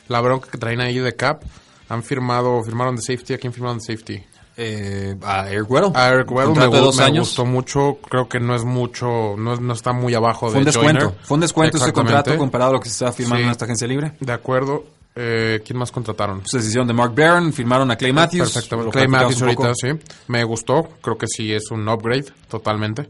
la 0.10 0.20
bronca 0.20 0.50
que 0.52 0.58
traen 0.58 0.82
ahí 0.82 1.00
de 1.00 1.16
cap. 1.16 1.44
Han 1.90 2.04
firmado, 2.04 2.62
firmaron 2.64 2.96
de 2.96 3.02
safety. 3.02 3.34
¿A 3.34 3.38
quién 3.38 3.54
firmaron 3.54 3.78
de 3.80 3.84
safety? 3.86 4.24
Eh, 4.60 5.16
a 5.24 5.50
Eric 5.50 5.70
Weddle. 5.70 5.92
A 5.94 6.08
Eric 6.10 6.32
Weddle 6.32 6.56
me, 6.56 6.68
de 6.68 6.80
dos 6.82 6.98
me 6.98 7.04
años. 7.04 7.28
gustó 7.28 7.46
mucho. 7.46 8.00
Creo 8.10 8.28
que 8.28 8.40
no 8.40 8.56
es 8.56 8.64
mucho, 8.64 9.36
no, 9.38 9.56
no 9.56 9.74
está 9.74 9.94
muy 9.94 10.14
abajo 10.16 10.50
Fue 10.50 10.58
un 10.58 10.66
de 10.66 10.72
descuento. 10.72 11.06
Joyner. 11.06 11.26
Fue 11.26 11.36
un 11.36 11.42
descuento 11.42 11.78
ese 11.78 11.94
contrato 11.94 12.38
comparado 12.38 12.72
a 12.72 12.74
lo 12.74 12.80
que 12.80 12.90
se 12.90 12.94
está 13.06 13.12
firmando 13.12 13.38
Sí. 13.38 13.44
en 13.46 13.52
esta 13.52 13.66
agencia 13.66 13.88
libre. 13.88 14.14
De 14.20 14.34
acuerdo. 14.34 14.86
Eh, 15.20 15.62
¿Quién 15.66 15.80
más 15.80 15.92
contrataron? 15.92 16.42
Pues 16.42 16.52
decisión 16.52 16.86
de 16.88 16.94
Mark 16.94 17.14
Barron, 17.16 17.52
firmaron 17.52 17.90
a 17.90 17.96
Clay 17.96 18.14
Matthews. 18.14 18.52
Perfectamente. 18.54 18.92
Clay 18.92 19.08
Matthews 19.08 19.42
un 19.42 19.48
ahorita, 19.50 19.74
sí. 19.74 19.88
Me 20.28 20.44
gustó. 20.44 20.90
Creo 21.02 21.18
que 21.18 21.26
sí 21.28 21.52
es 21.52 21.72
un 21.72 21.88
upgrade, 21.90 22.26
totalmente. 22.48 23.10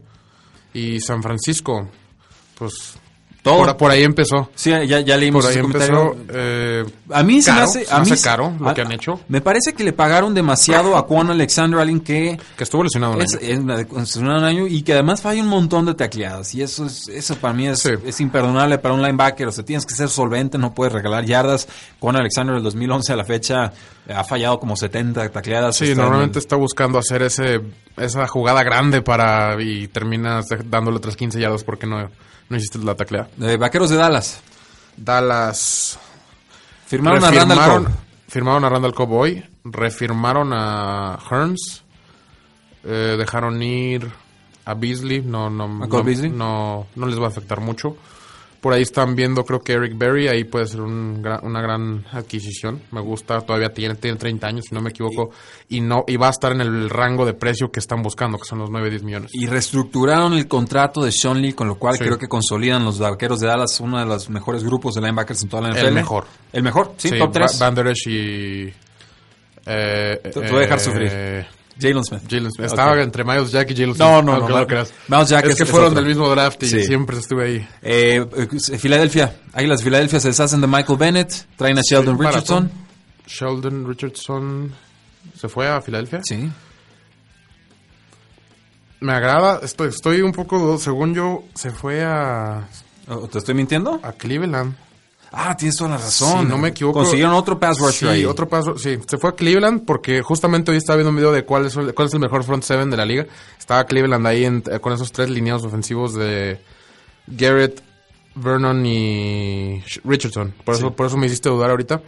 Y 0.72 1.00
San 1.00 1.22
Francisco, 1.22 1.86
pues... 2.58 2.98
Todo. 3.42 3.58
Por, 3.64 3.76
por 3.76 3.90
ahí 3.92 4.02
empezó. 4.02 4.50
Sí, 4.54 4.70
ya, 4.70 5.00
ya 5.00 5.16
leímos 5.16 5.44
Por 5.46 5.54
ahí 5.54 5.60
empezó. 5.60 6.16
eh, 6.28 6.84
A 7.10 7.22
mí 7.22 7.40
se 7.40 7.50
me 7.52 7.58
caro, 7.58 7.68
hace, 7.70 7.84
se 7.84 7.94
a 7.94 7.98
me 8.00 8.04
mí 8.04 8.10
hace 8.12 8.22
caro 8.24 8.52
lo 8.58 8.68
a- 8.68 8.74
que 8.74 8.80
han 8.82 8.92
hecho. 8.92 9.20
Me 9.28 9.40
parece 9.40 9.72
que 9.74 9.84
le 9.84 9.92
pagaron 9.92 10.34
demasiado 10.34 10.96
a 10.96 11.06
Quan 11.06 11.30
Alexander, 11.30 11.78
alguien 11.80 12.00
que 12.00 12.38
que 12.56 12.64
estuvo 12.64 12.82
lesionado 12.82 13.14
un 13.14 13.22
es, 13.22 13.34
año. 13.36 13.74
es 13.78 14.02
es 14.02 14.16
un 14.16 14.28
año 14.28 14.66
y 14.66 14.82
que 14.82 14.92
además 14.92 15.22
falla 15.22 15.40
un 15.40 15.48
montón 15.48 15.86
de 15.86 15.94
tacleadas. 15.94 16.52
Y 16.54 16.62
eso 16.62 16.84
es, 16.86 17.08
eso 17.08 17.36
para 17.36 17.54
mí 17.54 17.68
es, 17.68 17.78
Sí. 17.78 17.90
es 18.04 18.20
imperdonable 18.20 18.76
para 18.78 18.94
un 18.94 19.02
linebacker. 19.02 19.46
O 19.48 19.52
sea, 19.52 19.64
tienes 19.64 19.86
que 19.86 19.94
ser 19.94 20.08
solvente, 20.08 20.58
no 20.58 20.74
puedes 20.74 20.92
regalar 20.92 21.24
yardas. 21.24 21.68
Quan 22.00 22.16
Alexander 22.16 22.54
del 22.56 22.64
2011 22.64 23.12
a 23.12 23.16
la 23.16 23.24
fecha 23.24 23.72
ha 24.12 24.24
fallado 24.24 24.58
como 24.58 24.76
70 24.76 25.28
tacleadas. 25.30 25.76
Sí, 25.76 25.94
normalmente 25.94 26.38
el- 26.38 26.42
está 26.44 26.56
buscando 26.56 26.98
hacer 26.98 27.22
ese 27.22 27.60
esa 27.96 28.26
jugada 28.26 28.62
grande 28.62 29.00
para 29.00 29.60
y 29.62 29.88
terminas 29.88 30.46
dándole 30.66 30.96
otras 30.98 31.16
15 31.16 31.40
yardas 31.40 31.64
porque 31.64 31.86
no, 31.86 32.08
no 32.48 32.56
hiciste 32.56 32.78
la 32.78 32.94
taclea. 32.94 33.28
Eh, 33.40 33.56
Vaqueros 33.56 33.90
de 33.90 33.96
Dallas. 33.96 34.40
Dallas 34.96 35.98
Firmaron 36.86 37.24
a 37.24 37.30
Randall 37.30 37.58
Cobb. 37.58 37.88
Firmaron 38.28 38.64
a 38.64 38.68
Randall 38.68 38.94
Cobb 38.94 39.12
hoy, 39.12 39.44
refirmaron 39.64 40.52
a 40.52 41.18
Hearns, 41.30 41.82
eh, 42.84 43.16
dejaron 43.18 43.62
ir 43.62 44.10
a 44.64 44.74
Beasley, 44.74 45.22
no, 45.22 45.48
no, 45.48 45.84
¿A 45.84 45.88
Cole 45.88 46.02
no, 46.02 46.04
Beasley? 46.04 46.30
no, 46.30 46.86
no 46.94 47.06
les 47.06 47.18
va 47.18 47.24
a 47.26 47.28
afectar 47.28 47.60
mucho. 47.60 47.96
Por 48.60 48.72
ahí 48.72 48.82
están 48.82 49.14
viendo, 49.14 49.44
creo 49.44 49.60
que 49.60 49.74
Eric 49.74 49.96
Berry, 49.96 50.26
ahí 50.26 50.42
puede 50.42 50.66
ser 50.66 50.80
un 50.80 51.24
una 51.42 51.62
gran 51.62 52.04
adquisición. 52.10 52.82
Me 52.90 53.00
gusta, 53.00 53.40
todavía 53.42 53.72
tiene, 53.72 53.94
tiene 53.94 54.16
30 54.18 54.46
años, 54.48 54.64
si 54.68 54.74
no 54.74 54.80
me 54.80 54.90
equivoco, 54.90 55.30
y 55.68 55.80
no 55.80 56.02
y 56.08 56.16
va 56.16 56.26
a 56.26 56.30
estar 56.30 56.50
en 56.50 56.60
el 56.62 56.90
rango 56.90 57.24
de 57.24 57.34
precio 57.34 57.70
que 57.70 57.78
están 57.78 58.02
buscando, 58.02 58.36
que 58.36 58.44
son 58.46 58.58
los 58.58 58.68
9-10 58.70 59.02
millones. 59.04 59.30
Y 59.32 59.46
reestructuraron 59.46 60.32
el 60.32 60.48
contrato 60.48 61.02
de 61.04 61.12
Sean 61.12 61.40
Lee, 61.40 61.52
con 61.52 61.68
lo 61.68 61.76
cual 61.76 61.94
Sí. 61.98 62.04
creo 62.04 62.18
que 62.18 62.26
consolidan 62.26 62.84
los 62.84 62.98
vaqueros 62.98 63.38
de 63.38 63.46
Dallas, 63.46 63.78
uno 63.78 63.98
de 64.00 64.06
los 64.06 64.28
mejores 64.28 64.64
grupos 64.64 64.94
de 64.96 65.02
linebackers 65.02 65.42
en 65.44 65.48
toda 65.48 65.62
la 65.62 65.68
NFL. 65.70 65.86
El 65.88 65.94
mejor. 65.94 66.24
El 66.52 66.62
mejor, 66.64 66.94
sí, 66.96 67.10
Sí, 67.10 67.18
top 67.18 67.30
3. 67.32 67.58
Ba- 67.60 67.66
Van 67.66 67.74
Der 67.76 67.86
Esch 67.86 68.06
y... 68.08 68.72
Eh, 69.66 70.20
Te- 70.22 70.30
te 70.30 70.40
voy 70.40 70.56
a 70.56 70.60
dejar 70.60 70.78
eh, 70.78 70.80
sufrir. 70.80 71.46
Jalen 71.80 72.04
Smith. 72.04 72.22
Jalen 72.28 72.50
Smith. 72.52 72.66
Estaba 72.66 73.00
entre 73.02 73.24
Miles 73.24 73.50
Jack 73.52 73.70
y 73.70 73.74
Jalen 73.74 73.94
Smith. 73.94 73.98
No, 74.00 74.22
no, 74.22 74.32
Ah, 74.34 74.38
no, 74.40 74.46
que 74.46 74.52
no. 74.52 74.58
lo 74.60 74.66
creas. 74.66 74.92
Miles 75.08 75.28
Jack 75.28 75.44
es, 75.46 75.56
que 75.56 75.62
es 75.64 75.70
fueron 75.70 75.90
otro. 75.92 76.00
del 76.00 76.08
mismo 76.08 76.28
draft 76.28 76.62
y 76.62 76.66
Sí. 76.68 76.82
siempre 76.84 77.18
estuve 77.18 77.44
ahí. 77.46 77.68
Eh, 77.82 78.26
eh, 78.36 78.78
Filadelfia. 78.78 79.36
Águilas 79.52 79.78
de 79.78 79.84
Filadelfia 79.84 80.20
se 80.20 80.28
deshacen 80.28 80.60
de 80.60 80.66
Michael 80.66 80.98
Bennett. 80.98 81.32
Traen 81.56 81.78
a 81.78 81.82
Sheldon 81.82 82.16
Sí, 82.18 82.24
Richardson. 82.24 82.64
maratón. 82.64 82.88
Sheldon 83.26 83.86
Richardson 83.88 84.74
se 85.38 85.48
fue 85.48 85.68
a 85.68 85.80
Filadelfia. 85.80 86.20
Sí. 86.24 86.50
Me 89.00 89.12
agrada. 89.12 89.60
Estoy, 89.62 89.88
estoy 89.90 90.22
un 90.22 90.32
poco, 90.32 90.76
según 90.78 91.14
yo, 91.14 91.44
se 91.54 91.70
fue 91.70 92.02
a, 92.04 92.68
¿Te 93.30 93.38
estoy 93.38 93.54
mintiendo? 93.54 94.00
a 94.02 94.12
Cleveland. 94.12 94.74
Ah, 95.30 95.54
tienes 95.56 95.76
toda 95.76 95.90
la 95.90 95.96
razón. 95.98 96.44
Si 96.44 96.48
no 96.48 96.56
me 96.58 96.68
equivoco. 96.68 97.00
Consiguieron 97.00 97.34
otro 97.34 97.58
pass 97.58 97.78
rusher 97.78 97.92
Sí, 97.92 98.06
ahí. 98.08 98.24
otro 98.24 98.48
pass 98.48 98.64
Sí, 98.78 98.98
se 99.06 99.18
fue 99.18 99.30
a 99.30 99.32
Cleveland 99.34 99.84
porque 99.84 100.22
justamente 100.22 100.70
hoy 100.70 100.78
estaba 100.78 100.96
viendo 100.96 101.10
un 101.10 101.16
video 101.16 101.32
de 101.32 101.44
cuál 101.44 101.66
es, 101.66 101.76
el- 101.76 101.92
cuál 101.94 102.08
es 102.08 102.14
el 102.14 102.20
mejor 102.20 102.44
front 102.44 102.62
seven 102.62 102.90
de 102.90 102.96
la 102.96 103.04
liga. 103.04 103.26
Estaba 103.58 103.84
Cleveland 103.84 104.26
ahí 104.26 104.44
en- 104.44 104.62
eh, 104.70 104.78
con 104.80 104.92
esos 104.94 105.12
tres 105.12 105.28
lineados 105.28 105.64
ofensivos 105.64 106.14
de 106.14 106.60
Garrett, 107.26 107.82
Vernon 108.34 108.86
y 108.86 109.82
Richardson. 110.04 110.54
Por 110.64 110.74
eso, 110.76 110.92
por 110.94 111.06
eso 111.06 111.16
me 111.18 111.26
hiciste 111.26 111.48
dudar 111.50 111.70
ahorita. 111.70 112.00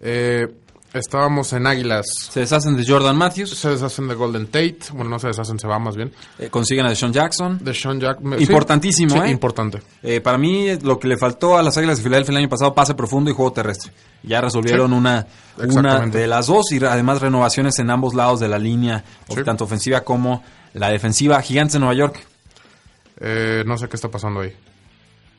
Eh, 0.00 0.48
estábamos 0.94 1.52
en 1.52 1.66
Águilas. 1.66 2.06
Se 2.30 2.40
deshacen 2.40 2.76
de 2.76 2.86
Jordan 2.86 3.16
Matthews. 3.16 3.50
Se 3.50 3.68
deshacen 3.68 4.08
de 4.08 4.14
Golden 4.14 4.46
Tate. 4.46 4.78
Bueno, 4.92 5.10
no 5.10 5.18
se 5.18 5.26
deshacen, 5.28 5.58
se 5.58 5.66
va 5.66 5.78
más 5.78 5.96
bien. 5.96 6.12
eh, 6.38 6.48
consiguen 6.48 6.86
a 6.86 6.88
Deshaun 6.88 7.12
Jackson. 7.12 7.58
De 7.62 7.74
Sean 7.74 8.00
Jack. 8.00 8.20
me- 8.20 8.38
Importantísimo, 8.40 9.10
sí, 9.14 9.18
¿eh? 9.18 9.30
Importante. 9.30 9.82
Eh, 10.02 10.20
para 10.20 10.38
mí, 10.38 10.76
lo 10.82 10.98
que 10.98 11.08
le 11.08 11.16
faltó 11.18 11.58
a 11.58 11.62
las 11.62 11.76
Águilas 11.76 11.98
de 11.98 12.04
Filadelfia 12.04 12.32
el 12.32 12.38
año 12.38 12.48
pasado, 12.48 12.72
pase 12.74 12.94
profundo 12.94 13.30
y 13.30 13.34
juego 13.34 13.52
terrestre. 13.52 13.92
Ya 14.22 14.40
resolvieron 14.40 14.90
Sí, 14.90 14.96
una, 14.96 15.26
una 15.58 16.06
de 16.06 16.26
las 16.26 16.46
dos 16.46 16.72
y 16.72 16.82
además 16.84 17.20
renovaciones 17.20 17.78
en 17.78 17.90
ambos 17.90 18.14
lados 18.14 18.40
de 18.40 18.48
la 18.48 18.58
línea, 18.58 19.04
Sí. 19.28 19.42
tanto 19.44 19.64
ofensiva 19.64 20.00
como 20.02 20.42
la 20.72 20.88
defensiva. 20.88 21.42
Gigantes 21.42 21.74
de 21.74 21.78
Nueva 21.80 21.94
York. 21.94 22.20
Eh, 23.20 23.62
no 23.66 23.76
sé 23.78 23.88
qué 23.88 23.96
está 23.96 24.08
pasando 24.10 24.40
ahí. 24.40 24.52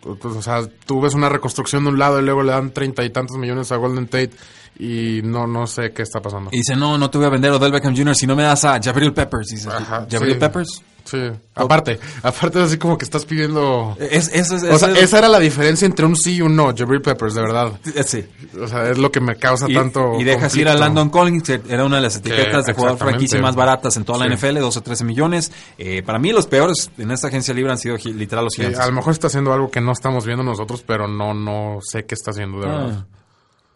Pues, 0.02 0.36
o 0.36 0.42
sea, 0.42 0.60
tú 0.86 1.02
ves 1.02 1.16
una 1.16 1.30
reconstrucción 1.30 1.84
de 1.84 1.90
un 1.90 1.98
lado 1.98 2.20
y 2.20 2.24
luego 2.24 2.44
le 2.44 2.52
dan 2.52 2.70
treinta 2.72 3.04
y 3.04 3.10
tantos 3.10 3.38
millones 3.38 3.72
a 3.72 3.78
Golden 3.78 4.06
Tate 4.06 4.30
y 4.80 5.22
no 5.24 5.48
no 5.48 5.68
sé 5.68 5.92
qué 5.94 6.02
está 6.02 6.22
pasando. 6.22 6.50
Y 6.52 6.58
dice, 6.58 6.76
no, 6.76 6.98
no 6.98 7.10
te 7.10 7.18
voy 7.18 7.28
a 7.28 7.30
vender 7.30 7.52
Odell 7.52 7.72
Beckham 7.72 7.96
Jr. 7.96 8.16
si 8.16 8.28
no 8.28 8.36
me 8.36 8.44
das 8.44 8.64
a 8.66 8.80
Jabril 8.82 9.14
Peppers. 9.14 9.48
Dice, 9.50 9.70
Ajá, 9.70 10.06
¿Jabril 10.10 10.34
sí. 10.34 10.40
Peppers? 10.40 10.82
Sí, 11.06 11.20
aparte, 11.54 12.00
aparte 12.24 12.60
así 12.64 12.80
como 12.80 12.98
que 12.98 13.06
estás 13.06 13.26
pidiendo... 13.26 13.96
Es, 14.00 14.28
es, 14.34 14.50
es- 14.50 14.64
O 14.64 14.80
sea, 14.80 14.90
es- 14.90 15.04
esa 15.04 15.20
era 15.20 15.30
la 15.30 15.38
diferencia 15.38 15.86
entre 15.86 16.04
un 16.04 16.16
sí 16.16 16.38
y 16.38 16.42
un 16.42 16.56
no, 16.56 16.74
Jabril 16.76 17.00
Peppers, 17.00 17.36
de 17.36 17.42
verdad. 17.42 17.74
eh, 17.94 18.02
sí. 18.02 18.26
O 18.60 18.68
sea, 18.68 18.90
es 18.90 18.98
lo 18.98 19.12
que 19.12 19.20
me 19.22 19.36
causa 19.36 19.70
Y, 19.70 19.76
tanto 19.76 20.20
y 20.20 20.24
dejas 20.24 20.56
ir 20.56 20.68
a. 20.68 20.74
Landon 20.74 21.10
Collins, 21.12 21.44
que 21.44 21.62
era 21.70 21.86
una 21.86 21.98
de 21.98 22.02
las 22.02 22.16
etiquetas 22.16 22.66
de 22.66 22.74
jugador 22.74 22.98
franquicia 22.98 23.40
más 23.40 23.56
baratas 23.56 23.96
en 23.98 24.04
toda 24.04 24.18
la 24.18 24.36
Sí. 24.36 24.48
NFL, 24.48 24.58
12 24.62 24.80
o 24.80 24.82
13 24.82 25.04
millones. 25.04 25.52
Eh, 25.78 26.02
para 26.04 26.18
mí 26.18 26.32
los 26.32 26.48
peores 26.48 26.90
en 26.98 27.12
esta 27.12 27.28
agencia 27.28 27.54
libre 27.54 27.72
han 27.72 27.78
sido 27.78 27.98
literal 27.98 28.46
los 28.46 28.54
Sí, 28.56 28.62
gigantes. 28.64 28.82
a 28.82 28.88
lo 28.88 28.94
mejor 28.94 29.14
está 29.14 29.28
haciendo 29.28 29.54
algo 29.54 29.70
que 29.70 29.82
no 29.82 29.92
estamos 29.92 30.26
viendo 30.26 30.44
nosotros, 30.44 30.84
pero 30.88 31.08
no 31.08 31.36
no 31.36 31.82
sé 31.84 32.06
qué 32.06 32.16
está 32.16 32.32
haciendo, 32.32 32.60
de 32.62 32.66
verdad. 32.68 33.06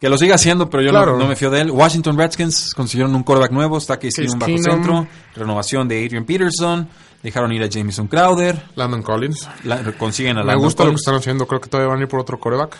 Que 0.00 0.08
lo 0.08 0.16
siga 0.16 0.36
haciendo, 0.36 0.70
pero 0.70 0.82
yo 0.82 0.90
Claro. 0.90 1.12
no, 1.12 1.18
no 1.24 1.26
me 1.28 1.36
fío 1.36 1.50
de 1.50 1.60
él. 1.60 1.70
Washington 1.70 2.16
Redskins 2.16 2.72
consiguieron 2.74 3.14
un 3.14 3.22
quarterback 3.22 3.52
nuevo, 3.52 3.76
está 3.76 3.96
Case 3.98 4.08
Case 4.08 4.22
Keenum 4.22 4.38
bajo 4.38 4.46
Keenum. 4.52 4.64
centro, 4.64 5.06
renovación 5.36 5.88
de 5.88 6.02
Adrian 6.04 6.24
Peterson, 6.24 6.88
dejaron 7.22 7.52
ir 7.52 7.62
a 7.62 7.66
Jameson 7.66 8.06
Crowder, 8.06 8.62
Landon 8.76 9.02
Collins. 9.02 9.46
la- 9.64 9.82
consiguen 9.98 10.38
a 10.38 10.40
Me 10.40 10.46
Landon 10.46 10.64
gusta 10.64 10.84
lo 10.84 10.90
que 10.90 10.96
están 10.96 11.16
haciendo. 11.16 11.46
Creo 11.46 11.60
que 11.60 11.68
todavía 11.68 11.90
van 11.90 11.98
a 12.00 12.02
ir 12.04 12.08
por 12.08 12.20
otro 12.20 12.40
coreback. 12.40 12.76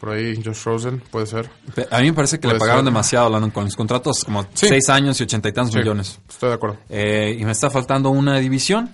Por 0.00 0.10
ahí, 0.10 0.40
Josh 0.42 0.62
Rosen, 0.64 1.02
puede 1.10 1.26
ser. 1.26 1.50
A 1.90 2.00
mí 2.00 2.06
me 2.06 2.12
parece 2.12 2.38
que 2.38 2.48
le 2.48 2.54
pagaron 2.58 2.80
ser. 2.80 2.84
demasiado 2.86 3.26
a 3.26 3.30
Landon 3.30 3.50
Collins. 3.50 3.76
Contratos 3.76 4.24
como 4.24 4.42
Sí. 4.54 4.66
6 4.68 4.88
años 4.90 5.18
y 5.20 5.24
ochenta 5.24 5.48
y 5.48 5.52
tantos 5.52 5.72
Sí, 5.74 5.78
millones. 5.78 6.18
Estoy 6.28 6.50
de 6.50 6.54
acuerdo. 6.54 6.76
Eh, 6.88 7.36
y 7.38 7.44
me 7.44 7.52
está 7.52 7.70
faltando 7.70 8.10
una 8.10 8.38
división. 8.38 8.90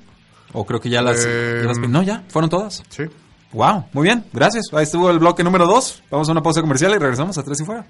O 0.53 0.64
creo 0.66 0.81
que 0.81 0.90
ya 0.90 1.01
las, 1.01 1.25
Eh, 1.27 1.61
ya 1.62 1.68
las- 1.68 1.79
No, 1.79 2.03
ya, 2.03 2.25
fueron 2.29 2.51
todas. 2.51 2.83
Sí. 2.88 3.05
Wow, 3.53 3.85
muy 3.93 4.05
bien, 4.05 4.25
gracias. 4.33 4.67
Ahí 4.73 4.85
estuvo 4.85 5.11
el 5.11 5.19
bloque 5.19 5.45
número 5.45 5.67
2. 5.67 6.05
Vamos 6.11 6.29
a 6.29 6.33
una 6.33 6.43
pausa 6.43 6.62
comercial 6.62 6.93
y 6.93 6.99
regresamos 6.99 7.37
a 7.37 7.43
Tres 7.43 7.61
y 7.61 7.65
Fuera. 7.65 7.85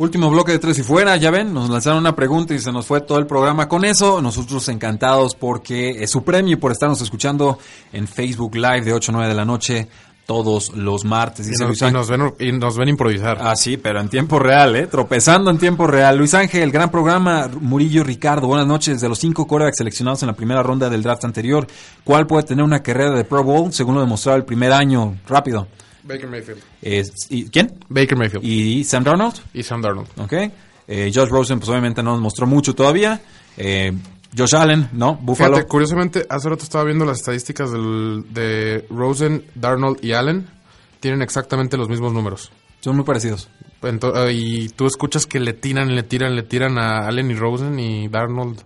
Último 0.00 0.30
bloque 0.30 0.52
de 0.52 0.58
Tres 0.58 0.78
y 0.78 0.82
Fuera, 0.82 1.16
ya 1.18 1.30
ven, 1.30 1.52
nos 1.52 1.68
lanzaron 1.68 1.98
una 1.98 2.16
pregunta 2.16 2.54
y 2.54 2.58
se 2.58 2.72
nos 2.72 2.86
fue 2.86 3.02
todo 3.02 3.18
el 3.18 3.26
programa 3.26 3.68
con 3.68 3.84
eso. 3.84 4.22
Nosotros 4.22 4.66
encantados 4.70 5.34
porque 5.34 5.90
es 5.90 6.10
su 6.10 6.24
premio 6.24 6.58
por 6.58 6.72
estarnos 6.72 7.02
escuchando 7.02 7.58
en 7.92 8.08
Facebook 8.08 8.54
Live 8.54 8.80
de 8.80 8.94
8 8.94 9.12
a 9.12 9.14
9 9.14 9.28
de 9.28 9.34
la 9.34 9.44
noche 9.44 9.88
todos 10.30 10.76
los 10.76 11.04
martes. 11.04 11.44
Y 11.44 11.50
Dice 11.50 11.64
nos, 11.64 11.70
Luis 11.70 11.82
y 11.82 11.84
Ángel. 11.86 11.98
nos 11.98 12.08
ven, 12.08 12.34
y 12.38 12.52
nos 12.52 12.76
ven 12.76 12.88
improvisar. 12.88 13.38
Ah, 13.40 13.56
sí, 13.56 13.76
pero 13.76 13.98
en 14.00 14.08
tiempo 14.08 14.38
real, 14.38 14.76
¿eh? 14.76 14.86
Tropezando 14.86 15.50
en 15.50 15.58
tiempo 15.58 15.88
real. 15.88 16.16
Luis 16.18 16.34
Ángel, 16.34 16.70
gran 16.70 16.88
programa. 16.88 17.50
Murillo 17.60 18.04
Ricardo, 18.04 18.46
buenas 18.46 18.68
noches. 18.68 19.00
De 19.00 19.08
los 19.08 19.18
cinco 19.18 19.48
quarterbacks 19.48 19.78
seleccionados 19.78 20.22
en 20.22 20.28
la 20.28 20.34
primera 20.34 20.62
ronda 20.62 20.88
del 20.88 21.02
draft 21.02 21.24
anterior, 21.24 21.66
¿cuál 22.04 22.28
puede 22.28 22.44
tener 22.44 22.64
una 22.64 22.80
carrera 22.80 23.10
de 23.16 23.24
Pro 23.24 23.42
Bowl 23.42 23.72
según 23.72 23.96
lo 23.96 24.02
demostrado 24.02 24.38
el 24.38 24.44
primer 24.44 24.72
año? 24.72 25.18
Rápido. 25.26 25.66
Baker 26.04 26.28
Mayfield. 26.30 26.62
¿y, 27.28 27.50
¿Quién? 27.50 27.74
Baker 27.88 28.16
Mayfield. 28.16 28.44
¿Y 28.44 28.84
Sam 28.84 29.02
Darnold? 29.02 29.34
Y 29.52 29.64
Sam 29.64 29.82
Darnold. 29.82 30.08
¿Ok? 30.16 30.32
Eh, 30.86 31.10
Josh 31.12 31.28
Rosen, 31.28 31.58
pues 31.58 31.68
obviamente 31.70 32.04
no 32.04 32.12
nos 32.12 32.20
mostró 32.20 32.46
mucho 32.46 32.72
todavía. 32.72 33.20
Eh, 33.56 33.92
Josh 34.36 34.54
Allen, 34.54 34.88
¿no? 34.92 35.16
Buffalo. 35.16 35.54
Fíjate, 35.56 35.68
curiosamente, 35.68 36.26
hace 36.28 36.48
rato 36.48 36.62
estaba 36.64 36.84
viendo 36.84 37.04
las 37.04 37.18
estadísticas 37.18 37.70
del- 37.72 38.24
de 38.32 38.86
Rosen, 38.90 39.44
Darnold 39.54 40.04
y 40.04 40.12
Allen. 40.12 40.46
Tienen 41.00 41.22
exactamente 41.22 41.76
los 41.76 41.88
mismos 41.88 42.12
números. 42.12 42.52
Son 42.80 42.94
muy 42.96 43.04
parecidos. 43.04 43.48
Eh, 43.82 44.32
y 44.32 44.68
tú 44.70 44.86
escuchas 44.86 45.26
que 45.26 45.40
le 45.40 45.54
tiran, 45.54 45.94
le 45.94 46.02
tiran, 46.02 46.36
le 46.36 46.42
tiran 46.42 46.78
a 46.78 47.06
Allen 47.08 47.30
y 47.30 47.34
Rosen 47.34 47.78
y 47.78 48.08
Darnold. 48.08 48.60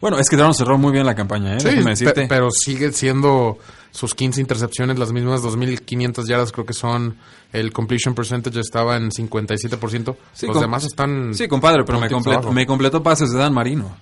Bueno, 0.00 0.18
es 0.18 0.28
que 0.30 0.36
Darnold 0.36 0.56
cerró 0.56 0.78
muy 0.78 0.92
bien 0.92 1.04
la 1.04 1.14
campaña, 1.14 1.54
¿eh? 1.56 1.58
Decirte. 1.90 2.22
pe- 2.22 2.26
pero 2.28 2.50
sigue 2.50 2.92
siendo 2.92 3.58
sus 3.90 4.14
15 4.14 4.40
intercepciones, 4.40 4.98
las 4.98 5.12
mismas 5.12 5.42
2.500 5.42 6.26
yardas, 6.26 6.52
creo 6.52 6.64
que 6.64 6.72
son. 6.74 7.16
El 7.52 7.72
completion 7.72 8.14
percentage 8.14 8.60
estaba 8.60 8.96
en 8.96 9.10
57%. 9.10 10.16
Sí, 10.32 10.46
Los 10.46 10.54
demás 10.60 10.84
están. 10.84 11.34
Sí, 11.34 11.48
compadre, 11.48 11.82
pero 11.84 11.98
me 12.52 12.66
completó 12.66 13.02
pases 13.02 13.30
de 13.30 13.38
Dan 13.38 13.52
Marino. 13.52 13.94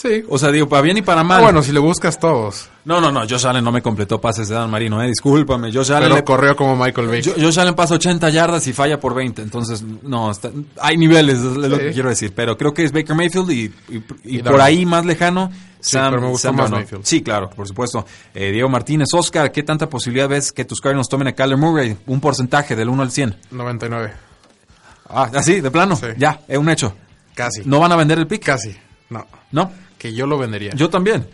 Sí. 0.00 0.22
O 0.28 0.38
sea, 0.38 0.52
digo, 0.52 0.68
para 0.68 0.80
bien 0.82 0.96
y 0.96 1.02
para 1.02 1.24
mal. 1.24 1.40
Ah, 1.40 1.42
bueno, 1.42 1.60
si 1.60 1.72
le 1.72 1.80
buscas 1.80 2.20
todos. 2.20 2.68
No, 2.84 3.00
no, 3.00 3.10
no, 3.10 3.22
Josh 3.28 3.44
Allen 3.48 3.64
no 3.64 3.72
me 3.72 3.82
completó 3.82 4.20
pases 4.20 4.48
de 4.48 4.54
Dan 4.54 4.70
Marino, 4.70 5.02
eh, 5.02 5.08
discúlpame. 5.08 5.72
Josh 5.72 5.90
Allen, 5.90 6.04
Pero 6.04 6.14
le- 6.14 6.24
corrió 6.24 6.54
como 6.54 6.76
Michael 6.76 7.08
Vick. 7.08 7.24
Jo- 7.26 7.34
Josh 7.36 7.58
Allen 7.58 7.74
pasa 7.74 7.94
80 7.94 8.30
yardas 8.30 8.64
y 8.68 8.72
falla 8.72 9.00
por 9.00 9.12
20, 9.12 9.42
entonces, 9.42 9.82
no, 9.82 10.30
está- 10.30 10.52
hay 10.80 10.96
niveles, 10.96 11.38
es 11.38 11.42
lo 11.56 11.76
Sí. 11.76 11.82
que 11.82 11.92
quiero 11.92 12.10
decir. 12.10 12.32
Pero 12.32 12.56
creo 12.56 12.72
que 12.72 12.84
es 12.84 12.92
Baker 12.92 13.16
Mayfield 13.16 13.50
y, 13.50 13.64
y- 13.88 13.96
y 14.24 14.38
Y 14.38 14.42
por 14.44 14.60
ahí 14.60 14.86
más 14.86 15.04
lejano, 15.04 15.50
Sam, 15.80 16.10
pero 16.10 16.22
me 16.22 16.28
gustó 16.28 16.46
Sam 16.48 16.54
más 16.56 16.64
Darnold. 16.66 16.82
Mayfield. 16.84 17.04
Sí, 17.04 17.20
claro, 17.22 17.50
por 17.50 17.66
supuesto. 17.66 18.06
Eh, 18.34 18.52
Diego 18.52 18.68
Martínez, 18.68 19.08
Oscar, 19.14 19.50
¿qué 19.50 19.64
tanta 19.64 19.88
posibilidad 19.90 20.28
ves 20.28 20.52
que 20.52 20.64
tus 20.64 20.80
Cardinals 20.80 21.08
tomen 21.08 21.26
a 21.26 21.32
Kyler 21.32 21.56
Murray? 21.58 21.96
Un 22.06 22.20
porcentaje 22.20 22.76
del 22.76 22.88
1 22.88 23.02
al 23.02 23.10
100. 23.10 23.36
99. 23.50 24.12
Ah, 25.08 25.28
así, 25.34 25.60
de 25.60 25.70
plano. 25.72 25.96
Sí. 25.96 26.06
Ya, 26.16 26.40
es 26.46 26.56
un 26.56 26.68
hecho. 26.68 26.94
Casi. 27.34 27.62
¿No 27.64 27.80
van 27.80 27.90
a 27.90 27.96
vender 27.96 28.18
el 28.18 28.28
pick? 28.28 28.44
Casi. 28.44 28.76
No. 29.10 29.26
¿No? 29.50 29.72
Que 29.98 30.14
yo 30.14 30.26
lo 30.26 30.38
vendería. 30.38 30.72
Yo 30.74 30.88
también. 30.88 31.26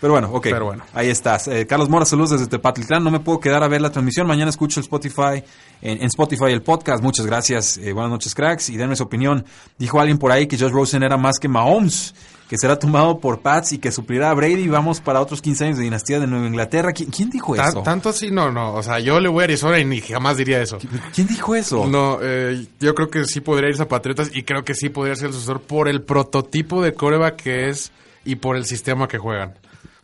Pero 0.00 0.12
bueno, 0.12 0.30
ok. 0.32 0.44
Pero 0.44 0.66
bueno. 0.66 0.84
Ahí 0.94 1.08
estás. 1.08 1.48
Eh, 1.48 1.66
Carlos 1.66 1.88
Mora, 1.88 2.04
saludos 2.04 2.30
desde 2.30 2.46
Tepatitlán. 2.46 3.02
No 3.02 3.10
me 3.10 3.20
puedo 3.20 3.40
quedar 3.40 3.64
a 3.64 3.68
ver 3.68 3.80
la 3.80 3.90
transmisión. 3.90 4.26
Mañana 4.26 4.50
escucho 4.50 4.78
el 4.78 4.84
Spotify, 4.84 5.42
en, 5.82 5.98
en 5.98 6.04
Spotify 6.04 6.46
el 6.46 6.62
podcast. 6.62 7.02
Muchas 7.02 7.26
gracias. 7.26 7.78
Eh, 7.78 7.92
buenas 7.92 8.12
noches, 8.12 8.34
cracks. 8.34 8.70
Y 8.70 8.76
denme 8.76 8.94
su 8.94 9.02
opinión. 9.02 9.44
Dijo 9.76 9.98
alguien 9.98 10.18
por 10.18 10.30
ahí 10.30 10.46
que 10.46 10.56
Josh 10.56 10.70
Rosen 10.70 11.02
era 11.02 11.16
más 11.16 11.40
que 11.40 11.48
Mahomes, 11.48 12.14
que 12.48 12.56
será 12.56 12.78
tomado 12.78 13.18
por 13.18 13.40
Pats 13.40 13.72
y 13.72 13.78
que 13.78 13.90
suplirá 13.90 14.30
a 14.30 14.34
Brady. 14.34 14.68
Vamos 14.68 15.00
para 15.00 15.20
otros 15.20 15.42
15 15.42 15.64
años 15.64 15.78
de 15.78 15.82
dinastía 15.82 16.20
de 16.20 16.28
Nueva 16.28 16.46
Inglaterra. 16.46 16.92
¿Quién, 16.92 17.10
quién 17.10 17.28
dijo 17.28 17.56
eso? 17.56 17.82
Tanto 17.82 18.10
así, 18.10 18.30
no, 18.30 18.52
no. 18.52 18.74
O 18.74 18.82
sea, 18.84 19.00
yo 19.00 19.18
le 19.18 19.28
voy 19.28 19.42
a 19.42 19.44
Arizona 19.44 19.80
y 19.80 19.84
ni 19.84 20.00
jamás 20.00 20.36
diría 20.36 20.62
eso. 20.62 20.78
¿Quién 21.12 21.26
dijo 21.26 21.56
eso? 21.56 21.88
No, 21.88 22.18
eh, 22.22 22.66
yo 22.78 22.94
creo 22.94 23.10
que 23.10 23.24
sí 23.24 23.40
podría 23.40 23.68
irse 23.68 23.82
a 23.82 23.88
Patriotas 23.88 24.30
y 24.32 24.44
creo 24.44 24.64
que 24.64 24.74
sí 24.74 24.90
podría 24.90 25.16
ser 25.16 25.26
el 25.26 25.32
sucesor 25.32 25.60
por 25.60 25.88
el 25.88 26.02
prototipo 26.02 26.82
de 26.82 26.94
coreback 26.94 27.34
que 27.34 27.68
es 27.68 27.90
y 28.24 28.36
por 28.36 28.56
el 28.56 28.64
sistema 28.64 29.08
que 29.08 29.18
juegan. 29.18 29.54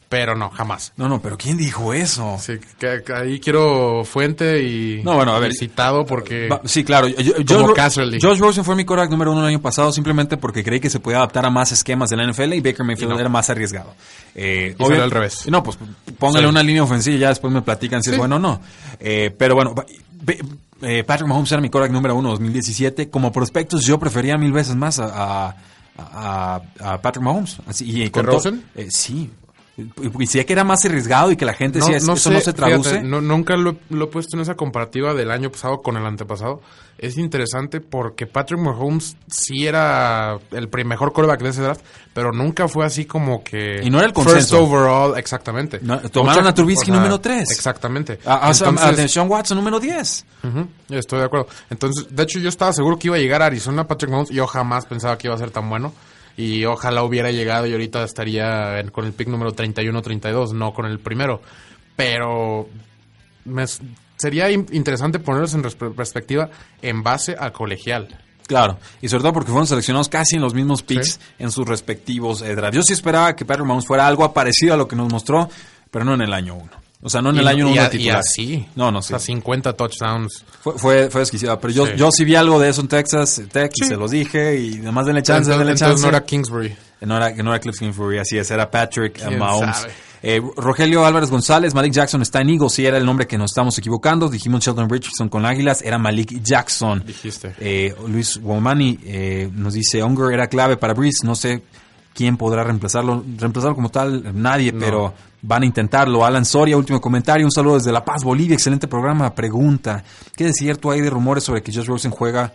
Pero 0.08 0.36
no, 0.36 0.50
jamás. 0.50 0.92
No, 0.96 1.08
no, 1.08 1.20
pero 1.20 1.36
¿quién 1.36 1.56
dijo 1.56 1.92
eso? 1.92 2.36
Sí, 2.40 2.54
que, 2.78 3.02
que 3.04 3.12
ahí 3.12 3.40
quiero 3.40 4.04
fuente 4.04 4.62
y, 4.62 5.02
No, 5.02 5.14
bueno, 5.14 5.34
a 5.34 5.38
ver. 5.40 5.52
citado 5.54 6.06
porque... 6.06 6.46
Va- 6.48 6.60
sí, 6.66 6.84
claro. 6.84 7.08
Yo- 7.08 7.38
yo- 7.38 7.62
Como 7.62 7.74
Josh 7.74 8.38
Rosen 8.38 8.64
fue 8.64 8.76
mi 8.76 8.84
quarterback 8.84 9.10
número 9.10 9.32
uno 9.32 9.40
el 9.40 9.46
año 9.48 9.60
pasado 9.60 9.90
simplemente 9.92 10.36
porque 10.36 10.62
creí 10.62 10.78
que 10.78 10.90
se 10.90 11.00
podía 11.00 11.16
adaptar 11.18 11.46
a 11.46 11.50
más 11.50 11.72
esquemas 11.72 12.10
de 12.10 12.16
la 12.16 12.24
NFL 12.30 12.52
y 12.54 12.60
Baker 12.60 12.84
Mayfield 12.84 13.10
Y 13.10 13.14
no. 13.14 13.20
era 13.20 13.28
más 13.28 13.50
arriesgado. 13.50 13.94
Eh, 14.34 14.76
Y 14.78 14.82
obvio- 14.82 15.02
al 15.02 15.10
revés. 15.10 15.48
No, 15.48 15.62
pues 15.62 15.78
póngale 16.18 16.44
Sí. 16.46 16.50
una 16.50 16.62
línea 16.62 16.82
ofensiva 16.84 17.16
y 17.16 17.18
ya 17.18 17.28
después 17.30 17.52
me 17.52 17.62
platican 17.62 18.02
si 18.02 18.10
es 18.10 18.16
bueno 18.18 18.36
o 18.36 18.38
no. 18.38 18.60
Eh, 19.00 19.34
pero 19.36 19.54
bueno, 19.56 19.74
eh, 20.82 21.02
Patrick 21.04 21.28
Mahomes 21.28 21.50
era 21.50 21.60
mi 21.60 21.70
quarterback 21.70 21.92
número 21.94 22.14
uno 22.14 22.30
2017. 22.30 23.10
Como 23.10 23.32
prospectos 23.32 23.84
yo 23.84 23.98
prefería 23.98 24.36
mil 24.38 24.52
veces 24.52 24.76
más 24.76 24.98
a, 25.00 25.06
a, 25.48 25.56
a- 25.98 26.62
a 26.80 27.00
Patrick 27.00 27.24
Mahomes. 27.24 27.58
Así, 27.66 28.02
y 28.02 28.10
con 28.10 28.26
Rosen? 28.26 28.64
eh, 28.74 28.88
sí. 28.90 29.30
Sé 30.26 30.46
que 30.46 30.52
era 30.52 30.62
más 30.62 30.84
arriesgado 30.84 31.32
y 31.32 31.36
que 31.36 31.44
la 31.44 31.52
gente 31.54 31.80
decía, 31.80 31.96
eso 31.96 32.06
no 32.06 32.16
se 32.16 32.30
fíjate, 32.30 32.52
traduce. 32.52 33.02
no- 33.02 33.20
nunca 33.20 33.56
lo, 33.56 33.76
lo 33.90 34.04
he 34.04 34.08
puesto 34.08 34.36
en 34.36 34.42
esa 34.42 34.54
comparativa 34.54 35.14
del 35.14 35.30
año 35.32 35.50
pasado 35.50 35.82
con 35.82 35.96
el 35.96 36.06
antepasado. 36.06 36.60
Es 36.96 37.18
interesante 37.18 37.80
porque 37.80 38.26
Patrick 38.26 38.60
Mahomes 38.60 39.16
sí 39.26 39.66
era 39.66 40.38
el 40.52 40.68
mejor 40.84 41.12
quarterback 41.12 41.42
de 41.42 41.48
ese 41.48 41.62
draft, 41.62 41.80
pero 42.12 42.30
nunca 42.30 42.68
fue 42.68 42.86
así 42.86 43.04
como 43.04 43.42
que... 43.42 43.80
Y 43.82 43.90
no 43.90 43.98
era 43.98 44.06
el 44.06 44.14
First 44.14 44.28
consenso. 44.28 44.62
overall, 44.62 45.18
exactamente. 45.18 45.80
No, 45.82 45.98
tomaron 46.08 46.46
a 46.46 46.54
Trubisky 46.54 46.92
número 46.92 47.20
tres. 47.20 47.50
Exactamente. 47.50 48.20
A, 48.24 48.46
a- 48.46 48.52
Entonces- 48.52 49.16
Watson 49.28 49.56
número 49.58 49.80
10. 49.80 50.24
Ujú, 50.44 50.68
estoy 50.90 51.18
de 51.18 51.24
acuerdo. 51.24 51.48
Entonces, 51.68 52.06
de 52.14 52.22
hecho, 52.22 52.38
yo 52.38 52.48
estaba 52.48 52.72
seguro 52.72 52.96
que 52.96 53.08
iba 53.08 53.16
a 53.16 53.18
llegar 53.18 53.42
a 53.42 53.46
Arizona 53.46 53.88
Patrick 53.88 54.12
Mahomes. 54.12 54.30
Yo 54.30 54.46
jamás 54.46 54.86
pensaba 54.86 55.18
que 55.18 55.26
iba 55.26 55.34
a 55.34 55.38
ser 55.38 55.50
tan 55.50 55.68
bueno. 55.68 55.92
Y 56.36 56.64
ojalá 56.64 57.04
hubiera 57.04 57.30
llegado 57.30 57.66
y 57.66 57.72
ahorita 57.72 58.02
estaría 58.04 58.80
en- 58.80 58.90
con 58.90 59.04
el 59.04 59.12
pick 59.12 59.28
número 59.28 59.52
31-32, 59.54 60.52
no 60.52 60.72
con 60.74 60.86
el 60.86 60.98
primero. 60.98 61.40
Pero 61.96 62.68
me- 63.44 63.64
sería 64.16 64.50
in- 64.50 64.66
interesante 64.72 65.18
ponerlos 65.18 65.54
en 65.54 65.62
perspectiva 65.94 66.50
en 66.82 67.02
base 67.02 67.36
al 67.38 67.52
colegial. 67.52 68.08
Claro, 68.46 68.78
y 69.00 69.08
sobre 69.08 69.22
todo 69.22 69.32
porque 69.32 69.50
fueron 69.50 69.66
seleccionados 69.66 70.08
casi 70.08 70.36
en 70.36 70.42
los 70.42 70.52
mismos 70.54 70.82
picks 70.82 71.12
Sí. 71.14 71.20
en 71.38 71.50
sus 71.50 71.66
respectivos 71.66 72.40
drafts. 72.40 72.76
Yo 72.76 72.82
sí 72.82 72.92
esperaba 72.92 73.34
que 73.34 73.44
Patrick 73.46 73.66
Mahomes 73.66 73.86
fuera 73.86 74.06
algo 74.06 74.30
parecido 74.34 74.74
a 74.74 74.76
lo 74.76 74.86
que 74.86 74.96
nos 74.96 75.10
mostró, 75.10 75.48
pero 75.90 76.04
no 76.04 76.14
en 76.14 76.20
el 76.22 76.32
año 76.34 76.54
1. 76.56 76.70
O 77.06 77.10
sea, 77.10 77.20
no 77.20 77.30
en 77.30 77.36
el 77.36 77.44
Y- 77.44 77.48
año 77.48 77.68
y 77.68 77.72
1 77.72 77.80
a- 77.82 77.88
de 77.90 77.96
y 77.96 77.98
titular. 77.98 78.18
así. 78.20 78.66
No, 78.76 78.90
no, 78.90 79.00
O 79.00 79.02
sí. 79.02 79.08
sea, 79.08 79.18
50 79.18 79.74
touchdowns. 79.74 80.42
Fue, 80.62 80.78
fue, 80.78 81.10
fue 81.10 81.20
exquisita, 81.20 81.60
pero 81.60 81.72
yo, 81.72 81.86
Sí. 81.86 81.92
yo 81.96 82.10
sí 82.10 82.24
vi 82.24 82.34
algo 82.34 82.58
de 82.58 82.70
eso 82.70 82.80
en 82.80 82.88
Texas 82.88 83.42
Tech 83.52 83.70
y 83.76 83.82
Sí. 83.84 83.88
se 83.90 83.96
los 83.96 84.10
dije 84.10 84.58
y 84.58 84.78
además 84.78 85.04
denle 85.06 85.22
chance, 85.22 85.50
entonces, 85.52 85.58
denle 85.58 85.72
entonces 85.72 85.88
chance. 85.88 86.02
no 86.02 86.08
era 86.08 86.24
Kingsbury. 86.24 86.74
No 87.02 87.16
era, 87.18 87.30
no 87.42 87.50
era 87.50 87.60
Cliff 87.60 87.78
Kingsbury, 87.78 88.18
así 88.18 88.38
es, 88.38 88.50
era 88.50 88.70
Patrick 88.70 89.12
¿Quién 89.22 89.38
Mahomes. 89.38 89.76
sabe? 89.76 89.92
Eh, 90.26 90.40
Rogelio 90.56 91.04
Álvarez 91.04 91.28
González, 91.28 91.74
Malik 91.74 91.92
Jackson 91.92 92.22
está 92.22 92.40
en 92.40 92.48
Eagles, 92.48 92.72
sí 92.72 92.86
era 92.86 92.96
el 92.96 93.04
nombre 93.04 93.26
que 93.26 93.36
nos 93.36 93.50
estamos 93.50 93.76
equivocando. 93.76 94.30
Dijimos 94.30 94.64
Sheldon 94.64 94.88
Richardson 94.88 95.28
con 95.28 95.44
Águilas, 95.44 95.82
era 95.82 95.98
Malik 95.98 96.40
Jackson. 96.42 97.04
Dijiste. 97.06 97.54
Eh, 97.60 97.94
Luis 98.08 98.38
Womani 98.38 98.98
eh, 99.04 99.50
nos 99.52 99.74
dice, 99.74 100.02
Unger 100.02 100.32
era 100.32 100.46
clave 100.46 100.78
para 100.78 100.94
Breeze, 100.94 101.26
no 101.26 101.34
sé 101.36 101.62
quién 102.14 102.36
podrá 102.36 102.62
reemplazarlo, 102.64 103.24
reemplazarlo 103.38 103.74
como 103.74 103.90
tal, 103.90 104.40
nadie, 104.40 104.72
pero 104.72 105.12
van 105.42 105.62
a 105.62 105.66
intentarlo. 105.66 106.24
Alan 106.24 106.44
Soria, 106.44 106.76
último 106.76 107.00
comentario, 107.00 107.44
un 107.44 107.50
saludo 107.52 107.74
desde 107.74 107.92
La 107.92 108.04
Paz, 108.04 108.22
Bolivia, 108.24 108.54
excelente 108.54 108.86
programa, 108.88 109.34
pregunta, 109.34 110.02
¿qué 110.36 110.44
de 110.44 110.52
cierto 110.52 110.90
hay 110.90 111.00
de 111.00 111.10
rumores 111.10 111.44
sobre 111.44 111.62
que 111.62 111.72
Josh 111.72 111.86
Rosen 111.86 112.10
juega, 112.12 112.52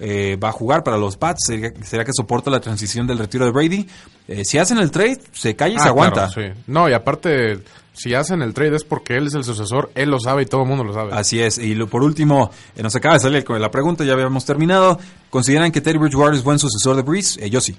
eh, 0.00 0.36
va 0.42 0.48
a 0.48 0.52
jugar 0.52 0.82
para 0.82 0.96
los 0.96 1.16
Pats? 1.16 1.40
¿Será, 1.46 1.70
será 1.84 2.04
que 2.04 2.12
soporta 2.16 2.50
la 2.50 2.60
transición 2.60 3.06
del 3.06 3.18
retiro 3.18 3.44
de 3.44 3.50
Brady? 3.52 3.86
Eh, 4.28 4.44
si 4.44 4.58
hacen 4.58 4.78
el 4.78 4.90
trade, 4.90 5.20
se 5.32 5.54
calla 5.54 5.74
y 5.74 5.78
se 5.78 5.84
Ah, 5.84 5.88
aguanta. 5.88 6.28
claro, 6.32 6.54
sí. 6.54 6.60
No, 6.66 6.88
y 6.88 6.92
aparte, 6.94 7.60
si 7.92 8.14
hacen 8.14 8.40
el 8.40 8.54
trade 8.54 8.76
es 8.76 8.84
porque 8.84 9.16
él 9.18 9.26
es 9.26 9.34
el 9.34 9.44
sucesor, 9.44 9.90
él 9.94 10.10
lo 10.10 10.18
sabe 10.18 10.42
y 10.42 10.46
todo 10.46 10.62
el 10.62 10.68
mundo 10.68 10.84
lo 10.84 10.94
sabe. 10.94 11.12
Así 11.12 11.40
es. 11.40 11.58
Y 11.58 11.74
lo, 11.74 11.86
por 11.86 12.02
último, 12.02 12.50
eh, 12.74 12.82
nos 12.82 12.96
acaba 12.96 13.14
de 13.14 13.20
salir 13.20 13.44
con 13.44 13.60
la 13.60 13.70
pregunta, 13.70 14.04
ya 14.04 14.14
habíamos 14.14 14.44
terminado. 14.46 14.98
¿Consideran 15.30 15.70
que 15.70 15.80
Teddy 15.80 15.98
Bridgewater 15.98 16.34
es 16.34 16.42
buen 16.42 16.58
sucesor 16.58 16.96
de 16.96 17.02
Breeze? 17.02 17.44
Eh, 17.44 17.50
yo 17.50 17.60
sí. 17.60 17.76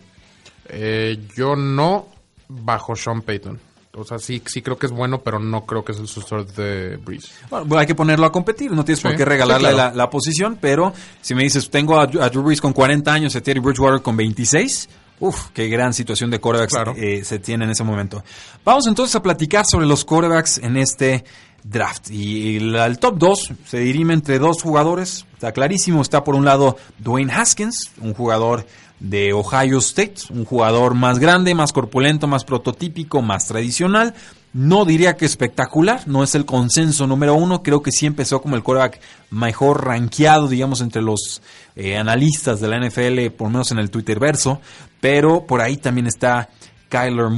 Eh, 0.70 1.18
yo 1.36 1.56
no 1.56 2.08
bajo 2.48 2.96
Sean 2.96 3.22
Payton. 3.22 3.60
O 3.96 4.04
sea, 4.04 4.18
sí, 4.18 4.42
sí 4.48 4.64
creo 4.64 4.78
que 4.80 4.88
es 4.88 4.92
bueno, 4.92 5.20
pero 5.22 5.38
no 5.38 5.66
creo 5.68 5.86
que 5.86 5.92
es 5.92 6.00
el 6.00 6.08
sucesor 6.08 6.48
de 6.54 6.98
Breeze. 6.98 7.28
Bueno, 7.50 7.78
hay 7.78 7.86
que 7.86 7.94
ponerlo 7.94 8.26
a 8.26 8.32
competir, 8.32 8.72
no 8.72 8.84
tienes 8.84 9.02
por 9.02 9.16
qué 9.16 9.24
regalarle 9.24 9.70
sí, 9.70 9.74
claro. 9.76 9.92
la, 9.92 9.96
la 9.96 10.10
posición, 10.10 10.58
pero 10.60 10.94
si 11.22 11.36
me 11.36 11.44
dices, 11.44 11.70
tengo 11.70 12.00
a, 12.00 12.04
a 12.04 12.30
Drew 12.30 12.42
Brees 12.42 12.60
con 12.60 12.74
40 12.74 13.14
años 13.14 13.36
a 13.36 13.42
Teddy 13.42 13.60
Bridgewater 13.60 14.02
con 14.02 14.18
26, 14.18 14.90
uff, 15.20 15.50
qué 15.54 15.68
gran 15.68 15.94
situación 15.94 16.32
de 16.32 16.40
Claro. 16.40 16.96
eh, 16.98 17.24
se 17.24 17.38
tiene 17.38 17.66
en 17.66 17.72
ese 17.72 17.84
momento. 17.84 18.24
Vamos 18.66 18.88
entonces 18.88 19.16
a 19.16 19.22
platicar 19.22 19.68
sobre 19.68 19.86
los 19.86 20.04
quarterbacks 20.06 20.58
en 20.58 20.76
este 20.78 21.24
draft. 21.64 22.10
Y 22.10 22.60
la- 22.62 22.88
el 22.88 22.98
top 22.98 23.20
2 23.20 23.52
se 23.68 23.78
dirime 23.78 24.16
entre 24.16 24.40
dos 24.40 24.64
jugadores, 24.64 25.28
está 25.36 25.52
clarísimo, 25.52 26.02
está 26.02 26.24
por 26.24 26.34
un 26.34 26.46
lado 26.46 26.78
Dwayne 26.98 27.32
Haskins, 27.32 27.92
un 28.02 28.16
jugador 28.16 28.66
de 29.04 29.34
Ohio 29.34 29.80
State, 29.80 30.16
un 30.30 30.46
jugador 30.46 30.94
más 30.94 31.20
grande, 31.20 31.54
más 31.54 31.74
corpulento, 31.74 32.26
más 32.26 32.46
prototípico, 32.46 33.22
más 33.22 33.46
tradicional. 33.46 34.16
No 34.54 34.86
diría 34.86 35.18
que 35.18 35.26
espectacular, 35.26 36.08
no 36.08 36.24
es 36.24 36.36
el 36.36 36.46
consenso 36.46 37.06
número 37.06 37.36
uno. 37.36 37.64
Creo 37.64 37.84
que 37.84 37.92
sí 37.92 38.06
empezó 38.06 38.42
como 38.42 38.56
el 38.56 38.64
quarterback 38.64 39.02
mejor 39.30 39.86
rankeado, 39.86 40.48
digamos, 40.48 40.80
entre 40.80 41.02
los 41.02 41.42
eh, 41.76 41.98
analistas 41.98 42.62
de 42.62 42.68
la 42.70 42.80
NFL, 42.80 43.36
por 43.36 43.48
lo 43.48 43.52
menos 43.52 43.72
en 43.72 43.80
el 43.80 43.90
Twitter 43.90 44.20
verso. 44.20 44.62
Pero 45.02 45.46
por 45.46 45.60
ahí 45.60 45.76
también 45.76 46.08
está 46.08 46.50
Kyler 46.94 47.30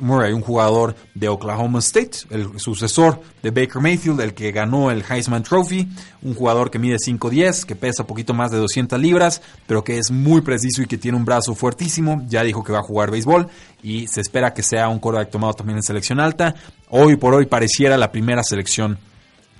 Murray, 0.00 0.32
un 0.32 0.40
jugador 0.40 0.96
de 1.14 1.28
Oklahoma 1.28 1.78
State, 1.78 2.26
el 2.30 2.58
sucesor 2.58 3.20
de 3.44 3.52
Baker 3.52 3.80
Mayfield, 3.80 4.20
el 4.20 4.34
que 4.34 4.50
ganó 4.50 4.90
el 4.90 5.04
Heisman 5.08 5.44
Trophy, 5.44 5.88
un 6.22 6.34
jugador 6.34 6.68
que 6.68 6.80
mide 6.80 6.96
5'10, 6.96 7.64
que 7.64 7.76
pesa 7.76 8.08
poquito 8.08 8.34
más 8.34 8.50
de 8.50 8.58
200 8.58 8.98
libras, 8.98 9.40
pero 9.68 9.84
que 9.84 9.98
es 9.98 10.10
muy 10.10 10.40
preciso 10.40 10.82
y 10.82 10.86
que 10.86 10.98
tiene 10.98 11.16
un 11.16 11.24
brazo 11.24 11.54
fuertísimo. 11.54 12.24
Ya 12.26 12.42
dijo 12.42 12.64
que 12.64 12.72
va 12.72 12.80
a 12.80 12.82
jugar 12.82 13.12
béisbol 13.12 13.46
y 13.84 14.08
se 14.08 14.20
espera 14.20 14.52
que 14.52 14.64
sea 14.64 14.88
un 14.88 14.98
quarterback 14.98 15.30
tomado 15.30 15.54
también 15.54 15.76
en 15.76 15.84
selección 15.84 16.18
alta. 16.18 16.52
Hoy 16.90 17.14
por 17.14 17.34
hoy 17.34 17.46
pareciera 17.46 17.96
la 17.96 18.10
primera 18.10 18.42
selección 18.42 18.98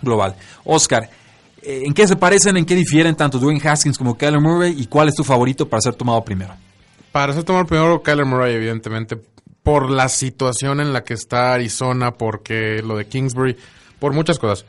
global. 0.02 0.34
Oscar, 0.64 1.08
eh, 1.62 1.82
¿en 1.86 1.94
qué 1.94 2.08
se 2.08 2.16
parecen, 2.16 2.56
en 2.56 2.64
qué 2.64 2.74
difieren 2.74 3.14
tanto 3.14 3.38
Dwayne 3.38 3.60
Haskins 3.64 3.98
como 3.98 4.18
Kyler 4.18 4.40
Murray 4.40 4.74
y 4.76 4.86
cuál 4.86 5.10
es 5.10 5.14
tu 5.14 5.22
favorito 5.22 5.68
para 5.68 5.80
ser 5.80 5.94
tomado 5.94 6.24
primero? 6.24 6.54
Para 7.12 7.32
ser 7.32 7.44
tomar 7.44 7.66
primero 7.66 8.02
Kyler 8.02 8.26
Murray, 8.26 8.56
evidentemente, 8.56 9.16
por 9.64 9.90
la 9.90 10.08
situación 10.08 10.80
en 10.80 10.92
la 10.92 11.02
que 11.02 11.14
está 11.14 11.54
Arizona, 11.54 12.12
porque 12.12 12.82
lo 12.84 12.98
de 12.98 13.06
Kingsbury, 13.06 13.56
por 13.98 14.12
muchas 14.12 14.38
cosas. 14.38 14.64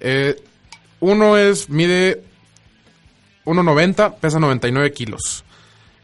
Eh, 0.00 0.36
uno 1.00 1.38
es, 1.38 1.70
mide 1.70 2.22
1.90, 3.46 4.16
pesa 4.16 4.40
99 4.40 4.92
kilos. 4.92 5.44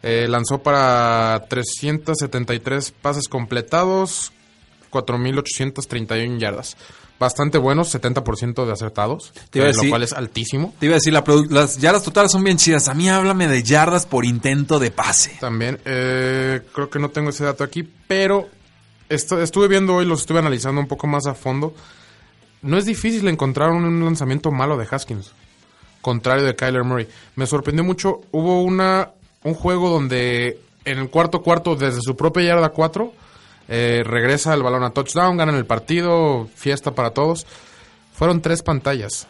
Eh, 0.03 0.27
lanzó 0.29 0.63
para 0.63 1.45
373 1.49 2.93
pases 2.93 3.29
completados, 3.29 4.33
4.831 4.91 6.39
yardas. 6.39 6.77
Bastante 7.21 7.59
buenos, 7.59 7.95
70% 7.95 8.65
de 8.65 8.73
acertados, 8.73 9.33
Te 9.51 9.59
iba 9.59 9.67
a 9.67 9.71
eh, 9.71 9.73
lo 9.75 9.79
decir- 9.83 9.91
cual 9.91 10.03
es 10.03 10.13
altísimo. 10.15 10.75
Te 10.81 10.87
iba 10.87 10.95
a 10.95 10.99
decir, 10.99 11.13
la 11.13 11.23
las 11.51 11.77
yardas 11.79 12.03
totales 12.03 12.33
son 12.33 12.43
bien 12.43 12.57
chidas. 12.57 12.89
A 12.89 12.95
mí 12.95 13.09
háblame 13.11 13.47
de 13.47 13.63
yardas 13.63 14.07
por 14.07 14.25
intento 14.25 14.79
de 14.79 14.91
pase. 14.91 15.37
También, 15.39 15.79
eh, 15.85 16.63
creo 16.73 16.89
que 16.89 16.99
no 16.99 17.11
tengo 17.11 17.29
ese 17.31 17.45
dato 17.45 17.63
aquí, 17.63 17.87
pero 18.09 18.49
esto, 19.11 19.41
estuve 19.41 19.69
viendo 19.69 19.97
hoy, 19.97 20.07
los 20.07 20.21
estuve 20.23 20.39
analizando 20.39 20.81
un 20.81 20.89
poco 20.89 21.07
más 21.07 21.27
a 21.27 21.35
fondo. 21.35 21.75
No 22.63 22.79
es 22.79 22.87
difícil 22.87 23.29
encontrar 23.29 23.71
un 23.71 24.03
lanzamiento 24.05 24.51
malo 24.51 24.79
de 24.79 24.87
Haskins, 24.91 25.33
contrario 26.01 26.45
de 26.45 26.57
Kyler 26.57 26.85
Murray. 26.85 27.07
Me 27.37 27.47
sorprendió 27.47 27.85
mucho, 27.85 28.23
hubo 28.33 28.63
una, 28.63 29.11
un 29.45 29.53
juego 29.55 29.91
donde 29.91 30.59
en 30.87 30.99
el 30.99 31.11
cuarto 31.11 31.43
cuarto, 31.43 31.77
desde 31.77 32.01
su 32.01 32.17
propia 32.17 32.45
yarda 32.45 32.71
4, 32.71 33.13
eh, 33.73 34.03
regresa 34.05 34.53
el 34.53 34.65
balón 34.65 34.83
a 34.83 34.91
touchdown, 34.91 35.37
ganan 35.37 35.55
el 35.55 35.65
partido, 35.65 36.49
fiesta 36.57 36.93
para 36.93 37.13
todos. 37.13 37.47
Fueron 38.13 38.43
tres 38.43 38.63
pantallas, 38.63 39.29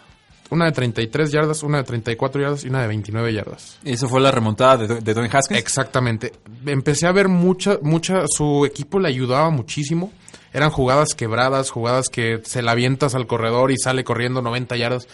una 0.48 0.64
de 0.64 0.72
33 0.72 1.30
yardas, 1.30 1.62
una 1.62 1.76
de 1.76 1.84
34 1.84 2.40
yardas 2.40 2.64
y 2.64 2.68
una 2.68 2.80
de 2.80 2.88
29 2.88 3.34
yardas. 3.34 3.78
Eso 3.84 4.08
fue 4.08 4.18
la 4.22 4.30
remontada 4.30 4.78
de, 4.78 5.00
de 5.00 5.14
Dwayne 5.14 5.30
Haskins. 5.30 5.60
Exactamente. 5.60 6.32
Empecé 6.64 7.06
a 7.06 7.12
ver 7.12 7.28
mucha, 7.28 7.78
mucha, 7.82 8.22
su 8.26 8.64
equipo 8.64 8.98
le 8.98 9.08
ayudaba 9.08 9.50
muchísimo. 9.50 10.10
Eran 10.54 10.70
jugadas 10.70 11.14
quebradas, 11.14 11.70
jugadas 11.70 12.08
que 12.08 12.40
se 12.42 12.62
la 12.62 12.72
avientas 12.72 13.14
al 13.14 13.26
corredor 13.26 13.70
y 13.70 13.76
sale 13.76 14.04
corriendo 14.04 14.40
90 14.40 14.74
yardas. 14.78 15.06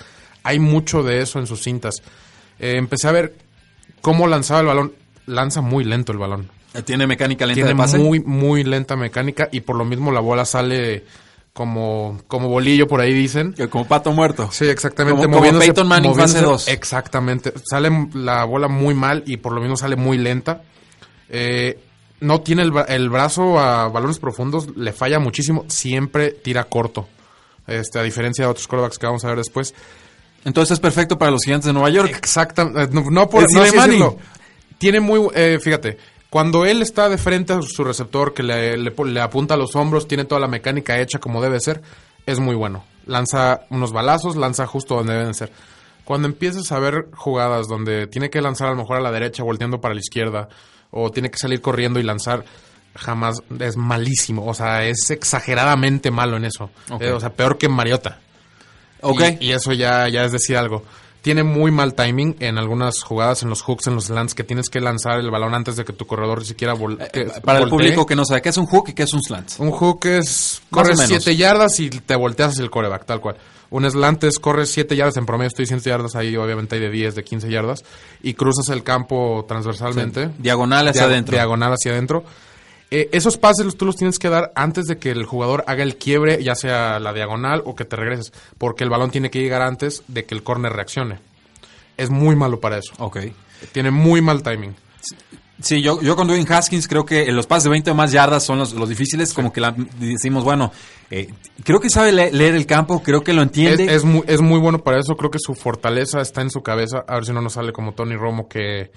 Hay 0.44 0.60
mucho 0.60 1.02
de 1.02 1.20
eso 1.20 1.40
en 1.40 1.48
sus 1.48 1.64
cintas. 1.64 1.96
Eh, 2.60 2.74
empecé 2.76 3.08
a 3.08 3.12
ver 3.12 3.34
cómo 4.02 4.28
lanzaba 4.28 4.60
el 4.60 4.66
balón. 4.66 4.92
Lanza 5.26 5.62
muy 5.62 5.82
lento 5.82 6.12
el 6.12 6.18
balón. 6.18 6.55
Tiene 6.84 7.06
mecánica 7.06 7.46
lenta 7.46 7.54
Tiene 7.56 7.70
de 7.70 7.76
pase. 7.76 7.98
muy, 7.98 8.20
muy 8.20 8.64
lenta 8.64 8.96
mecánica 8.96 9.48
y 9.52 9.60
por 9.60 9.76
lo 9.76 9.84
mismo 9.84 10.10
la 10.12 10.20
bola 10.20 10.44
sale 10.44 11.04
como, 11.52 12.20
como 12.28 12.48
bolillo, 12.48 12.86
por 12.86 13.00
ahí 13.00 13.14
dicen. 13.14 13.54
Como 13.70 13.86
pato 13.86 14.12
muerto. 14.12 14.50
Sí, 14.52 14.66
exactamente. 14.66 15.22
Como- 15.24 15.40
como 15.40 15.58
Peyton 15.58 15.86
Manning 15.88 16.14
fase 16.14 16.38
moviéndose- 16.38 16.42
dos. 16.44 16.68
Exactamente. 16.68 17.52
Sale 17.64 17.90
la 18.14 18.44
bola 18.44 18.68
muy 18.68 18.94
mal 18.94 19.22
y 19.26 19.38
por 19.38 19.52
lo 19.52 19.60
mismo 19.60 19.76
sale 19.76 19.96
muy 19.96 20.18
lenta. 20.18 20.62
Eh, 21.28 21.78
no 22.20 22.40
tiene 22.42 22.62
el, 22.62 22.72
bra- 22.72 22.86
el 22.88 23.08
brazo 23.10 23.58
a 23.58 23.88
balones 23.88 24.18
profundos, 24.18 24.76
le 24.76 24.92
falla 24.92 25.18
muchísimo. 25.18 25.64
Siempre 25.68 26.30
tira 26.30 26.64
corto. 26.64 27.08
Este, 27.66 27.98
a 27.98 28.02
diferencia 28.02 28.44
de 28.44 28.50
otros 28.50 28.66
quarterbacks 28.68 28.98
que 28.98 29.06
vamos 29.06 29.24
a 29.24 29.28
ver 29.28 29.38
después. 29.38 29.74
Entonces 30.44 30.72
es 30.74 30.80
perfecto 30.80 31.18
para 31.18 31.30
los 31.32 31.42
gigantes 31.42 31.66
de 31.66 31.72
Nueva 31.72 31.90
York. 31.90 32.12
Exactamente. 32.16 32.94
No, 32.94 33.10
no 33.10 33.28
por 33.28 33.42
Es 33.44 33.52
no 33.52 33.62
decirlo. 33.62 34.18
Tiene 34.78 35.00
muy. 35.00 35.20
eh, 35.34 35.58
fíjate. 35.60 35.96
Cuando 36.36 36.66
él 36.66 36.82
está 36.82 37.08
de 37.08 37.16
frente 37.16 37.54
a 37.54 37.62
su 37.62 37.82
receptor, 37.82 38.34
que 38.34 38.42
le, 38.42 38.76
le 38.76 38.90
pon- 38.90 39.14
le 39.14 39.22
apunta 39.22 39.54
a 39.54 39.56
los 39.56 39.74
hombros, 39.74 40.06
tiene 40.06 40.26
toda 40.26 40.38
la 40.38 40.48
mecánica 40.48 41.00
hecha 41.00 41.18
como 41.18 41.40
debe 41.40 41.60
ser, 41.60 41.80
es 42.26 42.38
muy 42.40 42.54
bueno. 42.54 42.84
Lanza 43.06 43.60
unos 43.70 43.90
balazos, 43.92 44.36
lanza 44.36 44.66
justo 44.66 44.96
donde 44.96 45.14
deben 45.14 45.32
ser. 45.32 45.50
Cuando 46.04 46.28
empiezas 46.28 46.70
a 46.72 46.78
ver 46.78 47.06
jugadas 47.14 47.68
donde 47.68 48.06
tiene 48.06 48.28
que 48.28 48.42
lanzar 48.42 48.68
a 48.68 48.72
lo 48.72 48.76
mejor 48.76 48.98
a 48.98 49.00
la 49.00 49.10
derecha, 49.12 49.44
volteando 49.44 49.80
para 49.80 49.94
la 49.94 50.00
izquierda, 50.00 50.48
o 50.90 51.10
tiene 51.10 51.30
que 51.30 51.38
salir 51.38 51.62
corriendo 51.62 51.98
y 52.00 52.02
lanzar, 52.02 52.44
jamás 52.94 53.42
es 53.58 53.78
malísimo. 53.78 54.44
O 54.44 54.52
sea, 54.52 54.84
es 54.84 55.08
exageradamente 55.10 56.10
malo 56.10 56.36
en 56.36 56.44
eso. 56.44 56.68
Eh, 57.00 57.12
o 57.12 57.18
sea, 57.18 57.30
peor 57.30 57.56
que 57.56 57.70
Mariota. 57.70 58.18
Ok. 59.00 59.22
Y, 59.40 59.46
y 59.46 59.52
eso 59.52 59.72
ya, 59.72 60.06
ya 60.10 60.24
es 60.26 60.32
decir 60.32 60.58
algo. 60.58 60.84
Tiene 61.26 61.42
muy 61.42 61.72
mal 61.72 61.94
timing 61.94 62.36
en 62.38 62.56
algunas 62.56 63.02
jugadas, 63.02 63.42
en 63.42 63.48
los 63.48 63.60
hooks, 63.62 63.88
en 63.88 63.96
los 63.96 64.10
lands, 64.10 64.32
que 64.32 64.44
tienes 64.44 64.68
que 64.68 64.78
lanzar 64.80 65.18
el 65.18 65.28
balón 65.28 65.54
antes 65.54 65.74
de 65.74 65.84
que 65.84 65.92
tu 65.92 66.06
corredor 66.06 66.44
siquiera 66.44 66.74
Eh, 66.74 67.28
para 67.42 67.58
el 67.58 67.68
público 67.68 68.06
que 68.06 68.14
no 68.14 68.24
sabe 68.24 68.42
qué 68.42 68.50
es 68.50 68.56
un 68.56 68.66
hook 68.66 68.90
y 68.90 68.92
qué 68.92 69.02
es 69.02 69.12
un 69.12 69.20
slant. 69.20 69.50
Un 69.58 69.72
hook 69.72 70.06
es 70.06 70.62
corres 70.70 70.96
menos. 70.96 71.24
7 71.24 71.34
yardas 71.36 71.80
y 71.80 71.90
te 71.90 72.14
volteas 72.14 72.50
hacia 72.52 72.62
el 72.62 72.70
coreback, 72.70 73.06
tal 73.06 73.20
cual. 73.20 73.34
Un 73.70 73.90
slant 73.90 74.22
es 74.22 74.38
corres 74.38 74.70
7 74.70 74.94
yardas, 74.94 75.16
en 75.16 75.26
promedio 75.26 75.48
estoy 75.48 75.64
diciendo 75.64 75.82
yardas, 75.84 76.14
ahí 76.14 76.36
obviamente 76.36 76.76
hay 76.76 76.80
de 76.82 76.90
10, 76.90 77.16
de 77.16 77.24
15 77.24 77.50
yardas, 77.50 77.82
y 78.22 78.34
cruzas 78.34 78.68
el 78.68 78.84
campo 78.84 79.44
transversalmente. 79.48 80.30
Diagonal 80.38 80.86
hacia 80.86 81.02
Dia- 81.02 81.06
adentro. 81.08 81.34
Diagonal 81.34 81.72
hacia 81.72 81.90
adentro. 81.90 82.22
Eh, 82.98 83.08
esos 83.12 83.36
pases 83.36 83.76
tú 83.76 83.84
los 83.84 83.96
tienes 83.96 84.18
que 84.18 84.30
dar 84.30 84.52
antes 84.54 84.86
de 84.86 84.96
que 84.98 85.10
el 85.10 85.24
jugador 85.26 85.64
haga 85.66 85.82
el 85.82 85.96
quiebre, 85.96 86.42
ya 86.42 86.54
sea 86.54 86.98
la 86.98 87.12
diagonal 87.12 87.62
o 87.66 87.74
que 87.74 87.84
te 87.84 87.94
regreses, 87.96 88.32
porque 88.56 88.84
el 88.84 88.90
balón 88.90 89.10
tiene 89.10 89.30
que 89.30 89.38
llegar 89.40 89.60
antes 89.60 90.02
de 90.08 90.24
que 90.24 90.34
el 90.34 90.42
corner 90.42 90.72
reaccione. 90.72 91.18
Es 91.98 92.08
muy 92.10 92.36
malo 92.36 92.58
para 92.60 92.78
eso. 92.78 92.92
Ok. 92.98 93.18
Tiene 93.72 93.90
muy 93.90 94.22
mal 94.22 94.42
timing. 94.42 94.74
Sí, 95.60 95.80
yo, 95.82 96.00
yo 96.02 96.16
con 96.16 96.26
Dwayne 96.28 96.46
Haskins 96.54 96.86
creo 96.86 97.04
que 97.06 97.30
los 97.32 97.46
pases 97.46 97.64
de 97.64 97.70
20 97.70 97.90
o 97.90 97.94
más 97.94 98.12
yardas 98.12 98.44
son 98.44 98.58
los, 98.58 98.72
los 98.74 98.88
difíciles, 98.90 99.32
como 99.32 99.52
que 99.52 99.60
la- 99.62 99.74
decimos, 99.98 100.44
bueno, 100.44 100.70
eh, 101.10 101.28
creo 101.64 101.80
que 101.80 101.88
sabe 101.88 102.12
le- 102.12 102.30
leer 102.32 102.54
el 102.54 102.66
campo, 102.66 103.02
creo 103.02 103.22
que 103.24 103.32
lo 103.32 103.40
Es, 103.42 103.46
entiende. 103.48 103.94
es 103.94 104.04
muy, 104.04 104.22
es 104.26 104.40
muy 104.42 104.58
bueno 104.60 104.78
para 104.84 105.00
eso. 105.00 105.16
Creo 105.16 105.30
que 105.30 105.38
su 105.38 105.54
fortaleza 105.54 106.20
está 106.20 106.42
en 106.42 106.50
su 106.50 106.62
cabeza. 106.62 107.04
A 107.08 107.14
ver 107.14 107.24
si 107.26 107.32
no 107.32 107.40
nos 107.40 107.54
sale 107.54 107.72
como 107.72 107.92
Tony 107.92 108.16
Romo 108.16 108.48
que 108.48 108.90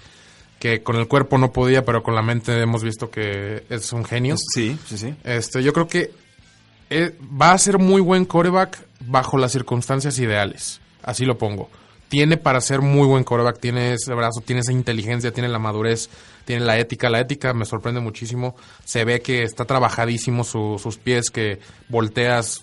que 0.60 0.82
con 0.84 0.94
el 0.94 1.08
cuerpo 1.08 1.38
no 1.38 1.50
podía, 1.52 1.84
pero 1.84 2.04
con 2.04 2.14
la 2.14 2.22
mente 2.22 2.56
hemos 2.60 2.84
visto 2.84 3.10
que 3.10 3.64
es 3.68 3.92
un 3.92 4.04
genio. 4.04 4.36
Sí, 4.54 4.78
sí, 4.86 4.96
sí. 4.96 5.14
Este, 5.24 5.62
yo 5.64 5.72
creo 5.72 5.88
que 5.88 6.12
eh, 6.90 7.16
va 7.40 7.50
a 7.52 7.58
ser 7.58 7.78
muy 7.78 8.00
buen 8.00 8.24
coreback 8.26 8.78
bajo 9.00 9.38
las 9.38 9.50
circunstancias 9.50 10.16
ideales. 10.20 10.80
Así 11.02 11.24
lo 11.24 11.36
pongo. 11.38 11.68
Tiene 12.08 12.36
para 12.36 12.60
ser 12.60 12.80
muy 12.80 13.06
buen 13.06 13.22
coreback, 13.24 13.58
tiene 13.60 13.94
ese 13.94 14.12
brazo, 14.14 14.40
tiene 14.44 14.60
esa 14.60 14.72
inteligencia, 14.72 15.32
tiene 15.32 15.48
la 15.48 15.60
madurez, 15.60 16.10
tiene 16.44 16.64
la 16.64 16.76
ética. 16.78 17.08
La 17.08 17.20
ética 17.20 17.54
me 17.54 17.64
sorprende 17.64 18.00
muchísimo. 18.00 18.56
Se 18.84 19.04
ve 19.04 19.20
que 19.22 19.44
está 19.44 19.64
trabajadísimo 19.64 20.42
su- 20.44 20.78
sus 20.82 20.98
pies, 20.98 21.30
que 21.30 21.60
volteas, 21.88 22.62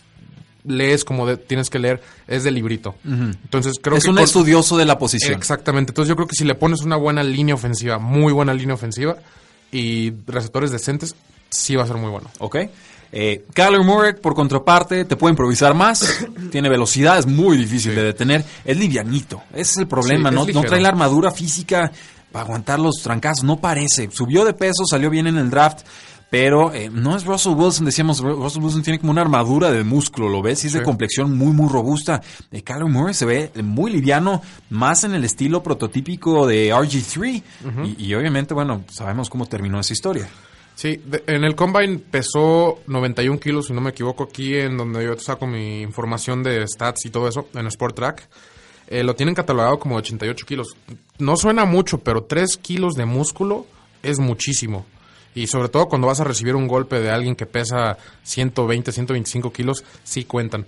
lees 0.68 1.03
como 1.03 1.26
de- 1.26 1.38
tienes 1.38 1.70
que 1.70 1.80
leer, 1.80 2.01
es 2.28 2.43
de 2.43 2.51
librito. 2.51 2.95
Entonces 3.05 3.74
creo 3.82 3.97
es 3.97 4.03
que 4.03 4.09
un 4.09 4.18
con- 4.18 4.24
estudioso 4.26 4.78
de 4.78 4.86
la 4.86 4.97
posición. 4.99 5.34
Exactamente. 5.34 5.91
Entonces 5.91 6.09
yo 6.09 6.15
creo 6.15 6.28
que 6.28 6.36
si 6.36 6.43
le 6.43 6.55
pones 6.55 6.82
una 6.82 6.95
buena 6.97 7.24
línea 7.24 7.55
ofensiva, 7.55 7.97
muy 7.99 8.34
buena 8.34 8.53
línea 8.53 8.76
ofensiva 8.76 9.15
y 9.72 10.11
receptores 10.28 10.72
decentes, 10.72 11.15
sí 11.49 11.76
va 11.76 11.84
a 11.84 11.88
ser 11.88 11.97
muy 11.97 12.09
bueno. 12.09 12.30
Ok. 12.39 12.57
Eh, 13.13 13.45
Kyler 13.53 13.82
Murray, 13.84 14.13
por 14.22 14.36
contraparte, 14.36 15.05
te 15.05 15.15
puede 15.15 15.32
improvisar 15.32 15.74
más. 15.74 16.26
tiene 16.51 16.68
velocidad, 16.70 17.18
es 17.18 17.26
muy 17.26 17.57
difícil 17.57 17.95
de 17.95 18.03
detener. 18.03 18.43
Es 18.65 18.78
livianito. 18.78 19.41
Ese 19.53 19.61
es 19.72 19.78
el 19.78 19.88
problema. 19.88 20.30
Sí, 20.30 20.36
no, 20.36 20.45
no 20.45 20.61
trae 20.63 20.82
la 20.82 20.89
armadura 20.89 21.32
física 21.32 21.89
para 22.32 22.43
aguantar 22.45 22.80
los 22.80 22.95
trancazos. 23.01 23.45
No 23.45 23.57
parece. 23.61 24.09
Subió 24.11 24.43
de 24.43 24.53
peso, 24.53 24.84
salió 24.89 25.09
bien 25.09 25.28
en 25.28 25.38
el 25.38 25.49
draft. 25.49 25.80
Pero 26.30 26.73
eh, 26.73 26.89
no 26.91 27.15
es 27.15 27.23
Russell 27.25 27.53
Wilson, 27.53 27.86
decíamos, 27.86 28.21
Ru- 28.21 28.36
Russell 28.36 28.61
Wilson 28.61 28.84
tiene 28.84 28.99
como 28.99 29.11
una 29.11 29.21
armadura 29.21 29.71
de 29.71 29.86
músculo, 29.86 30.28
¿lo 30.28 30.41
ves? 30.41 30.61
Y 30.63 30.67
es 30.67 30.73
de 30.73 30.80
complexión 30.84 31.38
muy, 31.38 31.53
muy 31.53 31.69
robusta. 31.69 32.21
Eh, 32.51 32.63
Kyler 32.63 32.86
Murray 32.86 33.13
se 33.13 33.25
ve 33.25 33.51
muy 33.63 33.91
liviano, 33.91 34.41
más 34.69 35.05
en 35.05 35.13
el 35.15 35.23
estilo 35.23 35.63
prototípico 35.63 36.45
de 36.45 36.73
RG3. 36.73 37.43
y, 37.97 38.05
y 38.07 38.13
obviamente, 38.15 38.53
bueno, 38.53 38.84
sabemos 38.91 39.30
cómo 39.30 39.45
terminó 39.45 39.80
esa 39.80 39.93
historia. 39.93 40.28
Sí, 40.75 41.01
de- 41.05 41.23
en 41.28 41.45
el 41.45 41.55
Combine 41.55 41.97
pesó 41.97 42.80
91 42.88 43.39
kilos, 43.39 43.67
si 43.67 43.73
no 43.73 43.80
me 43.80 43.91
equivoco, 43.91 44.25
aquí 44.25 44.53
en 44.55 44.75
donde 44.78 45.05
yo 45.05 45.17
saco 45.17 45.47
mi 45.47 45.82
información 45.82 46.43
de 46.43 46.67
stats 46.67 47.05
y 47.05 47.09
todo 47.09 47.30
eso, 47.30 47.47
en 47.53 47.67
Sport 47.67 47.95
Track. 47.95 48.28
Eh, 48.89 49.01
lo 49.03 49.15
tienen 49.15 49.34
catalogado 49.34 49.80
como 49.80 49.95
88 49.95 50.45
kilos. 50.45 50.75
No 51.19 51.36
suena 51.38 51.63
mucho, 51.65 51.99
pero 51.99 52.23
3 52.25 52.57
kilos 52.57 52.95
de 52.95 53.05
músculo 53.05 53.65
es 54.03 54.19
muchísimo. 54.19 54.86
Y 55.38 55.47
sobre 55.47 55.69
todo 55.69 55.88
cuando 55.88 56.07
vas 56.07 56.19
a 56.19 56.23
recibir 56.23 56.55
un 56.55 56.67
golpe 56.67 56.99
de 56.99 57.09
alguien 57.11 57.35
que 57.35 57.45
pesa 57.45 57.97
120, 58.23 58.91
125 58.91 59.51
kilos, 59.51 59.83
sí 60.03 60.23
cuentan. 60.25 60.65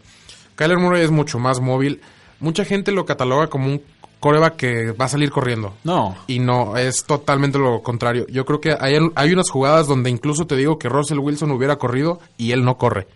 Kyler 0.56 0.78
Murray 0.78 1.04
es 1.04 1.12
mucho 1.12 1.40
más 1.40 1.60
móvil. 1.60 2.02
Mucha 2.40 2.66
gente 2.66 2.92
lo 2.92 3.06
cataloga 3.06 3.48
como 3.48 3.68
un 3.68 3.82
coreback 4.20 4.56
que 4.58 4.92
va 4.92 5.06
a 5.06 5.10
salir 5.10 5.32
corriendo. 5.32 5.74
No, 5.84 6.16
Y 6.28 6.40
no, 6.40 6.76
es 6.78 7.06
totalmente 7.06 7.58
lo 7.58 7.82
contrario. 7.82 8.26
Yo 8.30 8.46
creo 8.46 8.60
que 8.62 8.76
hay, 8.80 8.96
hay 9.16 9.32
unas 9.34 9.50
jugadas 9.50 9.88
donde 9.88 10.10
incluso 10.10 10.46
te 10.46 10.56
digo 10.56 10.78
que 10.78 10.90
Russell 10.90 11.20
Wilson 11.20 11.52
hubiera 11.52 11.78
corrido 11.78 12.20
y 12.38 12.52
él 12.52 12.64
no 12.64 12.78
corre. 12.78 13.08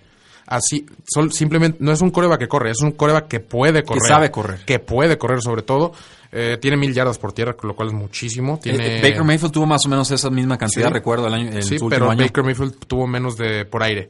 Así, 0.47 0.85
sol- 1.05 1.31
simplemente 1.31 1.77
no 1.81 1.91
es 1.91 2.01
un 2.01 2.09
coreback 2.11 2.39
que 2.39 2.47
corre, 2.47 2.71
es 2.71 2.81
un 2.81 2.91
coreback 2.91 3.27
que 3.27 3.39
puede 3.39 3.83
correr. 3.83 4.01
sabe 4.07 4.31
correr. 4.31 4.65
Que 4.65 4.79
puede 4.79 5.17
correr 5.17 5.41
sobre 5.41 5.61
todo. 5.61 5.93
Eh, 6.35 6.57
tiene 6.59 6.77
mil 6.77 6.91
yardas 6.93 7.19
por 7.19 7.31
tierra, 7.31 7.55
lo 7.61 7.75
cual 7.75 7.89
es 7.89 7.93
muchísimo. 7.93 8.59
Tiene, 8.59 8.97
Eh, 8.97 9.01
Baker 9.03 9.23
Mayfield 9.23 9.53
tuvo 9.53 9.67
más 9.67 9.85
o 9.85 9.89
menos 9.89 10.09
esa 10.09 10.31
misma 10.31 10.57
cantidad, 10.57 10.87
Sí. 10.87 10.93
recuerdo, 10.93 11.27
el 11.27 11.33
año, 11.35 11.49
el 11.51 11.61
Sí, 11.63 11.77
pero 11.89 12.09
año. 12.09 12.23
Baker 12.23 12.43
Mayfield 12.43 12.75
tuvo 12.87 13.05
menos 13.05 13.37
de 13.37 13.65
por 13.65 13.83
aire. 13.83 14.09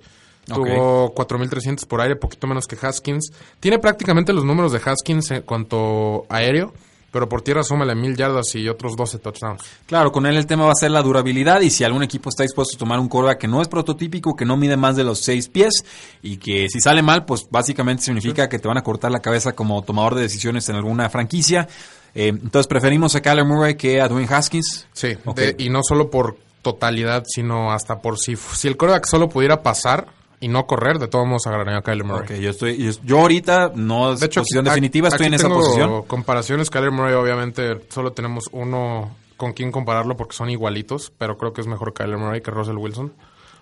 Ok. 0.50 0.56
Tuvo 0.56 1.14
4.300 1.14 1.86
por 1.86 2.00
aire, 2.02 2.16
poquito 2.16 2.48
menos 2.48 2.66
que 2.68 2.78
Haskins. 2.82 3.32
Tiene 3.60 3.78
prácticamente 3.80 4.32
los 4.34 4.46
números 4.46 4.72
de 4.72 4.80
Haskins 4.84 5.32
en 5.32 5.42
cuanto 5.42 6.26
aéreo, 6.30 6.74
pero 7.12 7.30
por 7.30 7.42
tierra 7.42 7.64
súmale 7.64 7.94
mil 7.96 8.16
yardas 8.16 8.56
y 8.56 8.68
otros 8.68 8.96
12 8.98 9.20
touchdowns. 9.20 9.62
Claro, 9.86 10.12
con 10.12 10.26
él 10.26 10.36
el 10.36 10.46
tema 10.46 10.66
va 10.66 10.72
a 10.72 10.76
ser 10.76 10.92
la 10.92 11.02
durabilidad 11.02 11.62
y 11.62 11.70
si 11.70 11.84
algún 11.84 12.04
equipo 12.04 12.30
está 12.30 12.44
dispuesto 12.44 12.76
a 12.76 12.80
tomar 12.80 13.00
un 13.00 13.08
coreback 13.08 13.40
que 13.40 13.48
no 13.48 13.62
es 13.62 13.68
prototípico, 13.68 14.36
que 14.36 14.46
no 14.46 14.58
mide 14.58 14.76
más 14.78 14.96
de 14.96 15.04
los 15.04 15.20
seis 15.20 15.48
pies 15.48 15.86
y 16.22 16.38
que 16.38 16.68
si 16.70 16.80
sale 16.82 17.02
mal, 17.02 17.24
pues 17.26 17.48
básicamente 17.50 18.04
significa 18.04 18.50
que 18.50 18.60
te 18.60 18.68
van 18.68 18.78
a 18.78 18.82
cortar 18.84 19.12
la 19.12 19.20
cabeza 19.20 19.54
como 19.54 19.82
tomador 19.84 20.16
de 20.16 20.22
decisiones 20.24 20.68
en 20.70 20.76
alguna 20.76 21.10
franquicia. 21.10 21.68
Eh, 22.16 22.28
entonces 22.28 22.68
preferimos 22.68 23.16
a 23.16 23.22
Kyler 23.22 23.46
Murray 23.46 23.76
que 23.76 24.02
a 24.02 24.08
Dwayne 24.08 24.28
Haskins. 24.34 24.88
Sí, 24.94 25.18
de- 25.36 25.56
y 25.58 25.70
no 25.70 25.82
solo 25.84 26.10
por 26.10 26.38
totalidad, 26.62 27.24
sino 27.28 27.72
hasta 27.72 28.00
por 28.02 28.18
si, 28.20 28.36
si 28.36 28.68
el 28.68 28.78
coreback 28.78 29.06
solo 29.06 29.30
pudiera 29.30 29.62
pasar 29.64 30.08
y 30.40 30.48
no 30.48 30.66
correr, 30.66 31.00
de 31.00 31.08
todos 31.08 31.26
modos 31.28 31.48
agarraría 31.48 31.78
a 31.78 31.82
Kyler 31.82 32.04
Murray. 32.06 32.24
Ok, 32.38 32.42
yo 32.42 32.50
estoy, 32.52 32.78
yo, 32.78 32.92
yo 33.04 33.20
ahorita 33.20 33.72
no 33.76 34.14
es 34.14 34.20
De 34.20 34.28
hecho, 34.28 34.42
posición 34.42 34.66
aquí- 34.68 34.72
definitiva, 34.76 35.08
estoy 35.10 35.28
en 35.28 35.34
esa 35.34 35.48
tengo 35.48 35.60
posición. 35.60 36.02
comparaciones, 36.04 36.70
Kyler 36.70 36.92
Murray 36.92 37.14
obviamente 37.16 37.82
solo 37.90 38.12
tenemos 38.12 38.46
uno 38.52 39.16
con 39.38 39.54
quien 39.54 39.72
compararlo 39.72 40.16
porque 40.16 40.36
son 40.36 40.50
igualitos, 40.50 41.12
pero 41.18 41.38
creo 41.38 41.52
que 41.54 41.62
es 41.62 41.68
mejor 41.68 41.94
Kyler 41.94 42.18
Murray 42.18 42.42
que 42.42 42.52
Russell 42.52 42.78
Wilson, 42.78 43.12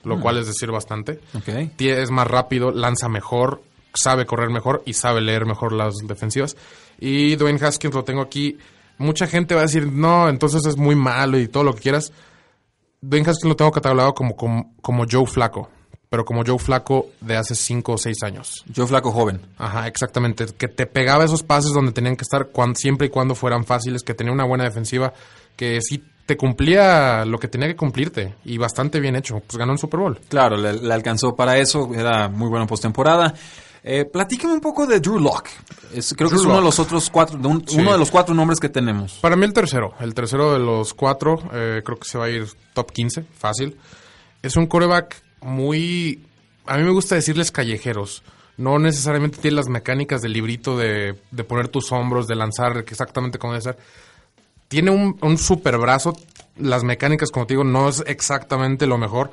lo 0.03 0.17
Mm. 0.17 0.21
cual 0.21 0.37
es 0.39 0.47
decir 0.47 0.69
bastante. 0.71 1.19
Ok. 1.35 1.47
Tie- 1.77 1.97
Es 2.01 2.11
más 2.11 2.27
rápido, 2.27 2.71
lanza 2.71 3.07
mejor, 3.09 3.61
sabe 3.93 4.25
correr 4.25 4.49
mejor 4.49 4.83
y 4.85 4.93
sabe 4.93 5.21
leer 5.21 5.45
mejor 5.45 5.73
las 5.73 5.95
defensivas. 6.07 6.55
Y 7.01 7.35
Dwayne 7.35 7.59
Haskins 7.59 7.93
lo 7.93 8.03
tengo 8.05 8.21
aquí. 8.21 8.57
Mucha 8.99 9.27
gente 9.27 9.55
va 9.55 9.61
a 9.61 9.65
decir, 9.65 9.91
no, 9.91 10.29
entonces 10.29 10.65
es 10.65 10.77
muy 10.77 10.95
malo 10.95 11.37
y 11.37 11.47
todo 11.47 11.63
lo 11.63 11.73
que 11.73 11.81
quieras. 11.81 12.13
Dwayne 13.01 13.27
Haskins 13.27 13.49
lo 13.49 13.55
tengo 13.55 13.71
catalogado 13.71 14.13
como, 14.13 14.35
como, 14.35 14.75
como 14.81 15.05
Joe 15.09 15.25
Flaco, 15.25 15.69
pero 16.07 16.23
como 16.23 16.43
Joe 16.45 16.59
Flaco 16.59 17.07
de 17.19 17.35
hace 17.35 17.55
5 17.55 17.93
o 17.93 17.97
6 17.97 18.17
años. 18.23 18.63
Yo 18.67 18.85
flaco 18.85 19.11
joven. 19.11 19.41
Ajá, 19.57 19.87
exactamente. 19.87 20.45
Que 20.55 20.67
te 20.67 20.85
pegaba 20.85 21.25
esos 21.25 21.41
pases 21.41 21.73
donde 21.73 21.91
tenían 21.91 22.15
que 22.15 22.23
estar 22.23 22.49
siempre 22.75 23.07
y 23.07 23.09
cuando 23.09 23.33
fueran 23.33 23.65
fáciles, 23.65 24.03
que 24.03 24.13
tenía 24.13 24.31
una 24.31 24.45
buena 24.45 24.65
defensiva, 24.65 25.11
que 25.55 25.81
sí 25.81 26.03
te 26.27 26.37
cumplía 26.37 27.25
lo 27.25 27.39
que 27.39 27.47
tenía 27.47 27.67
que 27.67 27.75
cumplirte 27.75 28.35
y 28.45 28.59
bastante 28.59 28.99
bien 28.99 29.15
hecho. 29.15 29.39
Pues 29.39 29.57
ganó 29.57 29.71
un 29.71 29.79
Super 29.79 29.99
Bowl. 29.99 30.19
Claro, 30.29 30.55
le, 30.55 30.73
le 30.73 30.93
alcanzó 30.93 31.35
para 31.35 31.57
eso, 31.57 31.89
era 31.95 32.29
muy 32.29 32.47
bueno 32.47 32.65
en 32.65 32.69
postemporada. 32.69 33.33
Eh, 33.83 34.05
platícame 34.05 34.53
un 34.53 34.61
poco 34.61 34.85
de 34.85 34.99
Drew 34.99 35.19
Lock. 35.19 35.47
Es, 35.93 36.13
creo 36.15 36.29
que 36.29 36.35
es 36.35 36.41
uno 36.43 36.57
de 36.57 36.61
los 36.61 36.77
otros 36.79 37.09
cuatro, 37.09 37.37
de 37.37 37.47
un- 37.47 37.67
Sí. 37.67 37.77
uno 37.79 37.91
de 37.91 37.97
los 37.97 38.11
cuatro 38.11 38.33
nombres 38.35 38.59
que 38.59 38.69
tenemos. 38.69 39.13
Para 39.21 39.35
mí 39.35 39.43
el 39.45 39.53
tercero, 39.53 39.93
el 39.99 40.13
tercero 40.13 40.53
de 40.53 40.59
los 40.59 40.93
cuatro, 40.93 41.39
eh, 41.51 41.81
creo 41.83 41.97
que 41.97 42.07
se 42.07 42.17
va 42.17 42.25
a 42.25 42.29
ir 42.29 42.47
top 42.73 42.91
15, 42.91 43.25
fácil. 43.37 43.77
Es 44.43 44.55
un 44.55 44.67
coreback 44.67 45.15
muy, 45.41 46.23
a 46.67 46.77
mí 46.77 46.83
me 46.83 46.91
gusta 46.91 47.15
decirles 47.15 47.51
callejeros. 47.51 48.21
No 48.57 48.77
necesariamente 48.77 49.39
tiene 49.39 49.55
las 49.57 49.67
mecánicas 49.69 50.21
del 50.21 50.33
librito 50.33 50.77
de, 50.77 51.19
de 51.31 51.43
poner 51.43 51.67
tus 51.69 51.91
hombros, 51.91 52.27
de 52.27 52.35
lanzar 52.35 52.77
exactamente 52.77 53.39
como 53.39 53.53
debe 53.53 53.63
ser. 53.63 53.77
Tiene 54.67 54.91
un, 54.91 55.17
un 55.21 55.37
super 55.39 55.77
brazo. 55.79 56.13
Las 56.57 56.83
mecánicas, 56.83 57.31
como 57.31 57.47
te 57.47 57.55
digo, 57.55 57.63
no 57.63 57.89
es 57.89 58.03
exactamente 58.05 58.85
lo 58.85 58.99
mejor. 58.99 59.31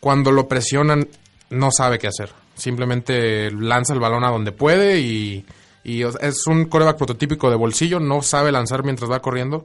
Cuando 0.00 0.32
lo 0.32 0.48
presionan, 0.48 1.06
no 1.50 1.70
sabe 1.70 1.98
qué 2.00 2.08
hacer. 2.08 2.30
Simplemente 2.58 3.50
lanza 3.52 3.94
el 3.94 4.00
balón 4.00 4.24
a 4.24 4.30
donde 4.30 4.52
puede 4.52 5.00
y, 5.00 5.46
es 5.84 6.46
un 6.46 6.66
coreback 6.66 6.98
prototípico 6.98 7.48
de 7.48 7.56
bolsillo. 7.56 7.98
No 7.98 8.20
sabe 8.20 8.52
lanzar 8.52 8.84
mientras 8.84 9.10
va 9.10 9.20
corriendo. 9.20 9.64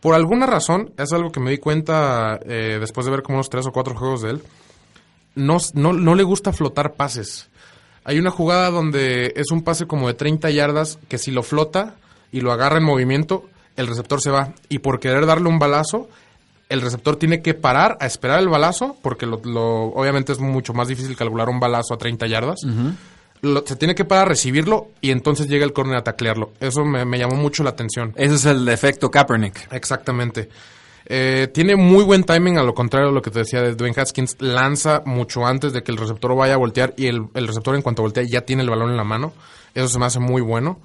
Por 0.00 0.14
alguna 0.14 0.46
razón, 0.46 0.92
es 0.96 1.12
algo 1.12 1.30
que 1.30 1.38
me 1.38 1.50
di 1.50 1.58
cuenta 1.58 2.40
eh, 2.44 2.78
después 2.80 3.04
de 3.04 3.12
ver 3.12 3.22
como 3.22 3.36
unos 3.36 3.50
tres 3.50 3.66
o 3.66 3.70
cuatro 3.70 3.94
juegos 3.94 4.22
de 4.22 4.30
él. 4.30 4.42
No, 5.36 5.58
no, 5.74 5.92
no 5.92 6.14
le 6.16 6.24
gusta 6.24 6.52
flotar 6.52 6.94
pases. 6.94 7.50
Hay 8.02 8.18
una 8.18 8.30
jugada 8.30 8.70
donde 8.70 9.32
es 9.36 9.52
un 9.52 9.62
pase 9.62 9.86
como 9.86 10.08
de 10.08 10.14
30 10.14 10.50
yardas 10.50 10.98
que 11.08 11.18
si 11.18 11.30
lo 11.30 11.42
flota 11.42 11.94
y 12.32 12.40
lo 12.40 12.50
agarra 12.50 12.78
en 12.78 12.84
movimiento, 12.84 13.44
el 13.76 13.86
receptor 13.86 14.20
se 14.20 14.30
va. 14.30 14.54
Y 14.68 14.78
por 14.78 14.98
querer 14.98 15.26
darle 15.26 15.48
un 15.48 15.58
balazo, 15.58 16.08
el 16.70 16.80
receptor 16.80 17.16
tiene 17.16 17.42
que 17.42 17.52
parar 17.52 17.98
a 18.00 18.06
esperar 18.06 18.38
el 18.40 18.48
balazo, 18.48 18.96
porque 19.02 19.26
lo, 19.26 19.40
lo- 19.44 19.88
obviamente 19.92 20.32
es 20.32 20.38
mucho 20.40 20.72
más 20.72 20.88
difícil 20.88 21.16
calcular 21.16 21.48
un 21.50 21.60
balazo 21.60 21.92
a 21.94 21.98
30 21.98 22.26
yardas. 22.26 22.60
Lo- 23.42 23.64
se 23.66 23.76
tiene 23.76 23.94
que 23.94 24.04
parar 24.04 24.24
a 24.26 24.28
recibirlo 24.28 24.88
y 25.00 25.10
entonces 25.10 25.48
llega 25.48 25.64
el 25.64 25.72
córner 25.72 25.96
a 25.96 26.04
taclearlo. 26.04 26.52
Eso 26.60 26.84
me, 26.84 27.04
me 27.04 27.18
llamó 27.18 27.36
mucho 27.36 27.62
la 27.62 27.70
atención. 27.70 28.12
Ese 28.16 28.34
es 28.36 28.44
el 28.46 28.68
efecto 28.68 29.10
Kaepernick. 29.10 29.72
Exactamente. 29.72 30.48
Eh, 31.06 31.48
tiene 31.52 31.74
muy 31.74 32.04
buen 32.04 32.22
timing, 32.24 32.58
a 32.58 32.62
lo 32.62 32.74
contrario 32.74 33.08
de 33.08 33.14
lo 33.14 33.22
que 33.22 33.30
te 33.30 33.40
decía 33.40 33.62
de 33.62 33.74
Dwayne 33.74 34.00
Haskins. 34.00 34.36
Lanza 34.40 35.02
mucho 35.06 35.44
antes 35.46 35.72
de 35.72 35.82
que 35.82 35.90
el 35.90 35.96
receptor 35.98 36.36
vaya 36.36 36.54
a 36.54 36.58
voltear 36.58 36.94
y 36.96 37.06
el, 37.06 37.24
el 37.34 37.46
receptor 37.48 37.74
en 37.74 37.82
cuanto 37.82 38.02
voltea 38.02 38.22
ya 38.22 38.42
tiene 38.42 38.62
el 38.62 38.70
balón 38.70 38.90
en 38.90 38.96
la 38.96 39.04
mano. 39.04 39.32
Eso 39.74 39.88
se 39.88 39.98
me 39.98 40.06
hace 40.06 40.20
muy 40.20 40.42
bueno. 40.42 40.78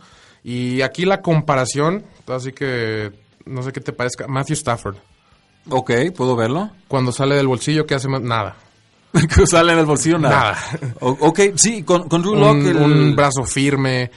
Y 0.43 0.81
aquí 0.81 1.05
la 1.05 1.21
comparación, 1.21 2.05
así 2.27 2.53
que 2.53 3.11
no 3.45 3.61
sé 3.63 3.71
qué 3.71 3.81
te 3.81 3.91
parezca. 3.93 4.27
Matthew 4.27 4.53
Stafford, 4.55 4.95
Ok, 5.69 5.91
¿puedo 6.15 6.35
verlo? 6.35 6.69
cuando 6.87 7.11
sale 7.11 7.35
del 7.35 7.47
bolsillo, 7.47 7.85
¿qué 7.85 7.95
hace? 7.95 8.07
Ma- 8.07 8.19
Nada. 8.19 8.55
que 9.35 9.47
sale 9.47 9.75
del 9.75 9.85
bolsillo 9.85 10.17
nada. 10.19 10.35
Nada. 10.53 10.93
O- 11.01 11.17
ok, 11.21 11.39
sí, 11.55 11.83
con, 11.83 12.07
con 12.09 12.21
Drew 12.21 12.35
Lock 12.35 12.51
Un, 12.55 12.67
el- 12.67 12.75
un 12.77 13.15
brazo 13.15 13.43
firme, 13.43 14.11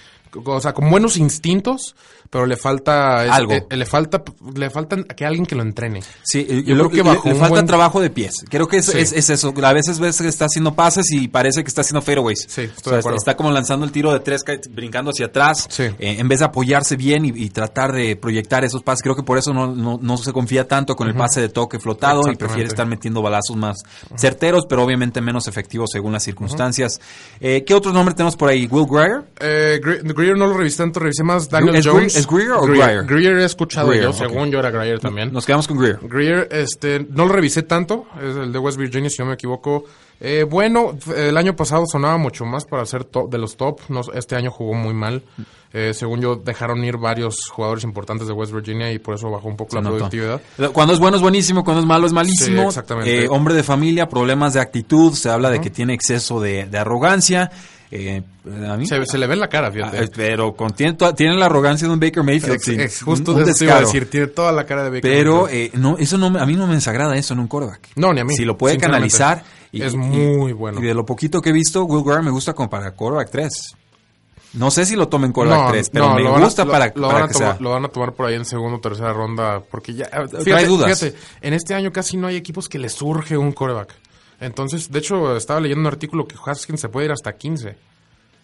o 0.44 0.60
sea, 0.60 0.72
con 0.74 0.90
buenos 0.90 1.16
instintos, 1.16 1.94
pero 2.30 2.46
le 2.46 2.56
falta 2.56 3.24
es- 3.24 3.30
Algo. 3.30 3.52
eh, 3.54 3.66
le 3.70 3.86
falta 3.86 4.22
le 4.54 5.04
que 5.16 5.24
alguien 5.26 5.46
que 5.46 5.54
lo 5.54 5.62
entrene. 5.62 6.02
Sí, 6.22 6.46
yo 6.48 6.54
Yo 6.60 6.74
creo 6.76 6.90
que 6.90 6.96
le, 6.98 7.02
bajo 7.02 7.28
le 7.28 7.34
un 7.34 7.40
falta 7.40 7.54
buen- 7.54 7.66
trabajo 7.66 8.00
de 8.00 8.10
pies. 8.10 8.44
Creo 8.48 8.66
que 8.68 8.78
es, 8.78 8.86
Sí. 8.86 8.98
es, 8.98 9.12
es 9.12 9.30
eso. 9.30 9.54
A 9.62 9.72
veces 9.72 9.98
ves 9.98 10.20
que 10.20 10.28
está 10.28 10.44
haciendo 10.46 10.74
pases 10.74 11.10
y 11.10 11.28
parece 11.28 11.62
que 11.62 11.68
está 11.68 11.80
haciendo 11.80 12.02
fadeaways. 12.02 12.46
Sí, 12.48 12.62
estoy 12.62 12.72
O 12.76 12.82
sea, 12.82 12.92
de 12.92 12.98
acuerdo. 12.98 13.16
Está 13.18 13.36
como 13.36 13.50
lanzando 13.50 13.84
el 13.86 13.92
tiro 13.92 14.12
de 14.12 14.20
tres, 14.20 14.42
ca- 14.44 14.58
brincando 14.70 15.10
hacia 15.10 15.26
atrás, 15.26 15.66
Sí. 15.70 15.84
eh, 15.84 16.16
en 16.18 16.28
vez 16.28 16.40
de 16.40 16.44
apoyarse 16.46 16.96
bien 16.96 17.24
y, 17.24 17.28
y 17.34 17.50
tratar 17.50 17.92
de 17.92 18.16
proyectar 18.16 18.64
esos 18.64 18.82
pases. 18.82 19.02
Creo 19.02 19.16
que 19.16 19.22
por 19.22 19.38
eso 19.38 19.52
no, 19.54 19.74
no, 19.74 19.98
no 20.00 20.16
se 20.16 20.32
confía 20.32 20.66
tanto 20.68 20.96
con 20.96 21.08
el 21.08 21.14
pase 21.14 21.40
de 21.40 21.48
toque 21.48 21.78
flotado 21.78 22.30
y 22.30 22.36
prefiere 22.36 22.68
estar 22.68 22.86
metiendo 22.86 23.22
balazos 23.22 23.56
más 23.56 23.76
certeros, 24.16 24.64
pero 24.68 24.82
obviamente 24.84 25.20
menos 25.20 25.46
efectivos 25.48 25.90
según 25.92 26.12
las 26.12 26.22
circunstancias. 26.22 27.00
Eh, 27.40 27.64
¿Qué 27.66 27.74
otros 27.74 27.94
nombres 27.94 28.16
tenemos 28.16 28.36
por 28.36 28.48
ahí? 28.48 28.66
Will 28.70 28.86
Greer. 28.88 29.22
Eh, 29.40 29.80
Gre- 29.82 30.02
Greer 30.14 30.36
no 30.36 30.46
lo 30.46 30.54
revisé 30.56 30.78
tanto, 30.78 31.00
revisé 31.00 31.22
más 31.22 31.48
Daniel 31.48 31.76
¿Es 31.76 31.86
Greer- 31.86 31.92
Jones. 31.92 32.16
Es 32.18 32.26
Greer 32.26 32.52
o 32.52 32.62
Greer? 32.62 33.04
Greer 33.04 33.38
he 33.38 33.44
escuchado 33.44 33.88
Greer, 33.88 34.04
yo, 34.04 34.10
ok. 34.10 34.16
según 34.16 34.50
yo 34.50 34.58
era 34.58 34.70
Greer 34.70 35.00
también. 35.00 35.32
Nos 35.32 35.46
quedamos 35.46 35.66
con 35.68 35.78
Greer. 35.78 35.98
Greer, 36.02 36.48
este, 36.50 37.06
no 37.10 37.26
lo 37.26 37.32
revisé 37.32 37.62
tanto, 37.62 38.06
es 38.20 38.36
el 38.36 38.52
de 38.52 38.58
West 38.58 38.78
Virginia, 38.78 39.10
si 39.10 39.18
no 39.22 39.26
me 39.26 39.34
equivoco. 39.34 39.84
Eh, 40.20 40.44
bueno, 40.48 40.98
el 41.16 41.36
año 41.36 41.54
pasado 41.54 41.84
sonaba 41.86 42.18
mucho 42.18 42.44
más 42.44 42.64
para 42.64 42.84
ser 42.86 43.04
top, 43.04 43.30
de 43.30 43.38
los 43.38 43.56
top, 43.56 43.80
no, 43.88 44.00
este 44.14 44.34
año 44.36 44.50
jugó 44.50 44.74
muy 44.74 44.94
mal. 44.94 45.22
Eh, 45.72 45.92
según 45.92 46.20
yo, 46.22 46.34
dejaron 46.34 46.82
ir 46.82 46.96
varios 46.96 47.46
jugadores 47.50 47.84
importantes 47.84 48.26
de 48.26 48.32
West 48.32 48.52
Virginia 48.52 48.90
y 48.90 48.98
por 48.98 49.14
eso 49.14 49.30
bajó 49.30 49.48
un 49.48 49.56
poco 49.56 49.76
la 49.76 49.82
notó. 49.82 49.96
productividad. 49.96 50.40
Cuando 50.72 50.94
es 50.94 50.98
bueno 50.98 51.16
es 51.18 51.22
buenísimo, 51.22 51.62
cuando 51.62 51.80
es 51.82 51.86
malo 51.86 52.06
es 52.06 52.12
malísimo. 52.12 52.62
Sí, 52.62 52.68
exactamente. 52.68 53.24
Eh, 53.24 53.28
hombre 53.30 53.54
de 53.54 53.62
familia, 53.62 54.08
problemas 54.08 54.54
de 54.54 54.60
actitud, 54.60 55.12
se 55.12 55.28
habla 55.28 55.50
de 55.50 55.60
que 55.60 55.68
tiene 55.70 55.92
exceso 55.92 56.40
de, 56.40 56.64
de 56.66 56.78
arrogancia. 56.78 57.50
Eh, 57.90 58.22
a 58.68 58.76
mí, 58.76 58.86
Se, 58.86 59.04
se 59.06 59.16
le 59.16 59.26
ve 59.26 59.34
en 59.34 59.40
la 59.40 59.48
cara, 59.48 59.68
Ah, 59.68 59.72
fíjate. 59.72 60.04
eh, 60.04 60.10
pero 60.14 60.54
con- 60.54 60.72
tiene, 60.72 60.94
la 61.36 61.46
arrogancia 61.46 61.88
de 61.88 61.94
un 61.94 62.00
Baker 62.00 62.22
Mayfield. 62.22 62.54
Ex- 62.56 62.64
sí. 62.64 62.76
ex- 62.78 63.02
justo 63.02 63.32
Un- 63.32 63.38
un 63.38 63.44
de 63.44 63.50
eso 63.52 63.58
te 63.60 63.64
iba 63.64 63.76
a 63.76 63.80
decir, 63.80 64.10
tiene 64.10 64.26
toda 64.26 64.52
la 64.52 64.66
cara 64.66 64.82
de 64.84 64.90
Baker 64.90 65.02
Pero 65.02 65.42
Mayfield. 65.44 65.74
eh, 65.74 65.78
no, 65.78 65.96
eso 65.98 66.18
no, 66.18 66.26
a 66.38 66.44
mí 66.46 66.54
no 66.56 66.66
me 66.66 66.74
desagrada 66.74 67.16
eso 67.16 67.32
en 67.34 67.40
un 67.40 67.48
quarterback. 67.48 67.88
No, 67.96 68.12
ni 68.12 68.20
a 68.20 68.24
mí, 68.24 68.34
Si 68.34 68.44
lo 68.44 68.58
puede 68.58 68.76
canalizar. 68.76 69.42
Es 69.72 69.94
muy 69.94 70.52
bueno. 70.52 70.80
Y 70.82 70.86
de 70.86 70.94
lo 70.94 71.04
poquito 71.06 71.40
que 71.40 71.50
he 71.50 71.52
visto, 71.52 71.84
Will 71.84 72.02
Guerrero 72.04 72.22
me 72.24 72.30
gusta 72.30 72.52
como 72.54 72.68
para 72.70 72.90
quarterback 72.92 73.30
3. 73.30 73.74
No 74.54 74.70
sé 74.70 74.86
si 74.86 74.96
lo 74.96 75.08
tomen 75.08 75.30
quarterback 75.32 75.70
3, 75.72 75.90
pero 75.90 76.14
me 76.14 76.22
lo 76.22 76.32
van 76.32 76.40
a- 76.42 76.44
gusta 76.46 76.64
lo- 76.64 76.72
para, 76.72 76.86
lo, 76.86 76.92
para 76.94 77.06
van 77.14 77.22
a 77.22 77.26
que 77.28 77.32
tomar, 77.34 77.52
sea. 77.52 77.60
lo 77.60 77.70
van 77.70 77.84
a 77.84 77.88
tomar 77.88 78.12
por 78.14 78.26
ahí 78.26 78.34
en 78.34 78.46
segunda 78.46 78.78
o 78.78 78.80
tercera 78.80 79.12
ronda 79.12 79.60
porque 79.70 79.92
ya 79.92 80.06
fíjate, 80.42 80.66
dudas. 80.66 80.98
fíjate, 80.98 81.18
en 81.42 81.52
este 81.52 81.74
año 81.74 81.92
casi 81.92 82.16
no 82.16 82.26
hay 82.26 82.36
equipos 82.36 82.66
que 82.68 82.78
le 82.78 82.88
surge 82.88 83.36
un 83.36 83.52
coreback. 83.52 83.94
Entonces, 84.40 84.90
de 84.90 84.98
hecho, 85.00 85.36
estaba 85.36 85.60
leyendo 85.60 85.80
un 85.80 85.86
artículo 85.88 86.26
que 86.26 86.36
Haskins 86.44 86.80
se 86.80 86.88
puede 86.88 87.06
ir 87.06 87.12
hasta 87.12 87.32
15. 87.36 87.76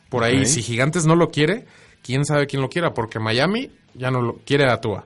Por 0.09 0.25
ahí, 0.25 0.45
si 0.47 0.63
Gigantes 0.63 1.07
no 1.07 1.17
lo 1.17 1.31
quiere, 1.31 1.67
quién 2.03 2.25
sabe 2.25 2.47
quién 2.47 2.63
lo 2.63 2.69
quiera, 2.69 2.93
porque 2.95 3.19
Miami 3.19 3.71
ya 3.95 4.11
no 4.11 4.21
lo 4.23 4.35
quiere 4.45 4.71
a 4.71 4.81
Tua. 4.81 5.05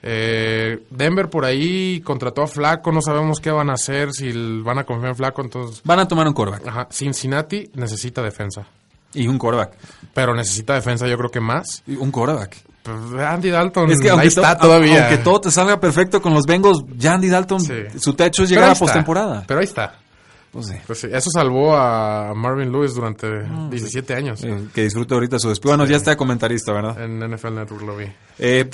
Eh, 0.00 0.84
Denver 0.90 1.28
por 1.28 1.44
ahí 1.44 2.00
contrató 2.02 2.42
a 2.42 2.46
Flaco, 2.46 2.92
no 2.92 3.02
sabemos 3.02 3.40
qué 3.40 3.50
van 3.50 3.68
a 3.70 3.72
hacer, 3.74 4.12
si 4.12 4.30
van 4.62 4.78
a 4.78 4.84
confiar 4.84 5.10
en 5.10 5.16
Flaco, 5.16 5.42
entonces... 5.42 5.80
Van 5.84 5.98
a 5.98 6.06
tomar 6.06 6.26
un 6.28 6.34
quarterback 6.34 6.68
Ajá, 6.68 6.88
Cincinnati 6.90 7.68
necesita 7.74 8.22
defensa, 8.22 8.64
y 9.12 9.26
un 9.26 9.38
quarterback. 9.38 9.76
pero 10.14 10.34
necesita 10.36 10.74
defensa 10.74 11.06
yo 11.08 11.16
creo 11.18 11.30
que 11.30 11.40
más. 11.40 11.82
Y 11.86 11.96
Un 11.96 12.12
quarterback. 12.12 12.56
Pues, 12.84 12.96
Andy 13.20 13.50
Dalton 13.50 13.90
Es 13.90 14.00
que 14.00 14.10
ahí 14.10 14.28
está 14.28 14.56
to- 14.56 14.66
todavía. 14.66 15.08
aunque 15.08 15.18
todo 15.22 15.40
te 15.40 15.50
salga 15.50 15.80
perfecto 15.80 16.22
con 16.22 16.32
los 16.32 16.44
Bengals, 16.46 16.78
ya 16.96 17.14
Andy 17.14 17.28
Dalton, 17.28 17.60
Sí. 17.60 17.74
su 17.98 18.14
techo 18.14 18.44
es 18.44 18.50
llegar 18.50 18.70
a 18.70 18.74
postemporada. 18.76 19.44
Pero 19.48 19.58
ahí 19.60 19.66
está. 19.66 19.96
Pues 20.52 20.66
sí. 20.68 20.74
Pues 20.86 21.00
sí, 21.00 21.08
eso 21.12 21.28
salvó 21.30 21.76
a 21.76 22.32
Marvin 22.34 22.72
Lewis 22.72 22.94
durante 22.94 23.26
17 23.70 24.14
años. 24.14 24.42
Eh, 24.44 24.68
que 24.74 24.82
disfrute 24.82 25.12
ahorita 25.14 25.38
su 25.38 25.50
despido. 25.50 25.72
Bueno, 25.76 25.84
ya 25.90 25.96
está 25.96 26.16
comentarista, 26.16 26.72
¿verdad? 26.72 27.00
En 27.02 27.18
NFL 27.22 27.54
Network 27.54 27.82
lo 27.84 27.96
vi. 27.96 28.06
Eh, 28.38 28.68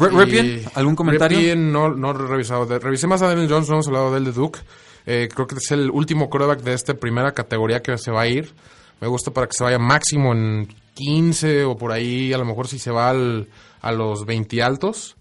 ¿algún 0.74 0.94
comentario? 0.94 1.36
Ripien 1.38 1.72
no, 1.72 1.90
no 1.90 2.10
he 2.10 2.14
revisado. 2.14 2.64
Revisé 2.78 3.06
más 3.08 3.22
a 3.22 3.28
Daniel 3.28 3.48
Jones, 3.50 3.68
no 3.68 3.74
hemos 3.74 3.88
hablado 3.88 4.12
de 4.12 4.18
él 4.18 4.24
de 4.24 4.32
Duke. 4.32 4.60
Eh, 5.06 5.28
creo 5.34 5.46
que 5.46 5.56
es 5.56 5.70
el 5.72 5.90
último 5.90 6.30
quarterback 6.30 6.60
de 6.62 6.74
esta 6.74 6.94
primera 6.94 7.32
categoría 7.32 7.82
que 7.82 7.98
se 7.98 8.10
va 8.10 8.22
a 8.22 8.26
ir. 8.28 8.54
Me 9.00 9.08
gusta 9.08 9.32
para 9.32 9.46
que 9.48 9.52
se 9.54 9.64
vaya 9.64 9.78
máximo 9.78 10.32
en 10.32 10.68
15 10.94 11.64
o 11.64 11.76
por 11.76 11.90
ahí, 11.92 12.32
a 12.32 12.38
lo 12.38 12.44
mejor 12.44 12.68
si 12.68 12.78
se 12.78 12.90
va 12.92 13.10
al- 13.10 13.48
a 13.82 13.92
los 13.92 14.24
20 14.24 14.62
altos, 14.62 15.16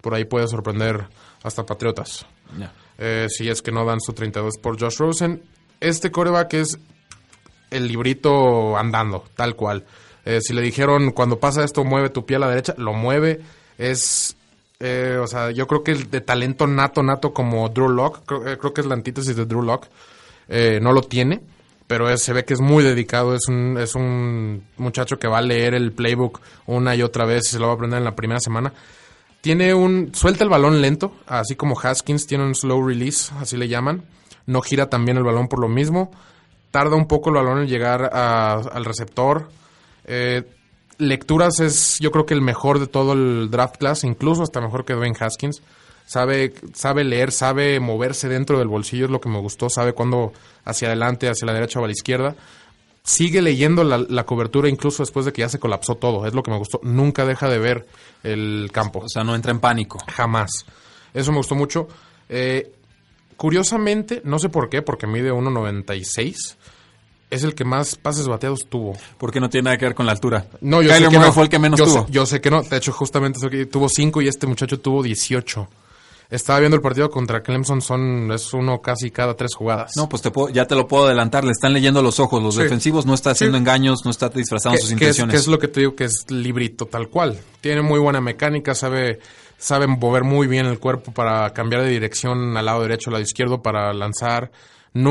por 0.00 0.14
ahí 0.14 0.24
puede 0.24 0.48
sorprender 0.48 1.06
hasta 1.44 1.64
Patriotas. 1.66 2.26
Ya. 2.58 2.72
Eh, 2.96 3.26
si 3.28 3.48
es 3.48 3.62
que 3.62 3.70
no 3.70 3.84
dan 3.84 4.00
su 4.00 4.12
32 4.14 4.54
por 4.60 4.80
Josh 4.80 4.96
Rosen. 4.98 5.42
Este 5.80 6.10
coreback 6.10 6.54
es 6.54 6.78
el 7.70 7.88
librito 7.88 8.76
andando, 8.76 9.24
tal 9.36 9.54
cual. 9.56 9.84
Eh, 10.24 10.40
si 10.40 10.52
le 10.52 10.62
dijeron, 10.62 11.12
cuando 11.12 11.38
pasa 11.38 11.64
esto, 11.64 11.84
mueve 11.84 12.10
tu 12.10 12.26
pie 12.26 12.36
a 12.36 12.40
la 12.40 12.48
derecha, 12.48 12.74
lo 12.78 12.92
mueve. 12.92 13.40
Es, 13.78 14.36
eh, 14.80 15.18
o 15.22 15.26
sea, 15.26 15.50
yo 15.50 15.66
creo 15.66 15.82
que 15.84 15.92
el 15.92 16.10
de 16.10 16.20
talento 16.20 16.66
nato, 16.66 17.02
nato 17.02 17.32
como 17.32 17.68
Drew 17.68 17.88
Lock, 17.88 18.20
creo, 18.26 18.46
eh, 18.48 18.58
creo 18.58 18.74
que 18.74 18.80
es 18.80 18.86
la 18.86 18.94
antítesis 18.94 19.36
de 19.36 19.46
Drew 19.46 19.62
Lock, 19.62 19.86
eh, 20.48 20.78
no 20.82 20.92
lo 20.92 21.02
tiene. 21.02 21.40
Pero 21.86 22.10
es- 22.10 22.22
se 22.22 22.34
ve 22.34 22.44
que 22.44 22.52
es 22.52 22.60
muy 22.60 22.84
dedicado, 22.84 23.34
es 23.34 23.48
un, 23.48 23.78
es 23.78 23.94
un 23.94 24.62
muchacho 24.76 25.18
que 25.18 25.26
va 25.26 25.38
a 25.38 25.42
leer 25.42 25.72
el 25.74 25.92
playbook 25.92 26.38
una 26.66 26.94
y 26.94 27.00
otra 27.02 27.24
vez, 27.24 27.48
se 27.48 27.58
lo 27.58 27.66
va 27.66 27.72
a 27.72 27.74
aprender 27.76 27.96
en 27.98 28.04
la 28.04 28.14
primera 28.14 28.40
semana. 28.40 28.74
Tiene 29.40 29.72
un. 29.72 30.10
Suelta 30.14 30.44
el 30.44 30.50
balón 30.50 30.82
lento, 30.82 31.14
así 31.26 31.54
como 31.54 31.78
Haskins 31.80 32.26
tiene 32.26 32.44
un 32.44 32.54
slow 32.54 32.86
release, 32.86 33.32
así 33.40 33.56
le 33.56 33.68
llaman. 33.68 34.02
No 34.48 34.60
gira 34.62 34.88
también 34.90 35.16
el 35.16 35.22
balón 35.24 35.46
por 35.48 35.60
lo 35.60 35.68
mismo. 35.68 36.10
Tarda 36.70 36.96
un 36.96 37.06
poco 37.06 37.30
el 37.30 37.36
balón 37.36 37.60
en 37.60 37.68
llegar 37.68 38.10
a- 38.12 38.54
al 38.54 38.84
receptor. 38.84 39.48
Eh, 40.04 40.42
lecturas 40.98 41.60
es, 41.60 41.98
yo 42.00 42.10
creo 42.10 42.26
que 42.26 42.34
el 42.34 42.40
mejor 42.42 42.78
de 42.80 42.86
todo 42.86 43.12
el 43.12 43.50
draft 43.50 43.76
class, 43.76 44.04
incluso 44.04 44.42
hasta 44.42 44.60
mejor 44.60 44.84
que 44.84 44.94
Dwayne 44.94 45.16
Haskins. 45.18 45.62
Sabe, 46.06 46.54
sabe 46.72 47.04
leer, 47.04 47.30
sabe 47.32 47.78
moverse 47.80 48.28
dentro 48.28 48.58
del 48.58 48.68
bolsillo, 48.68 49.04
es 49.04 49.10
lo 49.10 49.20
que 49.20 49.28
me 49.28 49.38
gustó. 49.38 49.68
Sabe 49.68 49.92
cuándo 49.92 50.32
hacia 50.64 50.88
adelante, 50.88 51.28
hacia 51.28 51.44
la 51.46 51.52
derecha 51.52 51.78
o 51.80 51.84
a 51.84 51.86
la 51.86 51.92
izquierda. 51.92 52.34
Sigue 53.02 53.40
leyendo 53.42 53.84
la, 53.84 53.98
la 53.98 54.24
cobertura 54.24 54.68
incluso 54.68 55.02
después 55.02 55.24
de 55.26 55.32
que 55.32 55.40
ya 55.42 55.48
se 55.50 55.58
colapsó 55.58 55.94
todo. 55.96 56.26
Es 56.26 56.34
lo 56.34 56.42
que 56.42 56.50
me 56.50 56.58
gustó. 56.58 56.80
Nunca 56.82 57.24
deja 57.26 57.48
de 57.48 57.58
ver 57.58 57.86
el 58.22 58.70
campo. 58.72 59.00
O 59.00 59.08
sea, 59.08 59.22
no 59.24 59.34
entra 59.34 59.50
en 59.52 59.60
pánico. 59.60 59.98
Jamás. 60.14 60.64
Eso 61.14 61.30
me 61.32 61.38
gustó 61.38 61.54
mucho. 61.54 61.88
Eh, 62.28 62.72
curiosamente, 63.38 64.20
no 64.24 64.38
sé 64.38 64.50
por 64.50 64.68
qué, 64.68 64.82
porque 64.82 65.06
mide 65.06 65.32
1.96. 65.32 66.56
Es 67.30 67.42
el 67.44 67.54
que 67.54 67.64
más 67.64 67.96
pases 67.96 68.26
bateados 68.26 68.60
tuvo. 68.68 68.96
Porque 69.18 69.38
no 69.40 69.48
tiene 69.50 69.66
nada 69.66 69.76
que 69.78 69.84
ver 69.86 69.94
con 69.94 70.06
la 70.06 70.12
altura. 70.12 70.46
No, 70.60 70.80
yo 70.82 70.88
Kyler 70.88 70.96
sé 71.04 71.08
que 71.10 71.16
Murray 71.16 71.28
no. 71.28 71.32
fue 71.34 71.42
el 71.44 71.48
que 71.50 71.58
menos 71.58 71.78
yo 71.78 71.84
tuvo. 71.86 72.06
Sé, 72.06 72.12
yo 72.12 72.26
sé 72.26 72.40
que 72.40 72.50
no. 72.50 72.62
De 72.62 72.76
hecho, 72.76 72.92
justamente 72.92 73.38
eso 73.38 73.48
que 73.50 73.66
tuvo 73.66 73.88
5 73.88 74.22
y 74.22 74.28
este 74.28 74.46
muchacho 74.46 74.80
tuvo 74.80 75.02
18. 75.02 75.68
Estaba 76.30 76.58
viendo 76.58 76.76
el 76.76 76.82
partido 76.82 77.08
contra 77.10 77.42
Clemson, 77.42 77.80
son 77.80 78.30
es 78.32 78.52
uno 78.52 78.80
casi 78.82 79.10
cada 79.10 79.34
tres 79.34 79.54
jugadas. 79.54 79.92
No, 79.96 80.08
pues 80.10 80.20
te 80.22 80.30
puedo- 80.30 80.48
ya 80.50 80.66
te 80.66 80.74
lo 80.74 80.86
puedo 80.86 81.06
adelantar. 81.06 81.44
Le 81.44 81.52
están 81.52 81.72
leyendo 81.72 82.02
los 82.02 82.20
ojos. 82.20 82.42
Los 82.42 82.54
Sí. 82.56 82.62
defensivos 82.62 83.06
no 83.06 83.14
está 83.14 83.30
haciendo 83.30 83.56
Sí. 83.56 83.60
engaños, 83.60 84.00
no 84.04 84.10
está 84.10 84.28
disfrazando 84.30 84.76
¿Qué, 84.76 84.80
sus 84.82 84.88
qué 84.90 84.94
es, 84.94 85.00
intenciones. 85.18 85.32
qué 85.34 85.38
es 85.38 85.46
lo 85.48 85.58
que 85.58 85.68
te 85.68 85.80
digo 85.80 85.94
que 85.94 86.04
es 86.04 86.30
librito 86.30 86.86
tal 86.86 87.08
cual? 87.08 87.38
Tiene 87.62 87.80
muy 87.82 87.98
buena 87.98 88.20
mecánica, 88.20 88.74
sabe, 88.74 89.20
sabe 89.58 89.86
mover 89.86 90.24
muy 90.24 90.46
bien 90.46 90.66
el 90.66 90.78
cuerpo 90.78 91.12
para 91.12 91.52
cambiar 91.52 91.82
de 91.82 91.90
dirección 91.90 92.56
al 92.56 92.64
lado 92.64 92.82
derecho, 92.82 93.10
al 93.10 93.14
lado 93.14 93.24
izquierdo 93.24 93.60
para 93.60 93.92
lanzar. 93.92 94.50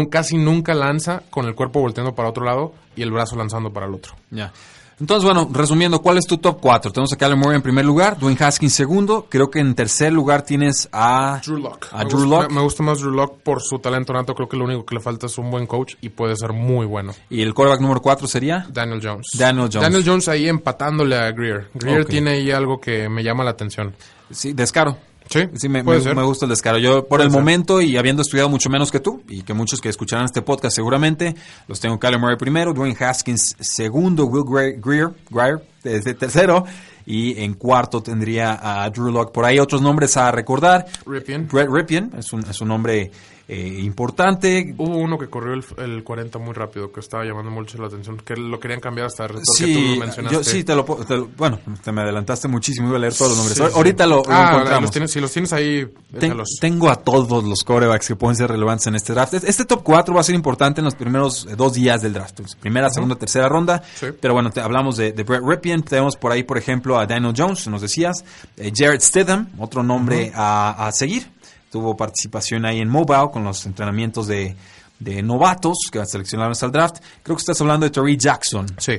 Casi 0.10 0.38
nunca 0.38 0.74
lanza 0.74 1.24
con 1.30 1.46
el 1.46 1.56
cuerpo 1.56 1.80
volteando 1.80 2.16
para 2.16 2.30
otro 2.30 2.44
lado 2.44 2.74
y 2.96 3.04
el 3.04 3.12
brazo 3.12 3.36
lanzando 3.36 3.72
para 3.72 3.86
el 3.86 3.94
otro. 3.94 4.16
Ya. 4.32 4.52
Entonces, 5.00 5.24
bueno, 5.24 5.48
resumiendo, 5.54 6.02
¿cuál 6.02 6.18
es 6.18 6.26
tu 6.26 6.40
top 6.40 6.58
4? 6.60 6.92
Tenemos 6.92 7.14
a 7.14 7.18
Kyler 7.18 7.38
Murray 7.38 7.58
en 7.58 7.62
primer 7.62 7.86
lugar, 7.86 8.18
Dwayne 8.18 8.44
Haskins 8.44 8.74
segundo. 8.74 9.28
Creo 9.30 9.52
que 9.52 9.60
en 9.60 9.76
tercer 9.76 10.12
lugar 10.12 10.42
tienes 10.42 10.90
a 10.92 11.40
Drew 11.46 11.58
Lock. 11.60 11.90
A 11.92 12.00
me, 12.00 12.06
Drew 12.06 12.22
gusta, 12.22 12.42
Lock. 12.42 12.52
me 12.52 12.62
gusta 12.62 12.84
más 12.84 13.00
Drew 13.00 13.12
Lock 13.12 13.42
por 13.44 13.62
su 13.62 13.78
talento 13.78 14.12
nato. 14.12 14.34
Creo 14.34 14.50
que 14.50 14.58
lo 14.58 14.66
único 14.66 14.84
que 14.86 14.96
le 14.96 15.02
falta 15.02 15.28
es 15.28 15.38
un 15.38 15.52
buen 15.52 15.68
coach 15.68 15.94
y 16.02 16.10
puede 16.10 16.36
ser 16.36 16.52
muy 16.52 16.88
bueno. 16.88 17.14
Y 17.30 17.44
el 17.44 17.54
quarterback 17.54 17.82
número 17.82 18.02
4 18.02 18.28
sería 18.28 18.66
Daniel 18.74 19.00
Jones. 19.04 19.28
Daniel 19.38 19.70
Jones. 19.72 19.84
Daniel 19.84 20.04
Jones 20.04 20.28
ahí 20.30 20.50
empatándole 20.50 21.16
a 21.16 21.32
Greer. 21.32 21.70
Greer 21.76 22.06
tiene 22.06 22.32
ahí 22.32 22.50
algo 22.50 22.82
que 22.82 23.08
me 23.08 23.24
llama 23.24 23.44
la 23.44 23.52
atención. 23.52 23.94
Sí, 24.32 24.54
descaro. 24.54 24.98
Sí, 25.30 25.42
Sí, 25.56 25.68
me, 25.68 25.84
me- 25.84 26.00
me 26.16 26.24
gusta 26.24 26.46
el 26.46 26.50
descaro. 26.52 26.78
Yo, 26.78 27.02
por 27.02 27.18
Puede 27.18 27.24
el 27.26 27.32
ser. 27.32 27.40
momento, 27.42 27.82
y 27.82 27.98
habiendo 27.98 28.22
estudiado 28.22 28.48
mucho 28.48 28.70
menos 28.70 28.92
que 28.92 29.02
tú, 29.02 29.24
y 29.28 29.42
que 29.42 29.54
muchos 29.54 29.82
que 29.82 29.90
escucharán 29.90 30.24
este 30.24 30.42
podcast 30.42 30.74
seguramente, 30.74 31.36
los 31.68 31.82
tengo 31.82 32.00
Kyler 32.00 32.18
Murray 32.18 32.38
primero, 32.38 32.74
Dwayne 32.74 32.96
Haskins 32.98 33.56
segundo, 33.60 34.26
Will 34.26 34.44
Gre- 34.46 34.80
Greer, 34.82 35.10
Greer 35.30 35.62
desde 35.84 36.14
tercero, 36.14 36.64
y 37.06 37.42
en 37.44 37.56
cuarto 37.56 38.02
tendría 38.02 38.58
a 38.84 38.90
Drew 38.90 39.12
Lock. 39.12 39.34
Por 39.34 39.44
ahí 39.44 39.60
otros 39.60 39.82
nombres 39.82 40.16
a 40.16 40.32
recordar. 40.32 40.86
Ripien. 41.06 41.46
Brett 41.50 41.70
Ripien 41.70 42.12
es 42.18 42.32
un, 42.32 42.46
es 42.50 42.62
un 42.62 42.70
nombre 42.70 43.12
eh, 43.48 43.80
importante. 43.82 44.74
Hubo 44.78 44.98
uno 44.98 45.18
que 45.18 45.28
corrió 45.30 45.54
el, 45.54 45.64
el 45.78 46.04
40 46.04 46.38
muy 46.40 46.54
rápido, 46.54 46.92
que 46.92 47.00
estaba 47.00 47.24
llamando 47.24 47.50
mucho 47.52 47.78
la 47.78 47.88
atención, 47.88 48.18
que 48.18 48.36
lo 48.36 48.60
querían 48.60 48.80
cambiar 48.80 49.08
hasta 49.08 49.24
el 49.24 49.30
retorno 49.30 49.54
que 49.58 49.74
tú 49.74 49.80
lo 49.80 49.96
mencionaste. 49.98 50.36
yo 50.38 50.44
sí 50.44 50.64
te 50.64 50.76
lo, 50.76 50.84
te 50.84 51.16
lo- 51.18 51.28
bueno, 51.38 51.60
te 51.84 51.92
me 51.92 52.02
adelantaste 52.02 52.48
muchísimo, 52.48 52.88
iba 52.90 52.98
a 52.98 53.00
leer 53.00 53.14
todos 53.14 53.30
los 53.32 53.38
nombres. 53.38 53.58
Sí, 53.58 53.64
Ahor- 53.64 53.70
sí. 53.70 53.76
Ahorita 53.78 54.06
lo, 54.06 54.18
lo 54.18 54.24
Ah, 54.30 54.50
encontramos. 54.52 54.82
los 54.82 54.92
tienes- 54.92 55.12
si 55.12 55.20
los 55.22 55.32
tienes 55.32 55.54
ahí, 55.54 55.88
Ten- 56.20 56.38
tengo 56.60 56.90
a 56.90 56.96
todos 56.98 57.44
los 57.44 57.64
corebacks 57.64 58.08
que 58.08 58.16
pueden 58.16 58.36
ser 58.36 58.50
relevantes 58.50 58.88
en 58.88 58.96
este 58.96 59.14
draft. 59.14 59.34
Este 59.36 59.66
top 59.66 59.82
4 59.84 60.14
va 60.14 60.22
a 60.22 60.24
ser 60.24 60.36
importante 60.36 60.82
en 60.82 60.86
los 60.86 60.96
primeros 60.96 61.46
eh, 61.50 61.56
dos 61.56 61.74
días 61.74 62.02
del 62.02 62.14
draft. 62.14 62.36
Pues, 62.42 62.56
Primera, 62.56 62.90
segunda, 62.90 63.16
tercera 63.16 63.48
ronda. 63.50 63.82
Pero 64.20 64.34
bueno, 64.34 64.50
te- 64.52 64.62
hablamos 64.62 64.98
de, 64.98 65.12
de 65.14 65.24
Brett 65.24 65.42
Ripien. 65.46 65.84
Tenemos 65.84 66.16
por 66.18 66.32
ahí, 66.32 66.44
por 66.44 66.58
ejemplo, 66.58 66.98
a 67.00 67.06
Daniel 67.06 67.34
Jones, 67.36 67.68
nos 67.68 67.82
decías. 67.82 68.24
Eh, 68.58 68.72
Jared 68.76 69.00
Stidham, 69.02 69.48
otro 69.58 69.84
nombre 69.84 70.32
a, 70.36 70.88
a 70.88 70.92
seguir. 70.92 71.32
Tuvo 71.72 71.96
participación 71.98 72.66
ahí 72.66 72.80
en 72.80 72.90
Mobile 72.90 73.30
con 73.32 73.44
los 73.44 73.66
entrenamientos 73.66 74.28
de, 74.28 74.56
de 75.00 75.22
novatos 75.22 75.78
que 75.92 76.06
seleccionaron 76.06 76.52
hasta 76.54 76.66
el 76.66 76.72
draft. 76.72 76.98
Creo 77.24 77.36
que 77.36 77.42
estás 77.42 77.60
hablando 77.62 77.86
de 77.86 77.90
Torrey 77.92 78.18
Jackson. 78.18 78.66
Sí, 78.78 78.98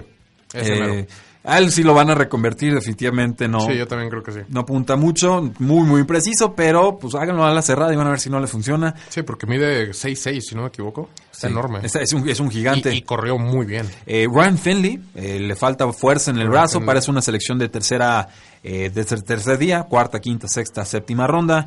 Eh, 0.55 1.07
a 1.45 1.59
él 1.59 1.71
sí 1.73 1.83
lo 1.83 1.95
van 1.95 2.11
a 2.11 2.15
reconvertir, 2.15 2.75
definitivamente 2.75 3.49
no. 3.49 3.61
Sí, 3.61 3.75
yo 3.77 3.87
también 3.87 4.11
creo 4.11 4.23
que 4.23 4.33
sí. 4.33 4.41
No 4.49 4.61
apunta 4.61 4.97
mucho, 4.97 5.51
muy, 5.61 5.87
muy 5.87 6.05
preciso, 6.05 6.55
pero 6.55 6.99
pues 6.99 7.15
háganlo 7.15 7.45
a 7.47 7.55
la 7.55 7.63
cerrada 7.63 7.93
y 7.93 7.97
van 7.97 8.07
a 8.07 8.11
ver 8.11 8.21
si 8.21 8.29
no 8.29 8.39
le 8.39 8.47
funciona. 8.47 8.95
Sí, 9.09 9.23
porque 9.23 9.47
mide 9.47 9.91
6'6", 9.91 10.41
si 10.43 10.55
no 10.55 10.63
me 10.63 10.69
equivoco. 10.69 11.09
Está 11.33 11.47
Sí. 11.47 11.53
enorme. 11.53 11.81
Es, 11.85 11.95
es 11.95 12.13
un, 12.13 12.29
es 12.29 12.41
un 12.41 12.51
gigante. 12.51 12.93
y, 12.93 12.99
y 12.99 13.03
corrió 13.03 13.39
muy 13.39 13.65
bien. 13.65 13.87
Eh, 14.05 14.27
Ryan 14.31 14.59
Finley, 14.59 15.01
eh, 15.15 15.39
le 15.41 15.57
falta 15.57 15.91
fuerza 15.93 16.31
en 16.33 16.37
el 16.39 16.43
Ryan 16.49 16.53
brazo, 16.53 16.73
Finley. 16.75 16.87
parece 16.87 17.11
una 17.13 17.23
selección 17.23 17.59
de 17.59 17.69
tercera, 17.71 18.29
eh, 18.63 18.91
de 18.91 19.05
ter- 19.07 19.23
tercer 19.23 19.57
día, 19.57 19.85
cuarta, 19.85 20.21
quinta, 20.21 20.49
sexta, 20.49 20.85
séptima 20.85 21.27
ronda. 21.27 21.67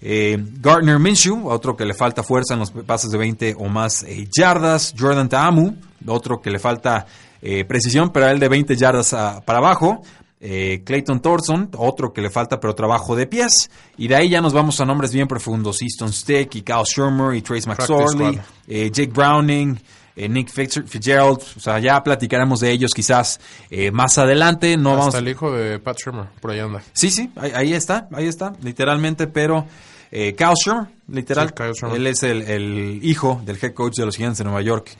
Eh, 0.00 0.38
Gardner 0.60 0.98
Minshew, 0.98 1.48
otro 1.48 1.76
que 1.76 1.84
le 1.84 1.94
falta 1.94 2.22
fuerza 2.22 2.54
en 2.54 2.60
los 2.60 2.70
pases 2.70 3.10
de 3.10 3.18
20 3.18 3.56
o 3.58 3.68
más 3.68 4.02
eh, 4.04 4.28
yardas. 4.30 4.94
Jordan 4.98 5.28
Taamu, 5.28 5.74
otro 6.06 6.40
que 6.40 6.50
le 6.50 6.58
falta 6.58 7.06
eh, 7.42 7.64
precisión, 7.64 8.10
pero 8.12 8.26
a 8.26 8.30
él 8.30 8.38
de 8.38 8.48
20 8.48 8.76
yardas 8.76 9.12
a- 9.14 9.40
para 9.44 9.58
abajo. 9.58 10.02
Clayton 10.40 11.20
Thorson, 11.20 11.68
otro 11.76 12.12
que 12.12 12.20
le 12.22 12.30
falta 12.30 12.60
pero 12.60 12.72
trabajo 12.72 13.16
de 13.16 13.26
pies. 13.26 13.68
Y 13.96 14.06
de 14.06 14.14
ahí 14.14 14.28
ya 14.28 14.40
nos 14.40 14.52
vamos 14.52 14.80
a 14.80 14.84
nombres 14.84 15.12
bien 15.12 15.26
profundos. 15.26 15.82
Easton 15.82 16.12
Stick 16.12 16.54
y 16.54 16.62
Kyle 16.62 16.84
Shermer 16.84 17.34
y 17.34 17.42
Trace 17.42 17.68
McSorley, 17.68 18.38
Jake 18.68 19.10
Browning, 19.12 19.80
eh, 20.18 20.28
Nick 20.28 20.50
Fitz- 20.50 20.84
Fitzgerald. 20.86 21.40
O 21.56 21.60
sea, 21.60 21.78
ya 21.78 22.02
platicaremos 22.02 22.60
de 22.60 22.70
ellos 22.72 22.92
quizás 22.94 23.40
eh, 23.70 23.90
más 23.90 24.18
adelante. 24.18 24.76
No 24.76 24.90
vamos 24.90 25.06
Hasta 25.08 25.18
el 25.20 25.28
hijo 25.28 25.52
de 25.52 25.78
Pat 25.78 25.96
Shermer, 25.98 26.26
por 26.40 26.50
ahí 26.50 26.58
anda. 26.60 26.82
Sí, 26.92 27.10
sí, 27.10 27.30
ahí, 27.36 27.52
ahí 27.54 27.72
está, 27.74 28.08
ahí 28.12 28.26
está, 28.26 28.52
literalmente, 28.62 29.26
pero 29.28 29.66
eh, 30.10 30.34
Kyle 30.36 30.54
Shermer, 30.62 30.86
literal, 31.08 31.48
Sí, 31.48 31.54
Kyle 31.56 31.72
Shermer. 31.72 31.96
él 31.96 32.06
es 32.06 32.22
el, 32.22 32.42
el 32.42 33.00
hijo 33.02 33.40
del 33.44 33.58
head 33.62 33.72
coach 33.74 33.94
de 33.96 34.06
los 34.06 34.16
Gigantes 34.16 34.38
de 34.38 34.44
Nueva 34.44 34.62
York. 34.62 34.90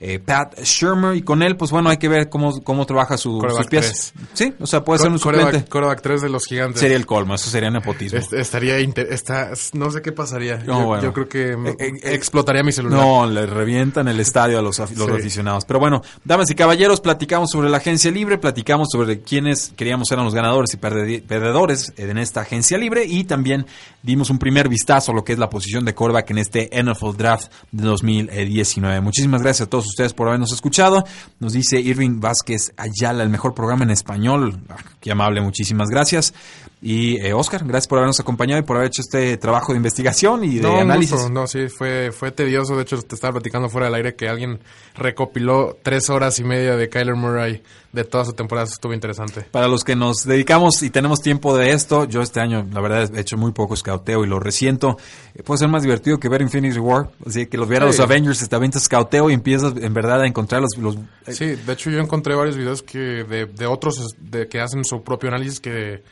Eh, 0.00 0.18
Pat 0.18 0.58
Shermer 0.60 1.16
y 1.16 1.22
con 1.22 1.42
él 1.42 1.56
pues 1.56 1.70
bueno 1.70 1.88
hay 1.90 1.96
que 1.96 2.08
ver 2.08 2.28
cómo, 2.28 2.60
cómo 2.62 2.84
trabaja 2.86 3.16
su, 3.16 3.40
sus 3.56 3.66
pies 3.66 4.12
tres. 4.14 4.26
sí 4.34 4.54
o 4.60 4.66
sea 4.66 4.84
puede 4.84 5.00
ser 5.00 5.10
un 5.10 5.18
Coreback, 5.18 5.46
suplente 5.46 5.68
coreback 5.70 6.00
3 6.02 6.22
de 6.22 6.28
los 6.28 6.44
gigantes. 6.46 6.80
sería 6.80 6.96
el 6.96 7.06
colmo 7.06 7.34
eso 7.34 7.48
sería 7.50 7.70
nepotismo 7.70 8.18
Est- 8.18 8.32
estaría 8.34 8.80
inter- 8.80 9.08
está, 9.10 9.50
no 9.74 9.90
sé 9.90 10.02
qué 10.02 10.12
pasaría. 10.12 10.58
No, 10.58 10.80
yo, 10.80 10.86
bueno. 10.86 11.02
yo 11.02 11.12
creo 11.12 11.28
que 11.28 11.56
me- 11.56 11.70
Eh, 11.70 11.76
eh, 11.78 11.90
eh, 12.02 12.14
explotaría 12.14 12.62
mi 12.62 12.72
celular. 12.72 12.98
No, 13.00 13.26
le 13.26 13.46
revientan 13.46 14.08
el 14.08 14.20
estadio 14.20 14.58
a 14.58 14.62
los, 14.62 14.78
afi- 14.80 14.96
los 14.96 15.06
Sí. 15.08 15.12
aficionados. 15.14 15.64
Pero 15.64 15.80
bueno, 15.80 16.02
damas 16.24 16.50
y 16.50 16.54
caballeros, 16.54 17.00
platicamos 17.00 17.50
sobre 17.50 17.68
la 17.70 17.78
agencia 17.78 18.10
libre, 18.10 18.38
platicamos 18.38 18.88
sobre 18.90 19.20
quiénes 19.20 19.72
queríamos 19.76 20.10
eran 20.12 20.24
los 20.24 20.34
ganadores 20.34 20.72
y 20.74 20.76
perdedores 20.76 21.92
en 21.96 22.18
esta 22.18 22.42
agencia 22.42 22.78
libre 22.78 23.04
y 23.06 23.24
también 23.24 23.66
dimos 24.02 24.30
un 24.30 24.38
primer 24.38 24.68
vistazo 24.68 25.12
a 25.12 25.14
lo 25.14 25.24
que 25.24 25.32
es 25.32 25.38
la 25.38 25.48
posición 25.50 25.84
de 25.84 25.94
quarterback 25.94 26.30
en 26.30 26.38
este 26.38 26.70
NFL 26.82 27.16
Draft 27.16 27.50
de 27.72 27.84
2019. 27.84 29.00
Muchísimas 29.00 29.42
gracias 29.42 29.66
a 29.66 29.70
todos 29.70 29.85
ustedes 29.86 30.12
por 30.12 30.28
habernos 30.28 30.52
escuchado. 30.52 31.04
Nos 31.40 31.52
dice 31.52 31.80
Irving 31.80 32.20
Vázquez 32.20 32.72
Ayala, 32.76 33.22
el 33.22 33.28
mejor 33.28 33.54
programa 33.54 33.84
en 33.84 33.90
español. 33.90 34.60
Ah, 34.68 34.76
Qué 35.00 35.12
amable, 35.12 35.40
muchísimas 35.40 35.88
gracias. 35.88 36.34
Y 36.82 37.16
eh, 37.24 37.32
Oscar, 37.32 37.62
gracias 37.64 37.88
por 37.88 37.98
habernos 37.98 38.20
acompañado 38.20 38.60
y 38.60 38.62
por 38.64 38.76
haber 38.76 38.88
hecho 38.88 39.00
este 39.00 39.38
trabajo 39.38 39.72
de 39.72 39.78
investigación 39.78 40.44
y 40.44 40.56
de 40.56 40.62
No, 40.62 40.78
análisis. 40.78 41.12
gusto. 41.14 41.30
no, 41.30 41.46
sí, 41.46 41.68
fue, 41.68 42.12
fue 42.12 42.32
tedioso. 42.32 42.76
De 42.76 42.82
hecho, 42.82 43.00
te 43.00 43.14
estaba 43.14 43.32
platicando 43.32 43.70
fuera 43.70 43.86
del 43.86 43.94
aire 43.94 44.14
que 44.14 44.28
alguien 44.28 44.60
recopiló 44.94 45.76
tres 45.82 46.10
horas 46.10 46.38
y 46.38 46.44
media 46.44 46.76
de 46.76 46.88
Kyler 46.90 47.14
Murray 47.14 47.62
de 47.92 48.04
toda 48.04 48.26
su 48.26 48.34
temporada. 48.34 48.66
Eso 48.66 48.74
estuvo 48.74 48.92
interesante. 48.92 49.40
Para 49.50 49.68
los 49.68 49.84
que 49.84 49.96
nos 49.96 50.24
dedicamos 50.24 50.82
y 50.82 50.90
tenemos 50.90 51.20
tiempo 51.22 51.56
de 51.56 51.72
esto, 51.72 52.04
yo 52.04 52.20
este 52.20 52.40
año, 52.40 52.66
la 52.70 52.80
verdad, 52.82 53.10
he 53.16 53.20
hecho 53.20 53.38
muy 53.38 53.52
poco 53.52 53.74
scouteo 53.74 54.22
y 54.24 54.28
lo 54.28 54.38
resiento. 54.38 54.98
Eh, 55.34 55.42
puede 55.42 55.58
ser 55.58 55.68
más 55.68 55.82
divertido 55.82 56.18
que 56.18 56.28
ver 56.28 56.42
Infinity 56.42 56.78
War. 56.78 57.08
Así 57.26 57.46
que 57.46 57.56
los 57.56 57.68
viera 57.68 57.86
Sí. 57.86 57.92
los 57.98 58.00
Avengers, 58.00 58.46
te 58.46 58.54
avientas 58.54 58.82
scouteo 58.84 59.30
y 59.30 59.32
empiezas 59.32 59.72
en 59.80 59.94
verdad 59.94 60.20
a 60.20 60.26
encontrar 60.26 60.60
los. 60.60 60.76
los- 60.76 60.96
eh, 61.26 61.32
Sí, 61.32 61.46
de 61.46 61.72
hecho 61.72 61.88
yo 61.90 62.00
encontré 62.00 62.34
varios 62.34 62.56
videos 62.58 62.82
que 62.82 62.98
de, 62.98 63.46
de 63.46 63.66
otros 63.66 64.14
de, 64.20 64.46
que 64.46 64.60
hacen 64.60 64.84
su 64.84 65.02
propio 65.02 65.30
análisis 65.30 65.58
que 65.58 66.02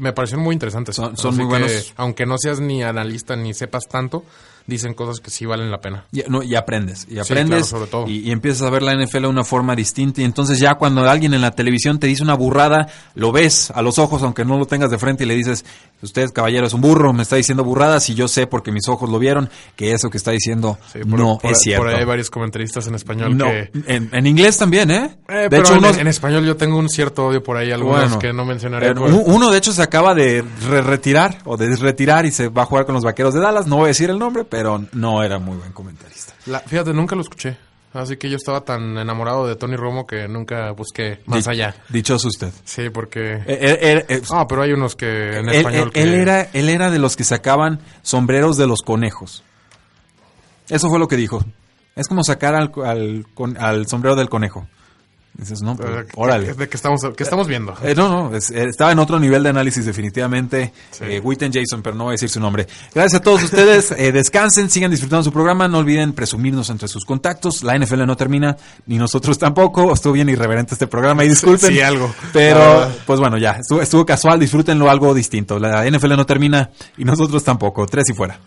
me 0.00 0.12
parecieron 0.12 0.44
muy 0.44 0.54
interesantes. 0.54 0.96
Son- 0.96 1.14
muy 1.36 1.38
que, 1.38 1.44
buenos. 1.44 1.92
Aunque 1.96 2.26
no 2.26 2.36
seas 2.38 2.60
ni 2.60 2.82
analista 2.82 3.36
ni 3.36 3.54
sepas 3.54 3.84
tanto, 3.88 4.24
dicen 4.66 4.94
cosas 4.94 5.20
que 5.20 5.30
sí 5.30 5.46
valen 5.46 5.70
la 5.70 5.80
pena. 5.80 6.04
y, 6.12 6.22
no, 6.28 6.42
y 6.42 6.54
aprendes, 6.54 7.06
y 7.08 7.14
Sí, 7.14 7.18
aprendes, 7.20 7.46
claro, 7.48 7.64
sobre 7.64 7.90
todo. 7.90 8.08
Y, 8.08 8.20
y 8.28 8.30
empiezas 8.30 8.62
a 8.62 8.70
ver 8.70 8.82
la 8.82 8.94
NFL 8.94 9.22
de 9.22 9.26
una 9.28 9.44
forma 9.44 9.74
distinta. 9.76 10.20
Y 10.20 10.24
entonces 10.24 10.58
ya 10.58 10.74
cuando 10.76 11.08
alguien 11.08 11.34
en 11.34 11.40
la 11.40 11.50
televisión 11.52 11.98
te 11.98 12.06
dice 12.06 12.22
una 12.22 12.34
burrada, 12.34 12.88
lo 13.14 13.32
ves 13.32 13.70
a 13.74 13.82
los 13.82 13.98
ojos, 13.98 14.22
aunque 14.22 14.44
no 14.44 14.58
lo 14.58 14.66
tengas 14.66 14.90
de 14.90 14.98
frente, 14.98 15.24
y 15.24 15.26
le 15.26 15.34
dices, 15.34 15.64
usted 16.02 16.30
caballero 16.32 16.66
es 16.66 16.72
un 16.74 16.80
burro, 16.80 17.12
me 17.12 17.22
está 17.22 17.36
diciendo 17.36 17.64
burradas, 17.64 18.08
y 18.10 18.14
yo 18.14 18.28
sé 18.28 18.46
porque 18.46 18.72
mis 18.72 18.88
ojos 18.88 19.08
lo 19.10 19.18
vieron, 19.18 19.48
que 19.76 19.92
eso 19.92 20.10
que 20.10 20.18
está 20.18 20.30
diciendo 20.30 20.78
Sí, 20.92 21.00
por- 21.00 21.18
no 21.18 21.38
por- 21.40 21.52
es 21.52 21.58
cierto. 21.60 21.84
Por 21.84 21.92
ahí 21.92 22.00
hay 22.00 22.04
varios 22.06 22.30
comentaristas 22.30 22.86
en 22.86 22.94
español 22.94 23.36
No, 23.36 23.46
que... 23.46 23.70
en, 23.86 24.08
en 24.12 24.26
inglés 24.26 24.58
también, 24.58 24.90
¿eh? 24.90 25.16
Eh, 25.28 25.34
de 25.34 25.50
pero 25.50 25.62
hecho, 25.62 25.72
en, 25.74 25.78
unos, 25.78 25.98
en 25.98 26.06
español 26.08 26.44
yo 26.44 26.56
tengo 26.56 26.78
un 26.78 26.88
cierto 26.88 27.26
odio 27.26 27.42
por 27.42 27.56
ahí, 27.56 27.70
algunos 27.70 28.00
Bueno, 28.00 28.18
que 28.18 28.32
no 28.32 28.44
mencionaré. 28.44 28.94
por- 28.94 29.10
Uno 29.12 29.50
de 29.50 29.58
hecho 29.58 29.72
se 29.72 29.82
acaba 29.82 30.14
de 30.14 30.44
re- 30.68 30.82
retirar 30.82 31.38
o 31.44 31.56
de 31.56 31.68
desretirar 31.68 32.26
y 32.26 32.30
se 32.30 32.48
va 32.48 32.62
a 32.62 32.66
jugar 32.66 32.84
con 32.86 32.94
los 32.94 33.04
vaqueros 33.04 33.34
de 33.34 33.40
Dallas. 33.40 33.66
No 33.66 33.76
voy 33.76 33.84
a 33.84 33.88
decir 33.88 34.10
el 34.10 34.18
nombre, 34.18 34.44
pero 34.52 34.84
no 34.92 35.22
era 35.24 35.38
muy 35.38 35.56
buen 35.56 35.72
comentarista. 35.72 36.34
La- 36.46 36.60
fíjate, 36.60 36.92
nunca 36.92 37.16
lo 37.16 37.22
escuché. 37.22 37.56
Así 37.94 38.16
que 38.16 38.30
yo 38.30 38.36
estaba 38.36 38.62
tan 38.62 38.96
enamorado 38.98 39.46
de 39.46 39.56
Tony 39.56 39.76
Romo 39.76 40.06
que 40.06 40.26
nunca 40.28 40.70
busqué 40.72 41.20
más 41.26 41.46
allá. 41.48 41.74
Dichoso 41.90 42.28
usted. 42.28 42.50
Sí, 42.64 42.88
porque... 42.90 43.32
Eh, 43.34 43.44
eh, 43.46 43.78
eh, 43.80 44.04
eh, 44.08 44.22
Ah, 44.30 44.46
pero 44.48 44.62
hay 44.62 44.72
unos 44.72 44.94
que 44.96 45.38
en 45.38 45.48
él, 45.48 45.54
español 45.56 45.82
él- 45.88 45.92
que... 45.92 46.02
él 46.02 46.14
era, 46.14 46.42
él 46.52 46.68
era 46.70 46.90
de 46.90 46.98
los 46.98 47.16
que 47.16 47.24
sacaban 47.24 47.80
sombreros 48.02 48.56
de 48.56 48.66
los 48.66 48.80
conejos. 48.82 49.42
Eso 50.68 50.88
fue 50.88 50.98
lo 50.98 51.08
que 51.08 51.16
dijo. 51.16 51.44
Es 51.96 52.08
como 52.08 52.22
sacar 52.24 52.54
al, 52.54 52.72
al, 52.84 53.26
al 53.58 53.86
sombrero 53.86 54.16
del 54.16 54.28
conejo. 54.30 54.66
Dices, 55.34 55.62
no, 55.62 55.76
pues, 55.76 55.88
órale. 56.14 56.52
¿De 56.52 56.68
qué 56.68 56.76
estamos, 56.76 57.00
qué 57.16 57.22
estamos 57.22 57.48
viendo? 57.48 57.74
Eh, 57.82 57.94
no, 57.96 58.08
no, 58.30 58.36
es- 58.36 58.50
eh, 58.50 58.64
estaba 58.68 58.92
en 58.92 58.98
otro 58.98 59.18
nivel 59.18 59.42
de 59.42 59.48
análisis 59.48 59.86
definitivamente. 59.86 60.72
Sí. 60.90 61.04
Eh, 61.06 61.20
Witten 61.20 61.50
Jason, 61.52 61.82
pero 61.82 61.96
no 61.96 62.04
voy 62.04 62.10
a 62.12 62.14
decir 62.14 62.28
su 62.28 62.38
nombre. 62.38 62.66
Gracias 62.94 63.20
a 63.20 63.24
todos 63.24 63.42
ustedes. 63.42 63.92
eh, 63.92 64.12
descansen, 64.12 64.68
sigan 64.68 64.90
disfrutando 64.90 65.24
su 65.24 65.32
programa. 65.32 65.68
No 65.68 65.78
olviden 65.78 66.12
presumirnos 66.12 66.68
entre 66.68 66.86
sus 66.86 67.04
contactos. 67.06 67.64
La 67.64 67.74
NFL 67.78 68.04
no 68.06 68.16
termina, 68.16 68.56
ni 68.86 68.98
nosotros 68.98 69.38
tampoco. 69.38 69.92
Estuvo 69.94 70.12
bien 70.12 70.28
irreverente 70.28 70.74
este 70.74 70.86
programa 70.86 71.24
y 71.24 71.28
disculpen. 71.30 71.70
sí, 71.72 71.80
algo. 71.80 72.14
Pero, 72.32 72.90
pues 73.06 73.18
bueno, 73.18 73.38
ya, 73.38 73.52
estuvo, 73.52 73.80
estuvo 73.80 74.04
casual. 74.04 74.38
Disfrútenlo 74.38 74.90
algo 74.90 75.14
distinto. 75.14 75.58
La 75.58 75.86
NFL 75.90 76.14
no 76.16 76.26
termina 76.26 76.70
y 76.98 77.04
nosotros 77.06 77.42
tampoco. 77.42 77.86
Tres 77.86 78.04
y 78.10 78.12
fuera. 78.12 78.38